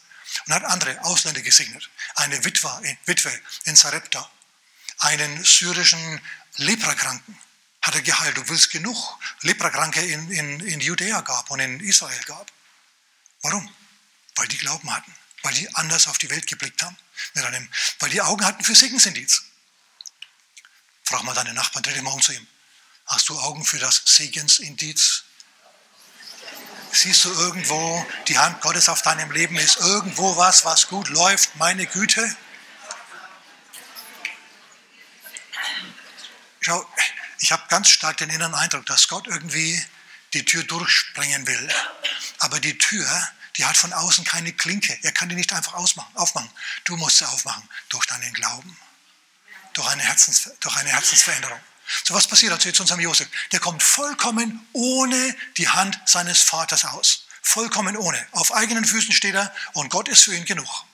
und 0.47 0.55
hat 0.55 0.65
andere 0.65 1.03
Ausländer 1.05 1.43
gesegnet. 1.43 1.91
Eine 2.15 2.45
Witwe, 2.45 2.97
Witwe 3.07 3.41
in 3.65 3.77
Sarepta, 3.77 4.31
einen 4.99 5.45
syrischen 5.45 6.21
Leprakranken 6.57 7.39
hat 7.83 7.95
er 7.97 8.03
geheilt, 8.03 8.39
obwohl 8.39 8.57
es 8.57 8.71
genug 8.71 9.19
Leprakranke 9.43 10.01
in, 10.01 10.31
in, 10.31 10.61
in 10.61 10.81
Judäa 10.81 11.21
gab 11.21 11.51
und 11.51 11.61
in 11.61 11.81
Israel 11.81 12.23
gab. 12.25 12.51
Warum? 13.43 13.69
Weil 14.37 14.49
die 14.49 14.57
Glauben 14.57 14.91
hatten 14.95 15.15
weil 15.45 15.55
die 15.55 15.73
anders 15.75 16.09
auf 16.09 16.19
die 16.19 16.31
Welt 16.31 16.47
geblickt 16.47 16.83
haben, 16.83 16.97
mit 17.35 17.45
einem, 17.45 17.69
weil 18.01 18.11
die 18.11 18.23
Augen 18.23 18.45
hatten 18.45 18.65
für 18.65 18.75
Segensindiz. 18.75 19.45
Frag 21.05 21.23
mal 21.23 21.35
deine 21.35 21.53
Nachbarn, 21.53 21.83
dreh 21.83 21.93
dich 21.93 22.03
mal 22.03 22.11
um 22.11 22.23
zu 22.23 22.33
ihm. 22.33 22.47
Hast 23.07 23.29
du 23.29 23.39
Augen 23.39 23.65
für 23.65 23.79
das 23.79 24.03
Segensindiz? 24.07 25.25
Siehst 26.93 27.27
du 27.27 27.33
irgendwo, 27.33 28.07
die 28.29 28.39
Hand 28.39 28.63
Gottes 28.63 28.89
auf 28.89 29.03
deinem 29.03 29.31
Leben 29.33 29.57
ist 29.59 29.77
irgendwo 29.77 30.37
was, 30.37 30.65
was 30.65 30.89
gut 30.89 31.09
läuft, 31.11 31.55
meine 31.57 31.87
Güte? 31.87 32.37
Schau, 36.61 36.89
ich 37.41 37.53
habe 37.53 37.63
ganz 37.69 37.91
stark 37.91 38.17
den 38.17 38.31
inneren 38.31 38.55
Eindruck, 38.55 38.87
dass 38.87 39.09
Gott 39.09 39.27
irgendwie 39.27 39.85
die 40.33 40.47
Tür 40.47 40.63
durchsprengen 40.63 41.47
will. 41.47 41.75
Aber 42.39 42.61
die 42.61 42.79
Tür 42.79 43.07
die 43.57 43.65
hat 43.65 43.77
von 43.77 43.93
außen 43.93 44.25
keine 44.25 44.53
Klinke. 44.53 44.99
Er 45.03 45.13
kann 45.13 45.29
die 45.29 45.35
nicht 45.35 45.53
einfach 45.53 45.75
ausmachen, 45.75 46.15
aufmachen. 46.17 46.51
Du 46.85 46.97
musst 46.97 47.19
sie 47.19 47.29
aufmachen 47.29 47.69
durch 47.89 48.07
deinen 48.07 48.33
Glauben, 48.33 48.77
durch 49.75 49.89
eine, 49.89 50.03
Herzens, 50.03 50.51
durch 50.61 50.77
eine 50.77 50.91
Herzensveränderung. 50.91 51.61
So 52.05 52.15
was 52.15 52.27
passiert 52.27 52.53
also 52.53 52.69
jetzt 52.69 52.81
unserem 52.81 53.01
Josef? 53.01 53.29
Der 53.53 53.61
kommt 53.61 53.83
vollkommen 53.83 54.67
ohne 54.73 55.37
die 55.57 55.69
Hand 55.69 56.01
seines 56.07 56.43
Vaters 56.43 56.85
aus. 56.85 57.27
Vollkommen 57.43 57.97
ohne. 57.97 58.27
Auf 58.33 58.53
eigenen 58.53 58.85
Füßen 58.85 59.13
steht 59.13 59.35
er 59.35 59.55
und 59.75 59.91
Gott 59.91 60.09
ist 60.09 60.25
für 60.25 60.35
ihn 60.35 60.47
genug. 60.47 60.85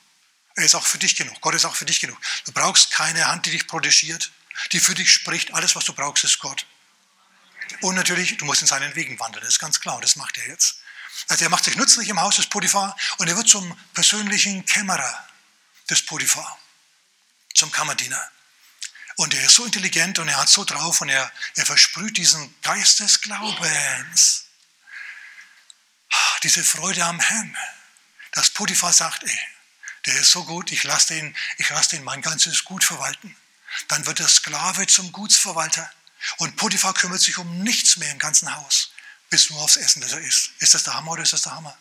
Er 0.56 0.64
ist 0.64 0.74
auch 0.74 0.84
für 0.84 0.98
dich 0.98 1.16
genug. 1.16 1.40
Gott 1.40 1.54
ist 1.54 1.64
auch 1.64 1.76
für 1.76 1.84
dich 1.84 2.00
genug. 2.00 2.18
Du 2.44 2.52
brauchst 2.52 2.90
keine 2.90 3.28
Hand, 3.28 3.46
die 3.46 3.52
dich 3.52 3.68
protegiert, 3.68 4.32
die 4.72 4.80
für 4.80 4.94
dich 4.94 5.12
spricht. 5.12 5.54
Alles, 5.54 5.76
was 5.76 5.84
du 5.84 5.92
brauchst, 5.92 6.24
ist 6.24 6.40
Gott. 6.40 6.66
Und 7.82 7.94
natürlich, 7.94 8.36
du 8.36 8.44
musst 8.44 8.62
in 8.62 8.66
seinen 8.66 8.94
Wegen 8.96 9.18
wandeln. 9.20 9.42
Das 9.42 9.54
ist 9.54 9.60
ganz 9.60 9.80
klar. 9.80 10.00
Das 10.00 10.16
macht 10.16 10.36
er 10.38 10.48
jetzt. 10.48 10.79
Also 11.28 11.44
er 11.44 11.50
macht 11.50 11.64
sich 11.64 11.76
nützlich 11.76 12.08
im 12.08 12.20
Haus 12.20 12.36
des 12.36 12.48
Potiphar 12.48 12.96
und 13.18 13.28
er 13.28 13.36
wird 13.36 13.48
zum 13.48 13.78
persönlichen 13.94 14.64
Kämmerer 14.66 15.28
des 15.88 16.04
Potiphar, 16.04 16.58
zum 17.54 17.70
Kammerdiener. 17.70 18.30
Und 19.16 19.34
er 19.34 19.44
ist 19.44 19.54
so 19.54 19.64
intelligent 19.64 20.18
und 20.18 20.28
er 20.28 20.38
hat 20.38 20.48
so 20.48 20.64
drauf 20.64 21.00
und 21.00 21.08
er, 21.08 21.30
er 21.56 21.66
versprüht 21.66 22.16
diesen 22.16 22.54
Geist 22.62 23.00
des 23.00 23.20
Glaubens. 23.20 24.46
Diese 26.42 26.64
Freude 26.64 27.04
am 27.04 27.20
Herrn. 27.20 27.56
Dass 28.32 28.50
Potiphar 28.50 28.92
sagt, 28.92 29.24
ey, 29.24 29.38
der 30.06 30.18
ist 30.20 30.30
so 30.30 30.44
gut, 30.44 30.72
ich 30.72 30.84
lasse 30.84 31.14
den, 31.14 31.36
ich 31.58 31.68
lasse 31.68 31.90
den 31.90 32.04
mein 32.04 32.22
ganzes 32.22 32.64
Gut 32.64 32.82
verwalten. 32.82 33.36
Dann 33.88 34.06
wird 34.06 34.20
der 34.20 34.28
Sklave 34.28 34.86
zum 34.86 35.12
Gutsverwalter. 35.12 35.90
Und 36.38 36.56
Potiphar 36.56 36.94
kümmert 36.94 37.20
sich 37.20 37.38
um 37.38 37.62
nichts 37.62 37.96
mehr 37.98 38.10
im 38.10 38.18
ganzen 38.18 38.54
Haus 38.54 38.89
bis 39.30 39.50
nur 39.50 39.60
aufs 39.60 39.76
Essen, 39.76 40.02
das 40.02 40.12
er 40.12 40.20
isst. 40.20 40.50
Ist 40.58 40.74
das 40.74 40.84
der 40.84 40.94
Hammer 40.94 41.12
oder 41.12 41.22
ist 41.22 41.32
das 41.32 41.42
der 41.42 41.54
Hammer? 41.54 41.76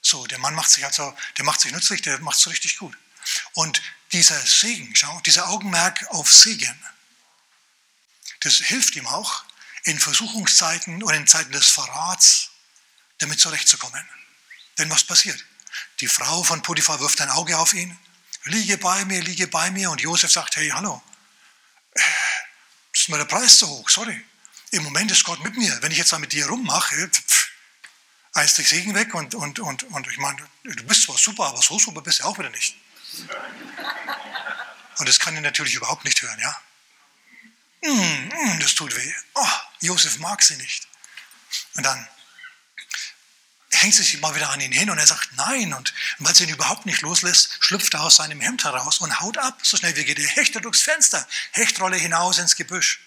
So, 0.00 0.26
der 0.26 0.38
Mann 0.38 0.54
macht 0.54 0.70
sich 0.70 0.84
also, 0.84 1.16
der 1.36 1.44
macht 1.44 1.60
sich 1.60 1.72
nützlich, 1.72 2.00
der 2.02 2.20
macht 2.20 2.38
es 2.38 2.46
richtig 2.46 2.78
gut. 2.78 2.96
Und 3.54 3.82
dieser 4.12 4.40
Segen, 4.40 4.94
schau, 4.94 5.20
dieser 5.26 5.48
Augenmerk 5.48 6.06
auf 6.10 6.32
Segen, 6.32 6.80
das 8.40 8.54
hilft 8.58 8.94
ihm 8.94 9.06
auch 9.08 9.44
in 9.82 9.98
Versuchungszeiten 9.98 11.02
und 11.02 11.14
in 11.14 11.26
Zeiten 11.26 11.50
des 11.50 11.66
Verrats, 11.66 12.50
damit 13.18 13.40
zurechtzukommen. 13.40 14.08
Denn 14.78 14.90
was 14.90 15.02
passiert? 15.02 15.44
Die 16.00 16.08
Frau 16.08 16.44
von 16.44 16.62
Potiphar 16.62 17.00
wirft 17.00 17.20
ein 17.20 17.30
Auge 17.30 17.58
auf 17.58 17.72
ihn, 17.72 17.98
liege 18.44 18.78
bei 18.78 19.04
mir, 19.04 19.22
liege 19.22 19.48
bei 19.48 19.70
mir 19.72 19.90
und 19.90 20.00
Josef 20.00 20.30
sagt, 20.30 20.54
hey, 20.56 20.68
hallo, 20.68 21.02
äh, 21.92 22.00
das 22.92 23.02
ist 23.02 23.08
mir 23.08 23.18
der 23.18 23.24
Preis 23.24 23.58
zu 23.58 23.68
hoch, 23.68 23.88
sorry. 23.88 24.24
Im 24.76 24.82
Moment 24.82 25.10
ist 25.10 25.24
Gott 25.24 25.42
mit 25.42 25.56
mir. 25.56 25.78
Wenn 25.80 25.90
ich 25.90 25.96
jetzt 25.96 26.12
da 26.12 26.18
mit 26.18 26.32
dir 26.32 26.46
rummache, 26.46 27.08
pff, 27.08 27.48
eins 28.34 28.56
durch 28.56 28.68
Segen 28.68 28.94
weg 28.94 29.14
und, 29.14 29.34
und, 29.34 29.58
und, 29.58 29.84
und 29.84 30.06
ich 30.06 30.18
meine, 30.18 30.36
du 30.64 30.84
bist 30.84 31.04
zwar 31.04 31.16
super, 31.16 31.46
aber 31.46 31.62
so 31.62 31.78
super 31.78 32.02
bist 32.02 32.20
du 32.20 32.24
auch 32.24 32.38
wieder 32.38 32.50
nicht. 32.50 32.76
Und 34.98 35.06
das 35.06 35.18
kann 35.18 35.34
er 35.34 35.42
natürlich 35.42 35.74
überhaupt 35.74 36.06
nicht 36.06 36.22
hören, 36.22 36.38
ja. 36.38 36.58
Mm, 37.82 38.28
mm, 38.28 38.60
das 38.60 38.74
tut 38.74 38.96
weh. 38.96 39.12
Oh, 39.34 39.46
Josef 39.80 40.18
mag 40.20 40.42
sie 40.42 40.56
nicht. 40.56 40.88
Und 41.74 41.84
dann 41.84 42.08
hängt 43.72 43.94
sie 43.94 44.02
sich 44.02 44.18
mal 44.20 44.34
wieder 44.34 44.48
an 44.48 44.60
ihn 44.62 44.72
hin 44.72 44.88
und 44.88 44.96
er 44.96 45.06
sagt 45.06 45.36
nein. 45.36 45.74
Und 45.74 45.92
weil 46.18 46.34
sie 46.34 46.44
ihn 46.44 46.50
überhaupt 46.50 46.86
nicht 46.86 47.02
loslässt, 47.02 47.58
schlüpft 47.60 47.92
er 47.92 48.04
aus 48.04 48.16
seinem 48.16 48.40
Hemd 48.40 48.64
heraus 48.64 48.98
und 49.00 49.20
haut 49.20 49.36
ab. 49.36 49.58
So 49.62 49.76
schnell 49.76 49.94
wie 49.96 50.04
geht 50.06 50.18
er, 50.18 50.28
hechte 50.28 50.62
durchs 50.62 50.80
Fenster, 50.80 51.28
Hechtrolle 51.52 51.98
hinaus 51.98 52.38
ins 52.38 52.56
Gebüsch. 52.56 53.00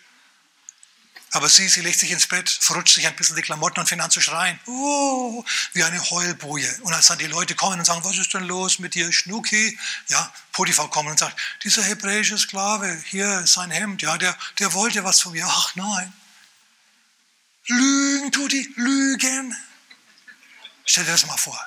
Aber 1.32 1.47
sie, 1.47 1.67
sie 1.67 1.82
legt 1.82 1.99
sich 1.99 2.09
ins 2.09 2.25
Bett, 2.25 2.49
verrutscht 2.49 2.95
sich 2.95 3.05
ein 3.05 3.15
bisschen 3.15 3.36
die 3.36 3.43
Klamotten 3.43 3.80
und 3.80 3.88
fängt 3.88 4.01
an 4.01 4.09
zu 4.09 4.19
schreien. 4.19 4.59
Oh, 4.65 5.43
wie 5.73 5.84
eine 5.84 6.01
Heulboje. 6.09 6.80
Und 6.82 6.93
als 6.93 7.07
dann 7.07 7.19
die 7.19 7.27
Leute 7.27 7.53
kommen 7.53 7.77
und 7.77 7.86
sagen, 7.86 8.03
was 8.03 8.17
ist 8.17 8.34
denn 8.34 8.45
los 8.45 8.80
mit 8.80 8.95
dir, 8.95 9.11
Schnucki? 9.11 9.77
Ja, 10.07 10.34
Potiphar 10.53 10.89
kommt 10.89 11.09
und 11.09 11.19
sagt, 11.19 11.39
dieser 11.63 11.84
hebräische 11.84 12.38
Sklave, 12.38 13.03
hier 13.05 13.45
sein 13.45 13.69
Hemd, 13.69 14.01
ja, 14.01 14.17
der, 14.17 14.36
der 14.57 14.73
wollte 14.73 15.03
was 15.03 15.21
von 15.21 15.34
mir. 15.34 15.45
Ach 15.47 15.75
nein. 15.75 16.11
Lügen 17.67 18.32
tut 18.32 18.51
die, 18.51 18.73
lügen. 18.75 19.55
Stell 20.86 21.05
dir 21.05 21.11
das 21.11 21.27
mal 21.27 21.38
vor. 21.38 21.63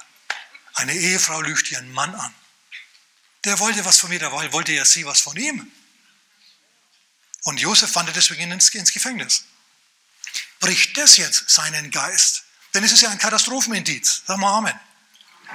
Eine 0.75 0.95
Ehefrau 0.95 1.41
lügt 1.41 1.71
ihren 1.71 1.93
Mann 1.93 2.13
an. 2.17 2.35
Der 3.45 3.61
wollte 3.61 3.85
was 3.85 4.01
von 4.01 4.11
mir, 4.11 4.19
der 4.19 4.33
wollte 4.33 4.73
ja 4.73 4.85
sie 4.85 5.07
was 5.07 5.21
von 5.21 5.37
ihm. 5.37 5.71
Und 7.45 7.61
Josef 7.61 7.95
wandert 7.95 8.17
deswegen 8.17 8.51
ins 8.51 8.71
Gefängnis 8.71 9.45
bricht 10.63 10.97
das 10.97 11.19
jetzt 11.19 11.51
seinen 11.51 11.91
Geist? 11.91 12.45
Denn 12.73 12.83
es 12.83 12.93
ist 12.93 13.03
ja 13.03 13.11
ein 13.11 13.19
Katastrophenindiz. 13.19 14.23
Sag 14.27 14.39
mal 14.39 14.57
Amen. 14.57 14.81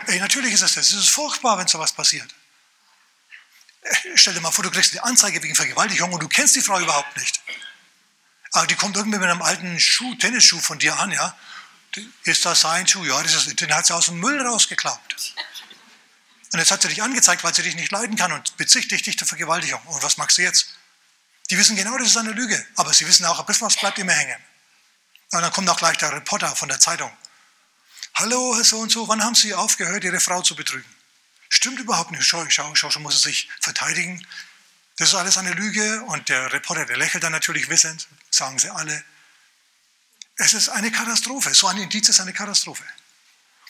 Ey, 0.05 0.19
natürlich 0.19 0.53
ist 0.53 0.61
es 0.61 0.75
das. 0.75 0.91
Es 0.91 0.99
ist 0.99 1.09
furchtbar, 1.09 1.57
wenn 1.57 1.67
sowas 1.67 1.91
passiert. 1.91 2.35
Äh, 3.81 3.95
stell 4.15 4.35
dir 4.35 4.41
mal 4.41 4.51
vor, 4.51 4.63
du 4.63 4.69
kriegst 4.69 4.93
eine 4.93 5.03
Anzeige 5.03 5.41
wegen 5.41 5.55
Vergewaltigung 5.55 6.13
und 6.13 6.21
du 6.21 6.27
kennst 6.27 6.55
die 6.55 6.61
Frau 6.61 6.79
überhaupt 6.79 7.17
nicht. 7.17 7.41
Aber 8.51 8.67
die 8.67 8.75
kommt 8.75 8.95
irgendwie 8.95 9.17
mit 9.17 9.27
einem 9.27 9.41
alten 9.41 9.79
Schuh, 9.79 10.13
Tennisschuh 10.15 10.59
von 10.59 10.77
dir 10.77 10.97
an, 10.99 11.11
ja. 11.11 11.35
Ist 12.23 12.45
das 12.45 12.61
sein 12.61 12.87
Schuh? 12.87 13.03
Ja, 13.05 13.21
das 13.23 13.33
ist, 13.33 13.59
den 13.59 13.73
hat 13.73 13.87
sie 13.87 13.95
aus 13.95 14.05
dem 14.05 14.19
Müll 14.19 14.39
rausgeklappt. 14.39 15.33
Und 16.53 16.59
jetzt 16.59 16.71
hat 16.71 16.81
sie 16.81 16.89
dich 16.89 17.01
angezeigt, 17.01 17.43
weil 17.43 17.55
sie 17.55 17.63
dich 17.63 17.75
nicht 17.75 17.91
leiden 17.91 18.15
kann 18.15 18.31
und 18.31 18.55
bezichtigt 18.57 19.05
dich 19.05 19.15
der 19.15 19.27
Vergewaltigung. 19.27 19.81
Und 19.85 20.03
was 20.03 20.17
machst 20.17 20.37
du 20.37 20.43
jetzt? 20.43 20.75
Die 21.49 21.57
wissen 21.57 21.75
genau, 21.75 21.97
das 21.97 22.09
ist 22.09 22.17
eine 22.17 22.31
Lüge. 22.31 22.63
Aber 22.75 22.93
sie 22.93 23.07
wissen 23.07 23.25
auch, 23.25 23.39
ein 23.39 23.45
bisschen 23.45 23.67
was 23.67 23.75
bleibt 23.75 23.97
immer 23.97 24.13
hängen. 24.13 24.39
Und 25.31 25.41
dann 25.41 25.51
kommt 25.51 25.69
auch 25.69 25.77
gleich 25.77 25.97
der 25.97 26.13
Reporter 26.13 26.55
von 26.55 26.69
der 26.69 26.79
Zeitung. 26.79 27.11
Hallo, 28.15 28.55
Herr 28.55 28.63
so 28.63 28.79
und 28.79 28.91
so, 28.91 29.07
wann 29.07 29.23
haben 29.23 29.35
Sie 29.35 29.53
aufgehört, 29.53 30.03
Ihre 30.03 30.19
Frau 30.19 30.41
zu 30.41 30.55
betrügen? 30.55 30.89
Stimmt 31.49 31.79
überhaupt 31.79 32.11
nicht. 32.11 32.25
Schau, 32.25 32.45
schau, 32.49 32.73
schau, 32.75 32.89
schon 32.89 33.03
muss 33.03 33.15
er 33.15 33.29
sich 33.29 33.49
verteidigen. 33.61 34.25
Das 34.97 35.09
ist 35.09 35.15
alles 35.15 35.37
eine 35.37 35.53
Lüge. 35.53 36.01
Und 36.03 36.29
der 36.29 36.51
Reporter, 36.51 36.85
der 36.85 36.97
lächelt 36.97 37.23
dann 37.23 37.31
natürlich 37.31 37.69
wissend, 37.69 38.07
sagen 38.31 38.57
sie 38.57 38.69
alle. 38.69 39.03
Es 40.37 40.53
ist 40.53 40.69
eine 40.69 40.91
Katastrophe. 40.91 41.53
So 41.53 41.67
ein 41.67 41.77
Indiz 41.77 42.09
ist 42.09 42.19
eine 42.19 42.33
Katastrophe. 42.33 42.83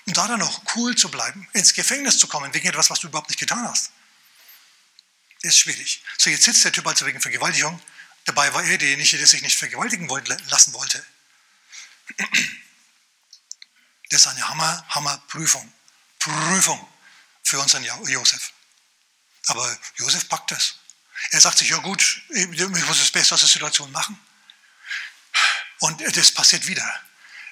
Und 0.06 0.16
da 0.16 0.28
dann 0.28 0.40
noch 0.40 0.62
cool 0.76 0.96
zu 0.96 1.12
bleiben, 1.12 1.48
ins 1.54 1.74
Gefängnis 1.74 2.18
zu 2.18 2.28
kommen 2.28 2.54
wegen 2.54 2.68
etwas, 2.68 2.90
was 2.90 3.00
du 3.00 3.08
überhaupt 3.08 3.30
nicht 3.30 3.40
getan 3.40 3.68
hast, 3.68 3.92
ist 5.42 5.58
schwierig. 5.58 6.04
So, 6.18 6.30
jetzt 6.30 6.46
sitzt 6.46 6.64
der 6.64 6.72
Typ 6.72 6.88
also 6.88 7.06
wegen 7.06 7.20
Vergewaltigung. 7.20 7.82
Dabei 8.26 8.54
war 8.54 8.64
er 8.64 8.78
derjenige, 8.78 9.18
der 9.18 9.28
sich 9.28 9.42
nicht 9.42 9.58
vergewaltigen 9.58 10.08
lassen 10.50 10.74
wollte. 10.74 11.06
Das 14.10 14.22
ist 14.22 14.28
eine 14.28 14.48
Hammer, 14.48 14.86
Hammer 14.90 15.18
Prüfung. 15.28 15.74
Für 17.44 17.60
unseren 17.60 17.84
Josef. 17.84 18.52
Aber 19.48 19.78
Josef 19.96 20.28
packt 20.28 20.52
es. 20.52 20.76
Er 21.32 21.42
sagt 21.42 21.58
sich, 21.58 21.70
ja 21.70 21.78
gut, 21.78 22.22
ich 22.30 22.48
muss 22.48 23.00
das 23.00 23.12
Beste 23.12 23.34
aus 23.36 23.42
der 23.42 23.50
Situation 23.50 23.92
machen. 23.92 24.20
Und 25.80 26.02
das 26.18 26.32
passiert 26.32 26.68
wieder. 26.68 27.02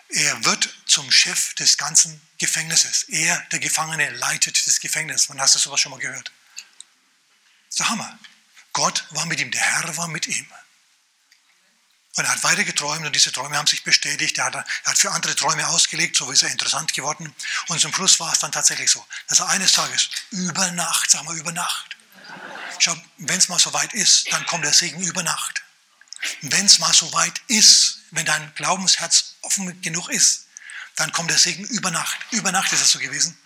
Er 0.10 0.46
wird 0.46 0.76
zum 0.86 1.12
Chef 1.12 1.54
des 1.56 1.78
ganzen 1.78 2.22
Gefängnisses. 2.38 3.04
Er, 3.04 3.40
der 3.52 3.60
Gefangene, 3.60 4.10
leitet 4.12 4.68
das 4.68 4.80
Gefängnis. 4.80 5.30
Man 5.30 5.40
hast 5.40 5.56
das 5.56 5.64
sowas 5.64 5.80
schon 5.80 5.92
mal 5.92 6.00
gehört. 6.00 6.32
Das 6.58 6.66
ist 7.70 7.80
der 7.80 7.90
Hammer. 7.90 8.20
Gott 8.74 9.06
war 9.12 9.26
mit 9.26 9.40
ihm, 9.40 9.52
der 9.52 9.62
Herr 9.62 9.98
war 9.98 10.08
mit 10.08 10.28
ihm. 10.28 10.48
Und 12.16 12.24
er 12.24 12.32
hat 12.32 12.44
weiter 12.44 12.64
geträumt 12.64 13.06
und 13.06 13.14
diese 13.14 13.32
Träume 13.32 13.58
haben 13.58 13.68
sich 13.68 13.84
bestätigt. 13.84 14.38
Er 14.38 14.46
hat, 14.46 14.56
er 14.56 14.66
hat 14.86 14.98
für 14.98 15.12
andere 15.12 15.36
Träume 15.36 15.68
ausgelegt, 15.68 16.16
so 16.16 16.32
ist 16.32 16.44
er 16.44 16.50
interessant 16.50 16.94
geworden. 16.94 17.34
Und 17.68 17.82
zum 17.82 17.94
Schluss 17.94 18.20
war 18.20 18.32
es 18.32 18.40
dann 18.40 18.54
tatsächlich 18.54 18.90
so, 18.90 19.06
dass 19.28 19.40
er 19.40 19.50
eines 19.50 19.74
Tages 19.74 20.10
über 20.32 20.72
Nacht, 20.72 21.12
sagen 21.12 21.28
wir 21.28 21.36
über 21.36 21.52
Nacht, 21.52 21.98
schau, 22.80 22.96
wenn 23.18 23.38
es 23.38 23.50
mal 23.50 23.60
so 23.60 23.74
weit 23.74 23.94
ist, 23.94 24.32
dann 24.32 24.46
kommt 24.46 24.64
der 24.64 24.74
Segen 24.74 25.02
über 25.02 25.24
Nacht. 25.24 25.62
Wenn 26.42 26.66
es 26.66 26.80
mal 26.80 26.94
so 26.94 27.12
weit 27.14 27.42
ist, 27.48 28.00
wenn 28.12 28.26
dein 28.26 28.54
Glaubensherz 28.56 29.36
offen 29.42 29.82
genug 29.82 30.10
ist, 30.10 30.48
dann 30.96 31.12
kommt 31.12 31.30
der 31.30 31.38
Segen 31.38 31.66
über 31.66 31.92
Nacht. 31.92 32.18
Über 32.32 32.52
Nacht 32.52 32.72
ist 32.72 32.82
es 32.82 32.92
so 32.92 33.00
gewesen, 33.00 33.38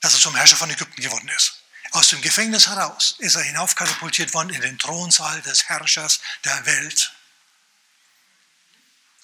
dass 0.00 0.14
er 0.14 0.20
zum 0.20 0.36
Herrscher 0.36 0.56
von 0.56 0.70
Ägypten 0.70 1.02
geworden 1.02 1.28
ist. 1.36 1.54
Aus 1.92 2.08
dem 2.08 2.22
Gefängnis 2.22 2.68
heraus 2.68 3.16
ist 3.18 3.34
er 3.34 3.42
hinaufkatapultiert 3.42 4.32
worden 4.32 4.50
in 4.50 4.60
den 4.60 4.78
Thronsaal 4.78 5.42
des 5.42 5.68
Herrschers 5.68 6.20
der 6.44 6.64
Welt. 6.64 7.12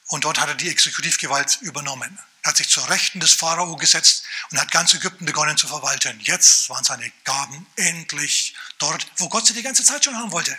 Und 0.08 0.24
dort 0.24 0.38
hat 0.38 0.48
er 0.48 0.54
die 0.54 0.68
Exekutivgewalt 0.70 1.58
übernommen. 1.62 2.18
Er 2.42 2.50
hat 2.50 2.56
sich 2.58 2.68
zur 2.68 2.88
Rechten 2.88 3.18
des 3.18 3.32
Pharao 3.32 3.76
gesetzt 3.76 4.22
und 4.50 4.60
hat 4.60 4.70
ganz 4.70 4.94
Ägypten 4.94 5.24
begonnen 5.24 5.56
zu 5.56 5.66
verwalten. 5.66 6.20
Jetzt 6.20 6.68
waren 6.68 6.84
seine 6.84 7.10
Gaben 7.24 7.66
endlich 7.74 8.54
dort, 8.78 9.06
wo 9.16 9.28
Gott 9.28 9.46
sie 9.46 9.54
die 9.54 9.62
ganze 9.62 9.84
Zeit 9.84 10.04
schon 10.04 10.16
haben 10.16 10.30
wollte. 10.30 10.56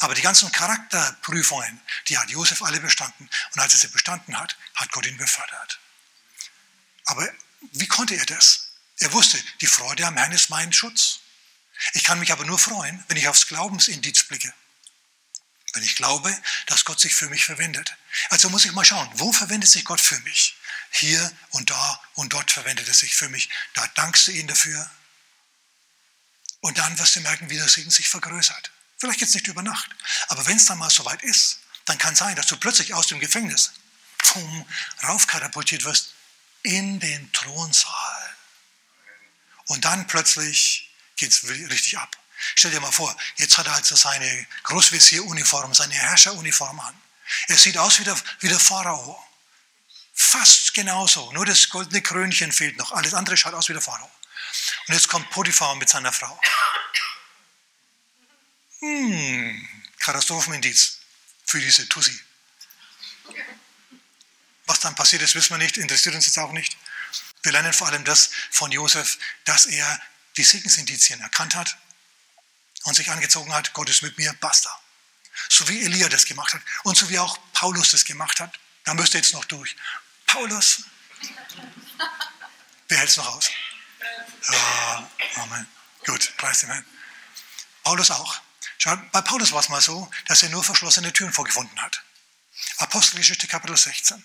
Aber 0.00 0.14
die 0.14 0.22
ganzen 0.22 0.52
Charakterprüfungen, 0.52 1.80
die 2.08 2.18
hat 2.18 2.28
Josef 2.28 2.62
alle 2.62 2.80
bestanden. 2.80 3.30
Und 3.54 3.60
als 3.60 3.72
er 3.72 3.80
sie 3.80 3.88
bestanden 3.88 4.38
hat, 4.38 4.56
hat 4.74 4.92
Gott 4.92 5.06
ihn 5.06 5.16
befördert. 5.16 5.78
Aber 7.06 7.26
wie 7.72 7.86
konnte 7.86 8.16
er 8.16 8.26
das? 8.26 8.72
Er 8.98 9.12
wusste, 9.12 9.42
die 9.62 9.66
Freude 9.66 10.06
am 10.06 10.16
Herrn 10.16 10.32
ist 10.32 10.50
mein 10.50 10.72
Schutz. 10.72 11.20
Ich 11.94 12.04
kann 12.04 12.18
mich 12.18 12.32
aber 12.32 12.44
nur 12.44 12.58
freuen, 12.58 13.02
wenn 13.08 13.16
ich 13.16 13.28
aufs 13.28 13.46
Glaubensindiz 13.46 14.24
blicke 14.24 14.52
wenn 15.76 15.84
ich 15.84 15.94
glaube, 15.94 16.36
dass 16.66 16.84
Gott 16.84 16.98
sich 16.98 17.14
für 17.14 17.28
mich 17.28 17.44
verwendet. 17.44 17.94
Also 18.30 18.48
muss 18.48 18.64
ich 18.64 18.72
mal 18.72 18.84
schauen, 18.84 19.08
wo 19.14 19.30
verwendet 19.32 19.70
sich 19.70 19.84
Gott 19.84 20.00
für 20.00 20.18
mich? 20.20 20.56
Hier 20.90 21.30
und 21.50 21.70
da 21.70 22.00
und 22.14 22.32
dort 22.32 22.50
verwendet 22.50 22.88
er 22.88 22.94
sich 22.94 23.14
für 23.14 23.28
mich. 23.28 23.50
Da 23.74 23.86
dankst 23.88 24.26
du 24.26 24.32
ihm 24.32 24.46
dafür. 24.46 24.90
Und 26.60 26.78
dann 26.78 26.98
wirst 26.98 27.14
du 27.14 27.20
merken, 27.20 27.50
wie 27.50 27.56
der 27.56 27.68
Segen 27.68 27.90
sich 27.90 28.08
vergrößert. 28.08 28.72
Vielleicht 28.98 29.20
jetzt 29.20 29.34
nicht 29.34 29.46
über 29.46 29.62
Nacht, 29.62 29.90
aber 30.28 30.46
wenn 30.46 30.56
es 30.56 30.64
dann 30.64 30.78
mal 30.78 30.88
soweit 30.88 31.22
ist, 31.22 31.60
dann 31.84 31.98
kann 31.98 32.14
es 32.14 32.18
sein, 32.18 32.34
dass 32.34 32.46
du 32.46 32.56
plötzlich 32.56 32.94
aus 32.94 33.06
dem 33.06 33.20
Gefängnis 33.20 33.72
pum, 34.16 34.66
raufkatapultiert 35.02 35.84
wirst 35.84 36.14
in 36.62 36.98
den 36.98 37.30
Thronsaal. 37.32 38.36
Und 39.66 39.84
dann 39.84 40.06
plötzlich 40.06 40.90
geht 41.16 41.30
es 41.30 41.44
richtig 41.46 41.98
ab. 41.98 42.16
Stell 42.54 42.70
dir 42.70 42.80
mal 42.80 42.92
vor, 42.92 43.14
jetzt 43.36 43.56
hat 43.56 43.66
er 43.66 43.74
also 43.74 43.96
seine 43.96 44.46
Großvizieruniform, 44.64 45.74
seine 45.74 45.94
Herrscheruniform 45.94 46.78
an. 46.80 47.02
Er 47.48 47.56
sieht 47.56 47.78
aus 47.78 47.98
wie 47.98 48.04
der, 48.04 48.16
wie 48.40 48.48
der 48.48 48.60
Pharao. 48.60 49.22
Fast 50.14 50.74
genauso, 50.74 51.32
nur 51.32 51.44
das 51.44 51.68
goldene 51.68 52.02
Krönchen 52.02 52.52
fehlt 52.52 52.76
noch. 52.78 52.92
Alles 52.92 53.14
andere 53.14 53.36
schaut 53.36 53.54
aus 53.54 53.68
wie 53.68 53.74
der 53.74 53.82
Pharao. 53.82 54.10
Und 54.86 54.94
jetzt 54.94 55.08
kommt 55.08 55.30
Potiphar 55.30 55.74
mit 55.76 55.88
seiner 55.88 56.12
Frau. 56.12 56.40
Hm, 58.80 59.68
Katastrophenindiz 60.00 60.98
für 61.44 61.60
diese 61.60 61.88
Tussi. 61.88 62.18
Was 64.66 64.80
dann 64.80 64.94
passiert 64.94 65.22
ist, 65.22 65.34
wissen 65.34 65.50
wir 65.50 65.58
nicht, 65.58 65.76
interessiert 65.76 66.14
uns 66.14 66.26
jetzt 66.26 66.38
auch 66.38 66.52
nicht. 66.52 66.76
Wir 67.42 67.52
lernen 67.52 67.72
vor 67.72 67.88
allem 67.88 68.04
das 68.04 68.30
von 68.50 68.72
Josef, 68.72 69.18
dass 69.44 69.66
er 69.66 70.00
die 70.36 70.44
Segensindizien 70.44 71.20
erkannt 71.20 71.54
hat 71.54 71.76
und 72.86 72.94
sich 72.94 73.10
angezogen 73.10 73.52
hat, 73.52 73.72
Gott 73.72 73.90
ist 73.90 74.02
mit 74.02 74.16
mir, 74.16 74.32
basta. 74.34 74.70
So 75.48 75.68
wie 75.68 75.82
Elia 75.82 76.08
das 76.08 76.24
gemacht 76.24 76.54
hat 76.54 76.62
und 76.84 76.96
so 76.96 77.08
wie 77.08 77.18
auch 77.18 77.38
Paulus 77.52 77.90
das 77.90 78.04
gemacht 78.04 78.40
hat. 78.40 78.58
Da 78.84 78.94
müsste 78.94 79.18
jetzt 79.18 79.34
noch 79.34 79.44
durch. 79.44 79.76
Paulus, 80.26 80.84
wer 82.88 82.98
hält 82.98 83.10
es 83.10 83.16
noch 83.16 83.26
aus? 83.26 83.50
Ja, 84.50 85.10
Amen. 85.34 85.66
Gut, 86.06 86.32
preis 86.36 86.60
dem 86.60 86.70
Herrn. 86.70 86.86
Paulus 87.82 88.10
auch. 88.10 88.40
Schau, 88.78 88.96
bei 89.12 89.20
Paulus 89.20 89.52
war 89.52 89.60
es 89.60 89.68
mal 89.68 89.80
so, 89.80 90.08
dass 90.26 90.42
er 90.42 90.50
nur 90.50 90.62
verschlossene 90.62 91.12
Türen 91.12 91.32
vorgefunden 91.32 91.80
hat. 91.82 92.02
Apostelgeschichte 92.78 93.48
Kapitel 93.48 93.76
16. 93.76 94.24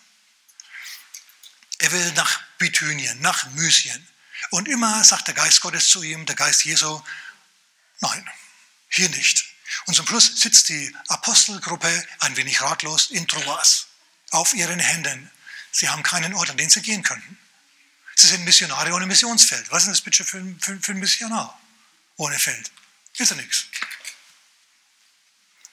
Er 1.79 1.91
will 1.91 2.11
nach 2.13 2.41
Bithynien, 2.59 3.19
nach 3.21 3.45
Mysien. 3.51 4.07
Und 4.51 4.67
immer 4.67 5.03
sagt 5.03 5.27
der 5.27 5.33
Geist 5.33 5.61
Gottes 5.61 5.89
zu 5.89 6.03
ihm, 6.03 6.25
der 6.27 6.35
Geist 6.35 6.63
Jesu, 6.63 7.01
nein, 7.99 8.29
hier 8.91 9.09
nicht. 9.09 9.45
Und 9.85 9.95
zum 9.95 10.05
Schluss 10.05 10.27
sitzt 10.39 10.69
die 10.69 10.95
Apostelgruppe 11.07 12.07
ein 12.19 12.35
wenig 12.37 12.61
ratlos 12.61 13.09
in 13.09 13.27
Troas, 13.27 13.87
auf 14.31 14.53
ihren 14.53 14.79
Händen. 14.79 15.31
Sie 15.71 15.89
haben 15.89 16.03
keinen 16.03 16.33
Ort, 16.33 16.49
an 16.49 16.57
den 16.57 16.69
sie 16.69 16.81
gehen 16.81 17.03
könnten. 17.03 17.37
Sie 18.15 18.27
sind 18.27 18.43
Missionare 18.43 18.93
ohne 18.93 19.05
Missionsfeld. 19.05 19.71
Was 19.71 19.83
ist 19.83 19.89
das 19.89 20.01
bitte 20.01 20.23
für, 20.23 20.43
für, 20.59 20.79
für 20.79 20.91
ein 20.91 20.99
Missionar 20.99 21.59
ohne 22.17 22.37
Feld? 22.37 22.71
Ist 23.17 23.31
ja 23.31 23.37
nichts. 23.37 23.65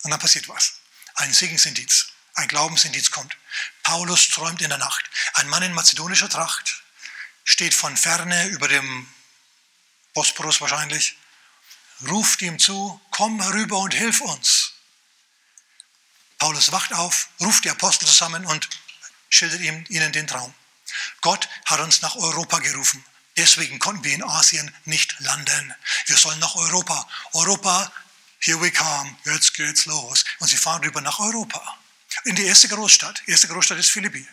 Und 0.05 0.11
dann 0.11 0.21
passiert 0.21 0.49
was. 0.49 0.75
Ein 1.17 1.33
Segensindiz, 1.33 2.09
ein 2.35 2.49
Glaubensindiz 2.49 3.11
kommt. 3.11 3.37
Paulus 3.83 4.29
träumt 4.29 4.63
in 4.63 4.69
der 4.69 4.79
Nacht. 4.79 5.05
Ein 5.35 5.49
Mann 5.49 5.63
in 5.63 5.73
mazedonischer 5.73 6.29
Tracht 6.29 6.83
steht 7.45 7.75
von 7.75 7.97
ferne 7.97 8.47
über 8.49 8.69
dem 8.69 9.09
Bosporus 10.15 10.61
wahrscheinlich, 10.61 11.17
ruft 12.07 12.43
ihm 12.43 12.59
zu, 12.59 13.01
komm 13.11 13.41
herüber 13.41 13.79
und 13.79 13.95
hilf 13.95 14.21
uns. 14.21 14.73
Paulus 16.39 16.71
wacht 16.71 16.93
auf, 16.93 17.29
ruft 17.41 17.65
die 17.65 17.71
Apostel 17.71 18.07
zusammen 18.07 18.47
und 18.47 18.69
schildert 19.29 19.61
ihnen 19.61 20.13
den 20.13 20.27
Traum. 20.27 20.55
Gott 21.21 21.49
hat 21.65 21.81
uns 21.81 22.01
nach 22.01 22.17
Europa 22.17 22.59
gerufen. 22.61 23.05
Deswegen 23.37 23.79
konnten 23.79 24.05
wir 24.05 24.15
in 24.15 24.25
Asien 24.25 24.75
nicht 24.85 25.19
landen. 25.21 25.75
Wir 26.07 26.17
sollen 26.17 26.39
nach 26.39 26.57
Europa. 26.57 27.09
Europa, 27.33 27.93
here 28.41 28.61
we 28.61 28.71
come, 28.71 29.17
jetzt 29.25 29.55
geht's 29.55 29.87
los. 29.87 30.25
Und 30.39 30.49
sie 30.49 30.57
fahren 30.57 30.83
rüber 30.83 31.01
nach 31.01 31.19
Europa. 31.19 31.79
In 32.25 32.37
die 32.37 32.45
erste 32.45 32.69
Großstadt. 32.69 33.23
Die 33.27 33.33
erste 33.33 33.49
Großstadt 33.49 33.79
ist 33.79 33.91
Philippi. 33.91 34.27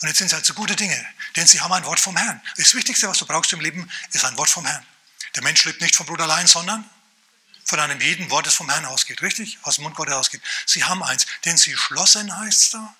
Und 0.00 0.08
jetzt 0.08 0.18
sind 0.18 0.28
es 0.28 0.32
halt 0.32 0.44
so 0.44 0.54
gute 0.54 0.74
Dinge, 0.74 1.06
denn 1.36 1.46
sie 1.46 1.60
haben 1.60 1.72
ein 1.72 1.84
Wort 1.84 2.00
vom 2.00 2.16
Herrn. 2.16 2.40
Das 2.56 2.74
Wichtigste, 2.74 3.08
was 3.08 3.18
du 3.18 3.26
brauchst 3.26 3.52
im 3.52 3.60
Leben, 3.60 3.90
ist 4.12 4.24
ein 4.24 4.36
Wort 4.36 4.48
vom 4.48 4.64
Herrn. 4.64 4.86
Der 5.34 5.42
Mensch 5.42 5.64
lebt 5.64 5.80
nicht 5.80 5.96
vom 5.96 6.06
Bruder 6.06 6.24
allein, 6.24 6.46
sondern 6.46 6.88
von 7.64 7.80
einem 7.80 8.00
jeden 8.00 8.30
Wort, 8.30 8.46
das 8.46 8.54
vom 8.54 8.70
Herrn 8.70 8.84
ausgeht, 8.86 9.22
richtig? 9.22 9.58
Aus 9.62 9.76
dem 9.76 9.84
Mund 9.84 9.96
Gottes 9.96 10.14
ausgeht. 10.14 10.40
Sie 10.66 10.84
haben 10.84 11.02
eins, 11.02 11.26
denn 11.44 11.56
sie 11.56 11.76
schlossen, 11.76 12.34
heißt 12.36 12.62
es 12.62 12.70
da, 12.70 12.96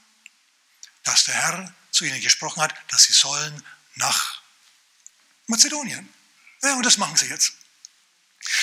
dass 1.05 1.25
der 1.25 1.35
Herr 1.35 1.75
zu 1.93 2.05
ihnen 2.05 2.21
gesprochen 2.21 2.61
hat, 2.61 2.75
dass 2.89 3.05
sie 3.05 3.13
sollen 3.13 3.63
nach 3.95 4.43
Mazedonien. 5.47 6.09
Ja, 6.63 6.75
und 6.75 6.85
das 6.85 6.99
machen 6.99 7.17
sie 7.17 7.27
jetzt. 7.27 7.53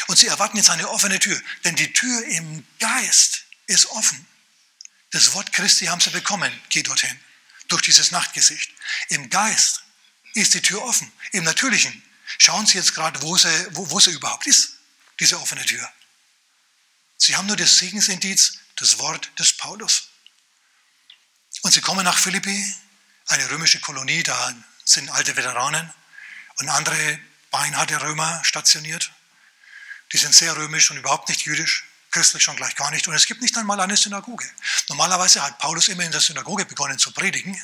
Und 0.08 0.18
sie 0.18 0.28
erwarten 0.28 0.58
jetzt 0.58 0.70
eine 0.70 0.90
offene 0.90 1.20
Tür, 1.20 1.42
denn 1.64 1.76
die 1.76 1.92
Tür 1.94 2.26
im 2.26 2.66
Geist 2.80 3.46
ist 3.68 3.88
offen. 3.88 4.28
Das 5.12 5.34
Wort 5.34 5.54
Christi 5.54 5.86
haben 5.86 6.02
sie 6.02 6.10
bekommen, 6.10 6.52
geh 6.70 6.84
dorthin, 6.84 7.20
durch 7.68 7.82
dieses 7.82 8.12
Nachtgesicht. 8.12 8.72
Im 9.10 9.30
Geist 9.30 9.84
ist 10.34 10.54
die 10.54 10.62
Tür 10.62 10.82
offen. 10.84 11.12
Im 11.32 11.44
Natürlichen 11.44 12.04
schauen 12.38 12.66
sie 12.66 12.78
jetzt 12.78 12.94
gerade, 12.94 13.22
wo 13.22 13.38
sie, 13.38 13.68
wo, 13.72 13.90
wo 13.90 14.00
sie 14.00 14.12
überhaupt 14.12 14.48
ist, 14.48 14.74
diese 15.20 15.40
offene 15.40 15.66
Tür. 15.66 15.88
Sie 17.18 17.36
haben 17.36 17.48
nur 17.48 17.56
das 17.56 17.78
Segensindiz, 17.78 18.60
das 18.76 19.00
Wort 19.00 19.32
des 19.40 19.54
Paulus. 19.54 20.10
Und 21.62 21.72
sie 21.72 21.82
kommen 21.82 22.04
nach 22.04 22.18
Philippi 22.18 22.76
eine 23.28 23.50
römische 23.50 23.80
Kolonie, 23.80 24.24
da 24.24 24.54
sind 24.84 25.10
alte 25.10 25.36
Veteranen 25.36 25.94
und 26.58 26.70
andere 26.70 27.20
beinharte 27.52 28.02
Römer 28.02 28.44
stationiert. 28.44 29.12
Die 30.12 30.18
sind 30.18 30.36
sehr 30.36 30.56
römisch 30.58 30.92
und 30.92 30.98
überhaupt 30.98 31.30
nicht 31.30 31.44
jüdisch, 31.44 31.86
christlich 32.12 32.44
schon 32.44 32.56
gleich 32.56 32.76
gar 32.76 32.92
nicht. 32.92 33.08
Und 33.08 33.14
es 33.14 33.26
gibt 33.26 33.42
nicht 33.42 33.58
einmal 33.58 33.80
eine 33.80 33.96
Synagoge. 33.96 34.50
Normalerweise 34.90 35.42
hat 35.42 35.58
Paulus 35.60 35.88
immer 35.88 36.04
in 36.04 36.12
der 36.12 36.22
Synagoge 36.22 36.66
begonnen 36.66 37.00
zu 37.00 37.12
predigen. 37.12 37.60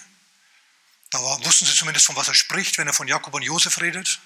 Da 1.10 1.20
wussten 1.20 1.66
sie 1.66 1.76
zumindest, 1.76 2.06
von 2.06 2.16
was 2.16 2.28
er 2.28 2.36
spricht, 2.36 2.78
wenn 2.78 2.88
er 2.88 2.94
von 2.94 3.08
Jakob 3.08 3.34
und 3.34 3.42
Josef 3.42 3.82
redet 3.82 4.20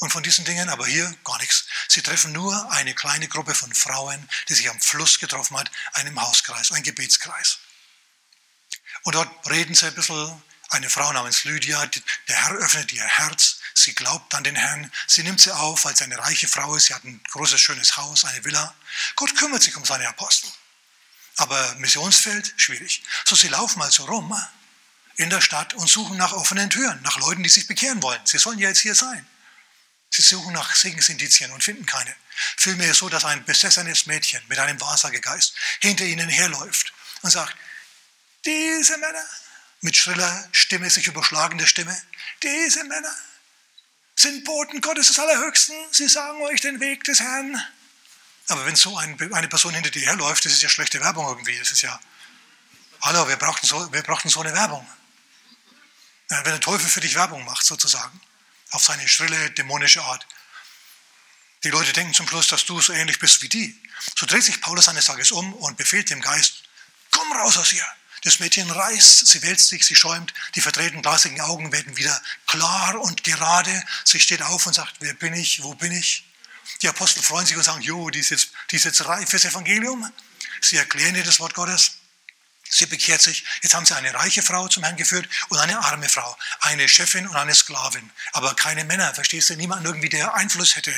und 0.00 0.10
von 0.10 0.22
diesen 0.22 0.44
Dingen, 0.44 0.68
aber 0.70 0.86
hier 0.86 1.14
gar 1.24 1.38
nichts. 1.38 1.66
Sie 1.88 2.02
treffen 2.02 2.32
nur 2.32 2.72
eine 2.72 2.94
kleine 2.94 3.28
Gruppe 3.28 3.54
von 3.54 3.72
Frauen, 3.74 4.28
die 4.48 4.54
sich 4.54 4.68
am 4.68 4.80
Fluss 4.80 5.20
getroffen 5.20 5.56
hat, 5.58 5.70
einem 5.92 6.20
Hauskreis, 6.20 6.72
ein 6.72 6.82
Gebetskreis. 6.82 7.58
Und 9.02 9.14
dort 9.14 9.50
reden 9.50 9.74
sie 9.74 9.86
ein 9.86 9.94
bisschen 9.94 10.42
eine 10.70 10.88
Frau 10.88 11.12
namens 11.12 11.44
Lydia, 11.44 11.84
der 12.28 12.36
Herr 12.36 12.52
öffnet 12.52 12.92
ihr 12.92 13.04
Herz, 13.04 13.58
sie 13.74 13.94
glaubt 13.94 14.34
an 14.34 14.44
den 14.44 14.54
Herrn, 14.54 14.90
sie 15.06 15.22
nimmt 15.22 15.40
sie 15.40 15.52
auf, 15.54 15.84
als 15.84 16.00
eine 16.00 16.18
reiche 16.18 16.48
Frau 16.48 16.76
ist, 16.76 16.86
sie 16.86 16.94
hat 16.94 17.04
ein 17.04 17.20
großes, 17.30 17.60
schönes 17.60 17.96
Haus, 17.96 18.24
eine 18.24 18.44
Villa. 18.44 18.74
Gott 19.16 19.36
kümmert 19.36 19.62
sich 19.62 19.76
um 19.76 19.84
seine 19.84 20.08
Apostel. 20.08 20.50
Aber 21.36 21.74
Missionsfeld, 21.76 22.54
schwierig. 22.56 23.02
So, 23.26 23.34
sie 23.34 23.48
laufen 23.48 23.82
also 23.82 24.04
rum 24.04 24.34
in 25.16 25.28
der 25.28 25.40
Stadt 25.40 25.74
und 25.74 25.88
suchen 25.88 26.16
nach 26.16 26.32
offenen 26.32 26.70
Türen, 26.70 27.02
nach 27.02 27.18
Leuten, 27.18 27.42
die 27.42 27.48
sich 27.48 27.66
bekehren 27.66 28.02
wollen. 28.02 28.20
Sie 28.24 28.38
sollen 28.38 28.58
ja 28.58 28.68
jetzt 28.68 28.80
hier 28.80 28.94
sein. 28.94 29.26
Sie 30.10 30.22
suchen 30.22 30.52
nach 30.52 30.74
Segensindizien 30.74 31.52
und 31.52 31.62
finden 31.62 31.86
keine. 31.86 32.14
Vielmehr 32.56 32.92
so, 32.94 33.08
dass 33.08 33.24
ein 33.24 33.44
besessenes 33.44 34.06
Mädchen 34.06 34.42
mit 34.48 34.58
einem 34.58 34.80
Wahrsagegeist 34.80 35.54
hinter 35.80 36.04
ihnen 36.04 36.28
herläuft 36.28 36.92
und 37.22 37.30
sagt, 37.30 37.56
diese 38.44 38.96
Männer, 38.98 39.24
mit 39.82 39.96
schriller 39.96 40.48
Stimme, 40.52 40.90
sich 40.90 41.06
überschlagender 41.06 41.66
Stimme, 41.66 41.96
diese 42.42 42.84
Männer 42.84 43.14
sind 44.16 44.44
Boten 44.44 44.80
Gottes 44.80 45.06
des 45.08 45.18
Allerhöchsten, 45.18 45.76
sie 45.92 46.08
sagen 46.08 46.42
euch 46.42 46.60
den 46.60 46.80
Weg 46.80 47.04
des 47.04 47.20
Herrn. 47.20 47.62
Aber 48.48 48.66
wenn 48.66 48.76
so 48.76 48.96
ein, 48.98 49.16
eine 49.32 49.48
Person 49.48 49.72
hinter 49.72 49.90
dir 49.90 50.02
herläuft, 50.02 50.44
das 50.44 50.52
ist 50.52 50.62
ja 50.62 50.68
schlechte 50.68 51.00
Werbung 51.00 51.26
irgendwie, 51.26 51.58
das 51.58 51.70
ist 51.70 51.82
ja, 51.82 51.98
hallo, 53.02 53.28
wir 53.28 53.36
brauchten 53.36 53.66
so, 53.66 53.92
wir 53.92 54.02
brauchten 54.02 54.28
so 54.28 54.40
eine 54.40 54.52
Werbung. 54.52 54.86
Wenn 56.28 56.44
der 56.44 56.60
Teufel 56.60 56.88
für 56.88 57.00
dich 57.00 57.14
Werbung 57.14 57.44
macht, 57.44 57.64
sozusagen, 57.64 58.20
auf 58.70 58.84
seine 58.84 59.06
schrille, 59.08 59.50
dämonische 59.52 60.02
Art. 60.02 60.26
Die 61.64 61.70
Leute 61.70 61.92
denken 61.92 62.14
zum 62.14 62.26
Schluss, 62.28 62.48
dass 62.48 62.64
du 62.64 62.80
so 62.80 62.92
ähnlich 62.92 63.18
bist 63.18 63.42
wie 63.42 63.48
die. 63.48 63.78
So 64.18 64.26
dreht 64.26 64.44
sich 64.44 64.60
Paulus 64.60 64.88
eines 64.88 65.04
Tages 65.04 65.30
um 65.30 65.52
und 65.54 65.76
befehlt 65.76 66.08
dem 66.10 66.22
Geist, 66.22 66.62
komm 67.10 67.30
raus 67.32 67.58
aus 67.58 67.72
ihr. 67.72 67.86
Das 68.22 68.38
Mädchen 68.38 68.70
reißt, 68.70 69.26
sie 69.26 69.42
wälzt 69.42 69.68
sich, 69.68 69.84
sie 69.84 69.96
schäumt, 69.96 70.34
die 70.54 70.60
verdrehten 70.60 71.00
glasigen 71.00 71.40
Augen 71.40 71.72
werden 71.72 71.96
wieder 71.96 72.20
klar 72.46 73.00
und 73.00 73.24
gerade. 73.24 73.84
Sie 74.04 74.20
steht 74.20 74.42
auf 74.42 74.66
und 74.66 74.74
sagt, 74.74 74.96
wer 75.00 75.14
bin 75.14 75.34
ich, 75.34 75.62
wo 75.62 75.74
bin 75.74 75.92
ich? 75.92 76.24
Die 76.82 76.88
Apostel 76.88 77.22
freuen 77.22 77.46
sich 77.46 77.56
und 77.56 77.62
sagen, 77.62 77.80
jo, 77.80 78.10
die 78.10 78.20
ist 78.20 78.30
jetzt, 78.30 78.50
die 78.70 78.76
ist 78.76 78.84
jetzt 78.84 79.04
reif 79.06 79.30
fürs 79.30 79.44
Evangelium. 79.44 80.10
Sie 80.60 80.76
erklären 80.76 81.14
ihr 81.14 81.24
das 81.24 81.40
Wort 81.40 81.54
Gottes. 81.54 81.92
Sie 82.70 82.86
bekehrt 82.86 83.20
sich. 83.20 83.44
Jetzt 83.62 83.74
haben 83.74 83.84
sie 83.84 83.96
eine 83.96 84.14
reiche 84.14 84.42
Frau 84.42 84.68
zum 84.68 84.84
Herrn 84.84 84.96
geführt 84.96 85.28
und 85.48 85.58
eine 85.58 85.78
arme 85.80 86.08
Frau. 86.08 86.38
Eine 86.60 86.88
Chefin 86.88 87.26
und 87.26 87.36
eine 87.36 87.54
Sklavin. 87.54 88.10
Aber 88.32 88.54
keine 88.54 88.84
Männer, 88.84 89.12
verstehst 89.12 89.50
du? 89.50 89.56
Niemand 89.56 89.84
irgendwie, 89.84 90.08
der 90.08 90.34
Einfluss 90.34 90.76
hätte 90.76 90.94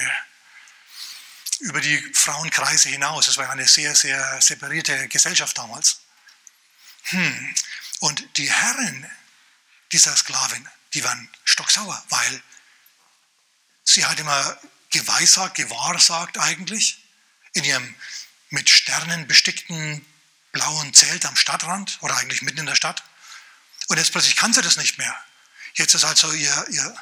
über 1.61 1.81
die 1.81 1.99
Frauenkreise 2.15 2.91
hinaus. 2.91 3.27
Das 3.27 3.39
war 3.39 3.49
eine 3.51 3.67
sehr, 3.67 3.95
sehr 3.95 4.41
separierte 4.43 5.09
Gesellschaft 5.09 5.57
damals. 5.57 6.01
Hm. 7.05 7.55
Und 8.01 8.37
die 8.37 8.53
Herren 8.53 9.11
dieser 9.93 10.15
Sklavin, 10.17 10.69
die 10.93 11.03
waren 11.05 11.29
stocksauer, 11.45 12.05
weil 12.11 12.43
sie 13.85 14.05
hat 14.05 14.19
immer 14.19 14.59
geweissagt, 14.91 15.55
gewahrsagt 15.55 16.39
eigentlich, 16.39 16.99
in 17.55 17.65
ihrem 17.65 17.95
mit 18.51 18.69
Sternen 18.69 19.27
bestickten 19.27 20.05
blauen 20.53 20.95
Zelt 20.95 21.25
am 21.27 21.37
Stadtrand 21.37 21.99
oder 22.01 22.17
eigentlich 22.17 22.43
mitten 22.43 22.61
in 22.61 22.67
der 22.67 22.75
Stadt. 22.75 23.03
Und 23.89 23.99
jetzt 23.99 24.13
plötzlich 24.13 24.37
kann 24.37 24.53
sie 24.53 24.63
das 24.63 24.77
nicht 24.77 24.99
mehr. 24.99 25.17
Jetzt 25.75 25.95
ist 25.95 26.05
also 26.05 26.33
ihr, 26.33 26.67
ihr, 26.71 26.95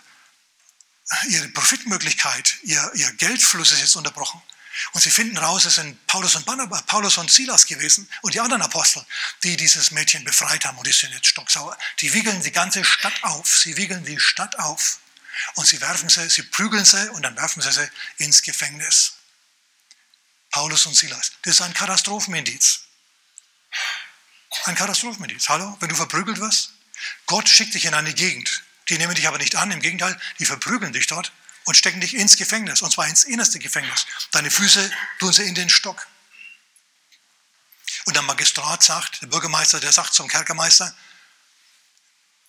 ihre 1.29 1.49
Profitmöglichkeit, 1.49 2.57
ihr, 2.63 2.91
ihr 2.95 3.13
Geldfluss 3.15 3.73
ist 3.73 3.81
jetzt 3.81 3.97
unterbrochen. 3.97 4.41
Und 4.93 5.01
sie 5.01 5.11
finden 5.11 5.37
raus, 5.37 5.65
es 5.65 5.75
sind 5.75 6.07
Paulus 6.07 6.37
und, 6.37 6.47
Barnabas, 6.47 6.83
Paulus 6.87 7.19
und 7.19 7.31
Silas 7.31 7.67
gewesen 7.67 8.09
und 8.23 8.35
die 8.35 8.41
anderen 8.41 8.63
Apostel, 8.63 9.05
die 9.43 9.57
dieses 9.57 9.91
Mädchen 9.91 10.25
befreit 10.25 10.65
haben 10.65 10.79
und 10.79 10.87
die 10.87 10.93
sind 10.93 11.13
jetzt 11.13 11.27
stocksauer. 11.27 11.77
Die 12.01 12.13
wiegeln 12.13 12.41
die 12.43 12.53
ganze 12.53 12.85
Stadt 12.85 13.23
auf. 13.25 13.47
Sie 13.47 13.77
wiegeln 13.77 14.05
die 14.05 14.21
Stadt 14.21 14.59
auf 14.59 15.01
und 15.55 15.67
sie 15.67 15.81
werfen 15.81 16.09
sie, 16.09 16.29
sie 16.31 16.43
prügeln 16.45 16.85
sie 16.85 17.11
und 17.11 17.23
dann 17.23 17.37
werfen 17.37 17.61
sie 17.61 17.73
sie 17.73 17.89
ins 18.19 18.43
Gefängnis. 18.43 19.15
Paulus 20.51 20.87
und 20.87 20.97
Silas. 20.97 21.33
Das 21.43 21.55
ist 21.55 21.63
ein 21.63 21.75
Katastrophenindiz. 21.75 22.81
Ein 24.65 24.75
Katastrophenindiz. 24.75 25.49
Hallo, 25.49 25.77
wenn 25.81 25.89
du 25.89 25.95
verprügelt 25.95 26.41
wirst? 26.41 26.73
Gott 27.27 27.49
schickt 27.49 27.75
dich 27.75 27.85
in 27.85 27.95
eine 27.95 28.13
Gegend. 28.13 28.63
Die 28.89 28.99
nehmen 28.99 29.15
dich 29.15 29.29
aber 29.29 29.39
nicht 29.39 29.55
an, 29.57 29.71
im 29.71 29.81
Gegenteil, 29.81 30.21
die 30.39 30.45
verprügeln 30.45 30.93
dich 30.93 31.07
dort 31.07 31.33
und 31.65 31.77
stecken 31.77 32.01
dich 32.01 32.15
ins 32.15 32.37
Gefängnis, 32.37 32.83
und 32.83 32.91
zwar 32.91 33.07
ins 33.07 33.25
innerste 33.25 33.59
Gefängnis. 33.59 34.07
Deine 34.33 34.51
Füße 34.51 34.91
tun 35.19 35.33
sie 35.33 35.45
in 35.45 35.55
den 35.55 35.71
Stock. 35.71 36.07
Und 38.07 38.17
der 38.17 38.23
Magistrat 38.23 38.83
sagt, 38.83 39.23
der 39.23 39.29
Bürgermeister, 39.29 39.79
der 39.79 39.93
sagt 39.93 40.15
zum 40.15 40.27
Kerkermeister, 40.27 40.95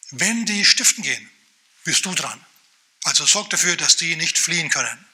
wenn 0.09 0.45
die 0.45 0.65
stiften 0.65 1.03
gehen, 1.03 1.29
bist 1.83 2.05
du 2.05 2.13
dran. 2.15 2.43
Also 3.03 3.25
sorg 3.25 3.49
dafür, 3.51 3.77
dass 3.77 3.95
die 3.95 4.15
nicht 4.15 4.37
fliehen 4.37 4.69
können. 4.69 5.05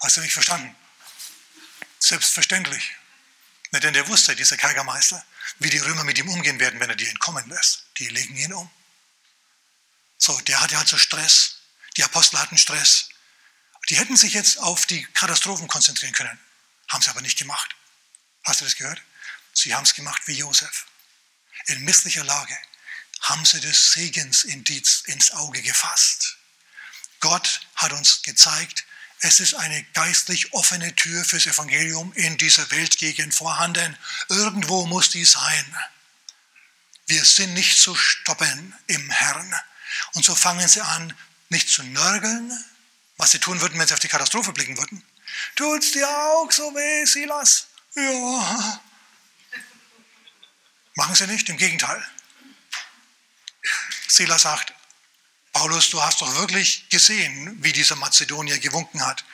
Hast 0.00 0.16
du 0.16 0.20
mich 0.20 0.32
verstanden? 0.32 0.74
Selbstverständlich. 1.98 2.96
Na, 3.74 3.80
denn 3.80 3.92
der 3.92 4.06
wusste, 4.06 4.36
dieser 4.36 4.56
Kerkermeister, 4.56 5.20
wie 5.58 5.68
die 5.68 5.78
Römer 5.78 6.04
mit 6.04 6.16
ihm 6.16 6.28
umgehen 6.28 6.60
werden, 6.60 6.78
wenn 6.78 6.90
er 6.90 6.94
die 6.94 7.08
entkommen 7.08 7.48
lässt. 7.48 7.82
Die 7.98 8.06
legen 8.06 8.36
ihn 8.36 8.52
um. 8.52 8.70
So, 10.16 10.40
der 10.42 10.60
hatte 10.60 10.78
halt 10.78 10.86
so 10.86 10.96
Stress. 10.96 11.56
Die 11.96 12.04
Apostel 12.04 12.38
hatten 12.38 12.56
Stress. 12.56 13.08
Die 13.88 13.96
hätten 13.96 14.16
sich 14.16 14.32
jetzt 14.32 14.60
auf 14.60 14.86
die 14.86 15.02
Katastrophen 15.14 15.66
konzentrieren 15.66 16.12
können, 16.12 16.38
haben 16.86 17.02
sie 17.02 17.10
aber 17.10 17.20
nicht 17.20 17.36
gemacht. 17.36 17.74
Hast 18.44 18.60
du 18.60 18.64
das 18.64 18.76
gehört? 18.76 19.02
Sie 19.52 19.74
haben 19.74 19.82
es 19.82 19.94
gemacht 19.94 20.22
wie 20.26 20.34
Josef. 20.34 20.86
In 21.66 21.82
misslicher 21.82 22.22
Lage 22.22 22.56
haben 23.22 23.44
sie 23.44 23.60
das 23.60 23.90
Segensindiz 23.90 25.02
ins 25.06 25.32
Auge 25.32 25.60
gefasst. 25.62 26.36
Gott 27.18 27.66
hat 27.74 27.92
uns 27.92 28.22
gezeigt, 28.22 28.84
es 29.24 29.40
ist 29.40 29.54
eine 29.54 29.82
geistlich 29.94 30.52
offene 30.52 30.94
Tür 30.96 31.24
fürs 31.24 31.46
Evangelium 31.46 32.12
in 32.12 32.36
dieser 32.36 32.70
Weltgegend 32.70 33.34
vorhanden. 33.34 33.96
Irgendwo 34.28 34.84
muss 34.84 35.08
die 35.08 35.24
sein. 35.24 35.76
Wir 37.06 37.24
sind 37.24 37.54
nicht 37.54 37.80
zu 37.80 37.94
stoppen 37.94 38.74
im 38.86 39.10
Herrn. 39.10 39.54
Und 40.12 40.26
so 40.26 40.34
fangen 40.34 40.68
sie 40.68 40.82
an, 40.82 41.16
nicht 41.48 41.70
zu 41.70 41.82
nörgeln, 41.84 42.52
was 43.16 43.30
sie 43.30 43.38
tun 43.38 43.62
würden, 43.62 43.78
wenn 43.78 43.86
sie 43.88 43.94
auf 43.94 44.00
die 44.00 44.08
Katastrophe 44.08 44.52
blicken 44.52 44.76
würden. 44.76 45.02
Tut's 45.56 45.92
dir 45.92 46.06
auch 46.06 46.52
so 46.52 46.74
weh, 46.74 47.06
Silas? 47.06 47.68
Ja. 47.94 48.80
Machen 50.96 51.14
sie 51.14 51.26
nicht, 51.26 51.48
im 51.48 51.56
Gegenteil. 51.56 52.06
Silas 54.06 54.42
sagt, 54.42 54.74
Paulus, 55.54 55.88
du 55.90 56.02
hast 56.02 56.20
doch 56.20 56.34
wirklich 56.34 56.88
gesehen, 56.88 57.56
wie 57.62 57.72
dieser 57.72 57.94
Mazedonier 57.94 58.58
gewunken 58.58 59.06
hat. 59.06 59.24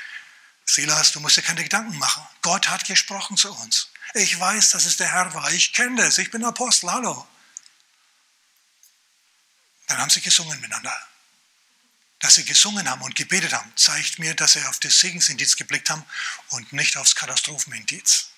Silas, 0.66 1.12
du 1.12 1.21
musst 1.21 1.39
dir 1.39 1.43
keine 1.43 1.62
Gedanken 1.62 1.99
machen. 1.99 2.23
Gott 2.43 2.68
hat 2.68 2.85
gesprochen 2.85 3.39
zu 3.39 3.51
uns. 3.51 3.89
Ich 4.12 4.39
weiß, 4.39 4.71
dass 4.71 4.85
es 4.85 4.99
der 4.99 5.11
Herr 5.11 5.33
war. 5.33 5.51
Ich 5.51 5.73
kenne 5.73 6.03
das. 6.03 6.18
Ich 6.18 6.31
bin 6.31 6.45
Apostel. 6.45 6.91
Hallo. 6.93 7.27
Dann 9.87 9.97
haben 9.97 10.11
sie 10.11 10.21
gesungen 10.21 10.61
miteinander. 10.61 10.95
Dass 12.18 12.35
sie 12.35 12.45
gesungen 12.45 12.89
haben 12.89 13.01
und 13.01 13.16
gebetet 13.16 13.55
haben, 13.55 13.73
zeigt 13.77 14.18
mir, 14.18 14.35
dass 14.35 14.53
sie 14.53 14.64
auf 14.66 14.79
das 14.79 15.01
Segensindiz 15.01 15.57
geblickt 15.57 15.89
haben 15.89 16.05
und 16.51 16.75
nicht 16.75 16.99
aufs 16.99 17.16
Katastrophenindiz. 17.16 18.29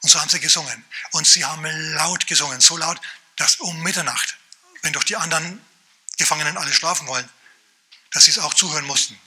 Und 0.00 0.08
so 0.08 0.18
haben 0.18 0.30
sie 0.30 0.40
gesungen. 0.40 0.82
Und 1.10 1.26
sie 1.26 1.44
haben 1.44 1.66
laut 1.92 2.26
gesungen, 2.26 2.62
so 2.62 2.78
laut, 2.78 2.98
dass 3.36 3.56
um 3.56 3.82
Mitternacht, 3.82 4.38
wenn 4.80 4.94
doch 4.94 5.04
die 5.04 5.16
anderen 5.16 5.60
Gefangenen 6.16 6.56
alle 6.56 6.72
schlafen 6.72 7.06
wollen, 7.06 7.28
dass 8.10 8.24
sie 8.24 8.30
es 8.30 8.38
auch 8.38 8.54
zuhören 8.54 8.86
mussten. 8.86 9.18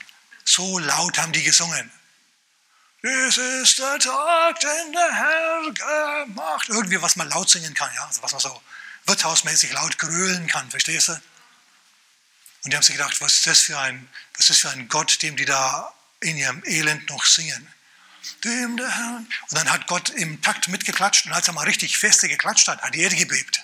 So 0.44 0.78
laut 0.78 1.18
haben 1.18 1.32
die 1.32 1.42
gesungen. 1.42 1.90
Dies 3.02 3.36
ist 3.36 3.78
der 3.78 3.98
Tag, 3.98 4.58
den 4.60 4.92
der 4.92 5.14
Herr 5.14 6.26
gemacht. 6.26 6.68
Irgendwie, 6.68 7.00
was 7.00 7.16
man 7.16 7.28
laut 7.28 7.48
singen 7.48 7.74
kann, 7.74 7.90
ja, 7.94 8.06
also 8.06 8.22
was 8.22 8.32
man 8.32 8.40
so 8.40 8.62
wirtshausmäßig 9.06 9.72
laut 9.72 9.98
grölen 9.98 10.46
kann, 10.48 10.70
verstehst 10.70 11.08
du? 11.08 11.12
Und 11.12 12.72
die 12.72 12.76
haben 12.76 12.82
sich 12.82 12.96
gedacht, 12.96 13.20
was 13.20 13.34
ist 13.34 13.46
das 13.46 13.60
für 13.60 13.78
ein, 13.78 14.08
was 14.36 14.50
ist 14.50 14.60
für 14.60 14.70
ein 14.70 14.88
Gott, 14.88 15.22
dem 15.22 15.36
die 15.36 15.44
da 15.44 15.94
in 16.20 16.36
ihrem 16.36 16.62
Elend 16.64 17.08
noch 17.08 17.24
singen? 17.24 17.72
Dem 18.42 18.76
der 18.76 18.90
Herr. 18.90 19.16
Und 19.18 19.52
dann 19.52 19.70
hat 19.70 19.86
Gott 19.86 20.10
im 20.10 20.42
Takt 20.42 20.68
mitgeklatscht 20.68 21.26
und 21.26 21.32
als 21.32 21.46
er 21.46 21.54
mal 21.54 21.66
richtig 21.66 21.98
feste 21.98 22.28
geklatscht 22.28 22.66
hat, 22.66 22.82
hat 22.82 22.94
die 22.94 23.00
Erde 23.00 23.16
gebebt 23.16 23.62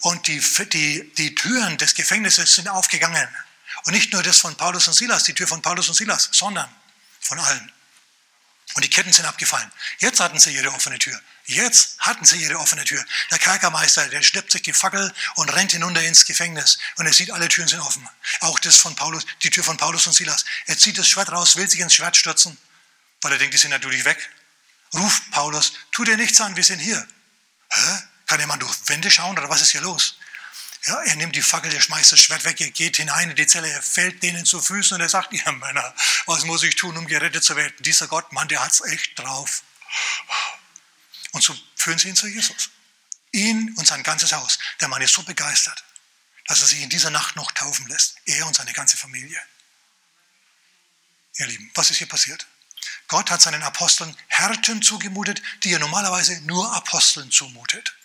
und 0.00 0.26
die, 0.26 0.40
die, 0.72 1.12
die 1.16 1.34
Türen 1.34 1.78
des 1.78 1.94
Gefängnisses 1.94 2.54
sind 2.54 2.68
aufgegangen. 2.68 3.28
Und 3.84 3.92
nicht 3.92 4.12
nur 4.12 4.22
das 4.22 4.38
von 4.38 4.56
Paulus 4.56 4.88
und 4.88 4.94
Silas, 4.94 5.24
die 5.24 5.34
Tür 5.34 5.46
von 5.46 5.62
Paulus 5.62 5.88
und 5.88 5.94
Silas, 5.94 6.28
sondern 6.32 6.68
von 7.20 7.38
allen. 7.38 7.72
Und 8.74 8.84
die 8.84 8.90
Ketten 8.90 9.12
sind 9.12 9.24
abgefallen. 9.24 9.70
Jetzt 9.98 10.20
hatten 10.20 10.38
sie 10.38 10.54
ihre 10.54 10.70
offene 10.70 10.98
Tür. 10.98 11.18
Jetzt 11.44 11.96
hatten 12.00 12.24
sie 12.24 12.36
ihre 12.36 12.58
offene 12.58 12.84
Tür. 12.84 13.02
Der 13.30 13.38
Kerkermeister, 13.38 14.08
der 14.08 14.22
schnappt 14.22 14.50
sich 14.50 14.62
die 14.62 14.72
Fackel 14.72 15.14
und 15.36 15.48
rennt 15.54 15.72
hinunter 15.72 16.02
ins 16.02 16.26
Gefängnis. 16.26 16.78
Und 16.96 17.06
er 17.06 17.12
sieht, 17.12 17.30
alle 17.30 17.48
Türen 17.48 17.68
sind 17.68 17.80
offen. 17.80 18.06
Auch 18.40 18.58
das 18.58 18.76
von 18.76 18.94
Paulus, 18.96 19.24
die 19.42 19.50
Tür 19.50 19.62
von 19.62 19.76
Paulus 19.76 20.06
und 20.06 20.12
Silas. 20.12 20.44
Er 20.66 20.76
zieht 20.76 20.98
das 20.98 21.08
Schwert 21.08 21.30
raus, 21.30 21.56
will 21.56 21.68
sich 21.70 21.80
ins 21.80 21.94
Schwert 21.94 22.16
stürzen, 22.16 22.58
weil 23.22 23.32
er 23.32 23.38
denkt, 23.38 23.54
die 23.54 23.58
sind 23.58 23.70
natürlich 23.70 24.04
weg. 24.04 24.18
Ruft 24.92 25.30
Paulus, 25.30 25.72
tu 25.92 26.04
dir 26.04 26.16
nichts 26.16 26.40
an, 26.40 26.56
wir 26.56 26.64
sind 26.64 26.80
hier. 26.80 27.06
Hä? 27.70 28.02
Kann 28.26 28.40
jemand 28.40 28.62
durch 28.62 28.76
Wände 28.88 29.10
schauen 29.10 29.38
oder 29.38 29.48
was 29.48 29.62
ist 29.62 29.70
hier 29.70 29.80
los? 29.80 30.18
Ja, 30.86 31.02
er 31.02 31.16
nimmt 31.16 31.34
die 31.34 31.42
Fackel, 31.42 31.72
er 31.72 31.80
schmeißt 31.80 32.12
das 32.12 32.20
Schwert 32.20 32.44
weg, 32.44 32.60
er 32.60 32.70
geht 32.70 32.96
hinein 32.96 33.30
in 33.30 33.36
die 33.36 33.46
Zelle, 33.46 33.68
er 33.68 33.82
fällt 33.82 34.22
denen 34.22 34.44
zu 34.44 34.60
Füßen 34.60 34.94
und 34.94 35.00
er 35.00 35.08
sagt, 35.08 35.32
ihr 35.32 35.52
Männer, 35.52 35.94
was 36.26 36.44
muss 36.44 36.62
ich 36.62 36.76
tun, 36.76 36.96
um 36.96 37.06
gerettet 37.08 37.42
zu 37.42 37.56
werden? 37.56 37.74
Dieser 37.80 38.06
Gott, 38.06 38.32
Mann, 38.32 38.46
der 38.48 38.62
hat 38.62 38.72
es 38.72 38.80
echt 38.82 39.18
drauf. 39.18 39.62
Und 41.32 41.42
so 41.42 41.56
führen 41.74 41.98
sie 41.98 42.08
ihn 42.08 42.16
zu 42.16 42.28
Jesus. 42.28 42.70
Ihn 43.32 43.74
und 43.76 43.86
sein 43.86 44.02
ganzes 44.04 44.32
Haus. 44.32 44.58
Der 44.80 44.88
Mann 44.88 45.02
ist 45.02 45.14
so 45.14 45.22
begeistert, 45.24 45.84
dass 46.46 46.60
er 46.60 46.68
sich 46.68 46.82
in 46.82 46.88
dieser 46.88 47.10
Nacht 47.10 47.34
noch 47.34 47.50
taufen 47.50 47.88
lässt. 47.88 48.16
Er 48.24 48.46
und 48.46 48.54
seine 48.54 48.72
ganze 48.72 48.96
Familie. 48.96 49.40
Ihr 51.38 51.46
Lieben, 51.46 51.70
was 51.74 51.90
ist 51.90 51.98
hier 51.98 52.08
passiert? 52.08 52.46
Gott 53.08 53.30
hat 53.30 53.42
seinen 53.42 53.62
Aposteln 53.62 54.16
Härten 54.28 54.82
zugemutet, 54.82 55.42
die 55.64 55.72
er 55.72 55.80
normalerweise 55.80 56.40
nur 56.42 56.72
Aposteln 56.74 57.30
zumutet. 57.30 57.95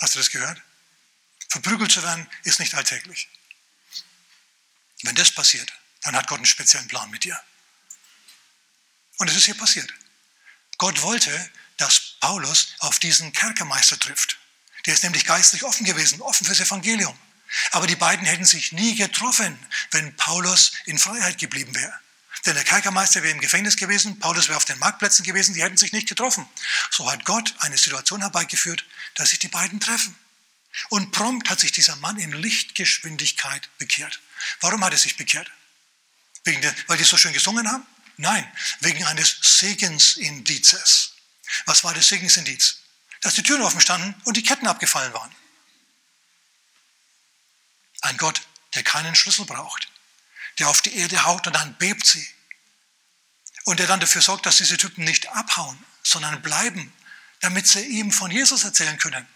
Hast 0.00 0.14
du 0.14 0.18
das 0.18 0.30
gehört? 0.30 0.60
Verprügelt 1.48 1.92
zu 1.92 2.02
werden 2.02 2.28
ist 2.44 2.58
nicht 2.58 2.74
alltäglich. 2.74 3.28
Wenn 5.02 5.14
das 5.14 5.30
passiert, 5.30 5.72
dann 6.02 6.16
hat 6.16 6.26
Gott 6.26 6.38
einen 6.38 6.46
speziellen 6.46 6.88
Plan 6.88 7.10
mit 7.10 7.24
dir. 7.24 7.40
Und 9.18 9.28
es 9.28 9.36
ist 9.36 9.44
hier 9.44 9.56
passiert. 9.56 9.92
Gott 10.78 11.02
wollte, 11.02 11.50
dass 11.76 12.16
Paulus 12.20 12.74
auf 12.78 12.98
diesen 12.98 13.32
Kerkermeister 13.32 13.98
trifft. 13.98 14.38
Der 14.86 14.94
ist 14.94 15.02
nämlich 15.02 15.26
geistlich 15.26 15.64
offen 15.64 15.84
gewesen, 15.84 16.22
offen 16.22 16.46
fürs 16.46 16.60
Evangelium. 16.60 17.18
Aber 17.72 17.86
die 17.86 17.96
beiden 17.96 18.26
hätten 18.26 18.44
sich 18.44 18.72
nie 18.72 18.94
getroffen, 18.94 19.58
wenn 19.90 20.16
Paulus 20.16 20.72
in 20.86 20.98
Freiheit 20.98 21.38
geblieben 21.38 21.74
wäre. 21.74 21.98
Denn 22.46 22.54
der 22.54 22.64
Kerkermeister 22.64 23.22
wäre 23.22 23.34
im 23.34 23.40
Gefängnis 23.40 23.76
gewesen, 23.76 24.18
Paulus 24.18 24.48
wäre 24.48 24.56
auf 24.56 24.64
den 24.64 24.78
Marktplätzen 24.78 25.24
gewesen, 25.24 25.54
die 25.54 25.62
hätten 25.62 25.76
sich 25.76 25.92
nicht 25.92 26.08
getroffen. 26.08 26.48
So 26.90 27.10
hat 27.10 27.24
Gott 27.24 27.54
eine 27.58 27.76
Situation 27.76 28.22
herbeigeführt, 28.22 28.84
dass 29.14 29.30
sich 29.30 29.38
die 29.38 29.48
beiden 29.48 29.80
treffen. 29.80 30.16
Und 30.88 31.10
prompt 31.10 31.50
hat 31.50 31.60
sich 31.60 31.72
dieser 31.72 31.96
Mann 31.96 32.18
in 32.18 32.32
Lichtgeschwindigkeit 32.32 33.68
bekehrt. 33.78 34.20
Warum 34.60 34.84
hat 34.84 34.92
er 34.92 34.98
sich 34.98 35.16
bekehrt? 35.16 35.50
Wegen 36.44 36.62
der, 36.62 36.74
weil 36.86 36.96
die 36.96 37.04
so 37.04 37.16
schön 37.16 37.32
gesungen 37.32 37.68
haben? 37.68 37.84
Nein, 38.16 38.50
wegen 38.80 39.04
eines 39.04 39.36
Segensindizes. 39.42 41.14
Was 41.66 41.84
war 41.84 41.92
das 41.92 42.08
Segensindiz? 42.08 42.78
Dass 43.20 43.34
die 43.34 43.42
Türen 43.42 43.62
offen 43.62 43.80
standen 43.80 44.14
und 44.24 44.36
die 44.36 44.42
Ketten 44.42 44.66
abgefallen 44.66 45.12
waren. 45.12 45.34
Ein 48.02 48.16
Gott, 48.16 48.40
der 48.74 48.82
keinen 48.82 49.14
Schlüssel 49.14 49.44
braucht 49.44 49.89
der 50.58 50.68
auf 50.68 50.82
die 50.82 50.96
Erde 50.96 51.24
haut 51.24 51.46
und 51.46 51.54
dann 51.54 51.76
bebt 51.78 52.06
sie. 52.06 52.26
Und 53.64 53.78
der 53.78 53.86
dann 53.86 54.00
dafür 54.00 54.22
sorgt, 54.22 54.46
dass 54.46 54.56
diese 54.56 54.76
Typen 54.76 55.04
nicht 55.04 55.28
abhauen, 55.28 55.84
sondern 56.02 56.42
bleiben, 56.42 56.92
damit 57.40 57.66
sie 57.66 57.80
ihm 57.80 58.10
von 58.12 58.30
Jesus 58.30 58.64
erzählen 58.64 58.98
können. 58.98 59.26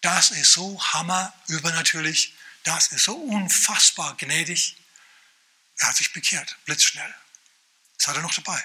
Das 0.00 0.30
ist 0.30 0.52
so 0.52 0.82
hammer 0.92 1.32
übernatürlich, 1.46 2.34
das 2.64 2.88
ist 2.88 3.04
so 3.04 3.14
unfassbar 3.14 4.16
gnädig. 4.16 4.76
Er 5.78 5.88
hat 5.88 5.96
sich 5.96 6.12
bekehrt, 6.12 6.56
blitzschnell. 6.64 7.14
Seid 7.98 8.16
ihr 8.16 8.22
noch 8.22 8.34
dabei? 8.34 8.62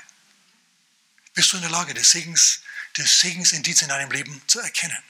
Bist 1.34 1.51
du 1.51 1.58
in 1.58 1.62
der 1.62 1.72
Lage, 1.72 1.93
des 1.93 2.10
Segens, 2.12 2.62
des 2.97 3.20
Segensindiz 3.20 3.82
in 3.82 3.89
deinem 3.89 4.12
Leben 4.12 4.41
zu 4.47 4.60
erkennen? 4.60 5.03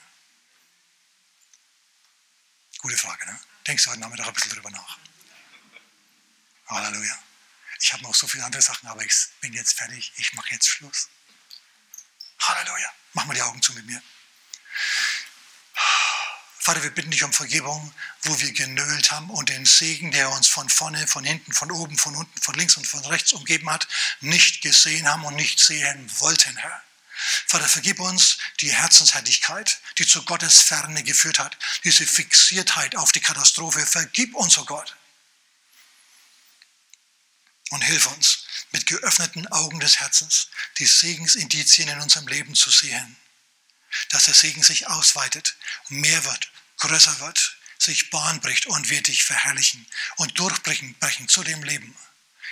Gute 2.78 2.96
Frage, 2.96 3.24
ne? 3.26 3.40
Denkst 3.66 3.84
du 3.84 3.90
heute 3.90 4.00
Nachmittag 4.00 4.28
ein 4.28 4.34
bisschen 4.34 4.52
drüber 4.52 4.70
nach? 4.70 4.98
Halleluja. 6.68 7.18
Ich 7.80 7.92
habe 7.92 8.02
noch 8.02 8.14
so 8.14 8.26
viele 8.26 8.44
andere 8.44 8.62
Sachen, 8.62 8.88
aber 8.88 9.04
ich 9.04 9.14
bin 9.40 9.52
jetzt 9.52 9.74
fertig. 9.74 10.12
Ich 10.16 10.32
mache 10.34 10.50
jetzt 10.50 10.68
Schluss. 10.68 11.08
Halleluja. 12.40 12.92
Mach 13.14 13.24
mal 13.24 13.34
die 13.34 13.42
Augen 13.42 13.62
zu 13.62 13.72
mit 13.72 13.86
mir. 13.86 14.02
Vater, 16.58 16.82
wir 16.82 16.90
bitten 16.90 17.10
dich 17.10 17.24
um 17.24 17.32
Vergebung, 17.32 17.94
wo 18.22 18.40
wir 18.40 18.52
genölt 18.52 19.10
haben 19.10 19.30
und 19.30 19.48
den 19.48 19.64
Segen, 19.64 20.10
der 20.10 20.30
uns 20.30 20.48
von 20.48 20.68
vorne, 20.68 21.06
von 21.06 21.24
hinten, 21.24 21.52
von 21.54 21.72
oben, 21.72 21.96
von 21.96 22.14
unten, 22.14 22.42
von 22.42 22.54
links 22.56 22.76
und 22.76 22.86
von 22.86 23.02
rechts 23.06 23.32
umgeben 23.32 23.70
hat, 23.70 23.88
nicht 24.20 24.60
gesehen 24.60 25.08
haben 25.08 25.24
und 25.24 25.34
nicht 25.34 25.60
sehen 25.60 26.10
wollten, 26.18 26.56
Herr. 26.56 26.82
Vater, 27.46 27.66
vergib 27.66 27.98
uns 28.00 28.36
die 28.60 28.70
Herzenshärtigkeit, 28.70 29.80
die 29.96 30.06
zu 30.06 30.24
Gottes 30.24 30.60
Ferne 30.60 31.02
geführt 31.02 31.38
hat, 31.38 31.56
diese 31.84 32.06
Fixiertheit 32.06 32.96
auf 32.96 33.12
die 33.12 33.20
Katastrophe. 33.20 33.86
Vergib 33.86 34.34
uns, 34.34 34.58
oh 34.58 34.64
Gott. 34.64 34.94
Und 37.70 37.82
hilf 37.82 38.06
uns, 38.06 38.44
mit 38.70 38.86
geöffneten 38.86 39.46
Augen 39.48 39.80
des 39.80 40.00
Herzens 40.00 40.48
die 40.78 40.86
Segensindizien 40.86 41.88
in 41.88 42.00
unserem 42.00 42.28
Leben 42.28 42.54
zu 42.54 42.70
sehen. 42.70 43.16
Dass 44.10 44.26
der 44.26 44.34
Segen 44.34 44.62
sich 44.62 44.86
ausweitet, 44.86 45.56
mehr 45.88 46.24
wird, 46.24 46.50
größer 46.78 47.20
wird, 47.20 47.56
sich 47.78 48.10
Bahn 48.10 48.40
bricht 48.40 48.66
und 48.66 48.90
wir 48.90 49.02
dich 49.02 49.24
verherrlichen 49.24 49.86
und 50.16 50.38
durchbrechen 50.38 50.94
brechen 50.98 51.28
zu 51.28 51.44
dem 51.44 51.62
Leben, 51.62 51.96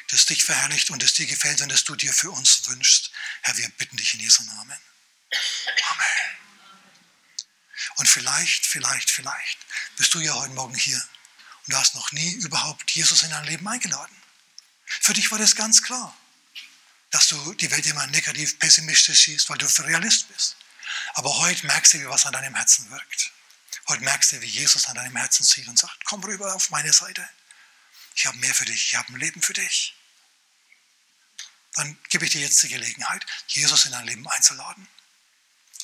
das 0.09 0.27
dich 0.27 0.45
verherrlicht 0.45 0.91
und 0.91 1.03
das 1.03 1.14
dir 1.14 1.27
gefällt 1.27 1.61
und 1.61 1.69
das 1.69 1.85
du 1.85 1.97
dir 1.97 2.12
für 2.12 2.31
uns 2.31 2.67
wünschst. 2.69 3.11
Herr, 3.43 3.57
wir 3.57 3.69
bitten 3.71 3.97
dich 3.97 4.14
in 4.14 4.21
Jesu 4.21 4.43
Namen. 4.45 4.79
Amen. 5.91 6.37
Und 7.97 8.09
vielleicht, 8.09 8.67
vielleicht, 8.67 9.11
vielleicht 9.11 9.59
bist 9.97 10.14
du 10.14 10.21
ja 10.21 10.35
heute 10.35 10.55
Morgen 10.55 10.75
hier 10.75 10.97
und 10.97 11.73
du 11.73 11.77
hast 11.77 11.95
noch 11.95 12.12
nie 12.12 12.33
überhaupt 12.35 12.91
Jesus 12.93 13.23
in 13.23 13.31
dein 13.31 13.45
Leben 13.45 13.67
eingeladen. 13.67 14.14
Für 14.87 15.12
dich 15.12 15.30
war 15.30 15.39
das 15.39 15.57
ganz 15.57 15.82
klar, 15.82 16.16
dass 17.11 17.28
du 17.28 17.55
die 17.55 17.70
Welt 17.70 17.87
immer 17.87 18.07
negativ, 18.09 18.59
pessimistisch 18.59 19.24
siehst, 19.24 19.51
weil 19.51 19.59
du 19.59 19.66
Realist 19.66 20.28
bist. 20.28 20.57
Aber 21.14 21.37
heute 21.39 21.66
merkst 21.66 21.95
du, 21.95 22.01
wie 22.01 22.09
was 22.09 22.26
an 22.26 22.32
deinem 22.32 22.55
Herzen 22.55 22.91
wirkt. 22.91 23.32
Heute 23.89 24.03
merkst 24.03 24.32
du, 24.32 24.41
wie 24.41 24.47
Jesus 24.47 24.87
an 24.87 24.97
deinem 24.97 25.16
Herzen 25.16 25.45
zieht 25.45 25.68
und 25.68 25.78
sagt, 25.78 26.05
komm 26.05 26.22
rüber 26.24 26.55
auf 26.55 26.70
meine 26.70 26.93
Seite. 26.93 27.28
Ich 28.14 28.26
habe 28.26 28.37
mehr 28.39 28.55
für 28.55 28.64
dich, 28.64 28.87
ich 28.87 28.97
habe 28.97 29.12
ein 29.12 29.20
Leben 29.20 29.43
für 29.43 29.53
dich. 29.53 29.95
Dann 31.74 31.99
gebe 32.09 32.24
ich 32.24 32.32
dir 32.32 32.41
jetzt 32.41 32.62
die 32.62 32.68
Gelegenheit, 32.68 33.26
Jesus 33.49 33.84
in 33.84 33.93
dein 33.93 34.07
Leben 34.07 34.26
einzuladen. 34.28 34.89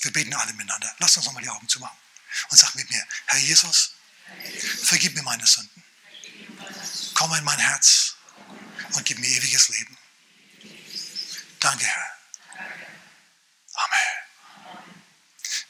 Wir 0.01 0.13
beten 0.13 0.35
alle 0.35 0.53
miteinander. 0.55 0.95
Lass 0.99 1.17
uns 1.17 1.27
nochmal 1.27 1.43
die 1.43 1.51
Augen 1.51 1.69
zumachen 1.69 1.97
und 2.49 2.57
sag 2.57 2.75
mit 2.75 2.91
mir, 2.91 3.07
Herr 3.27 3.39
Jesus, 3.39 3.93
vergib 4.85 5.15
mir 5.15 5.23
meine 5.23 5.47
Sünden. 5.47 5.85
Komm 7.15 7.35
in 7.35 7.45
mein 7.45 7.59
Herz 7.59 8.17
und 8.95 9.05
gib 9.05 9.19
mir 9.19 9.29
ewiges 9.29 9.69
Leben. 9.69 9.97
Danke, 11.61 11.85
Herr. 11.85 12.07
Amen. 13.75 14.83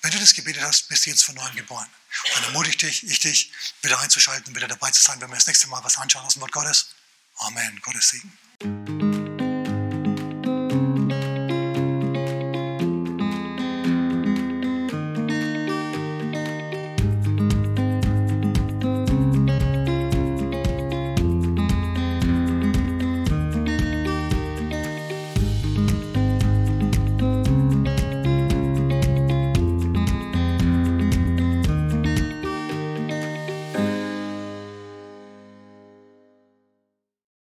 Wenn 0.03 0.11
du 0.11 0.19
das 0.19 0.35
gebetet 0.35 0.63
hast, 0.63 0.89
bist 0.89 1.07
du 1.07 1.11
jetzt 1.11 1.23
von 1.25 1.35
neuem 1.35 1.55
geboren. 1.55 1.89
Dann 2.35 2.45
ermutige 2.45 2.77
dich, 2.77 3.05
ich 3.05 3.21
dich, 3.21 3.53
wieder 3.83 4.01
einzuschalten, 4.01 4.55
wieder 4.55 4.69
dabei 4.69 4.91
zu 4.91 5.03
sein, 5.03 5.21
wenn 5.21 5.31
wir 5.31 5.37
das 5.37 5.47
nächste 5.47 5.69
Mal 5.69 5.83
was 5.85 5.97
anschauen 5.97 6.25
aus 6.25 6.35
dem 6.35 6.43
Wort 6.43 6.53
Gottes. 6.53 6.95
Amen. 7.39 7.81
Gottes 7.83 8.09
Segen. 8.09 9.12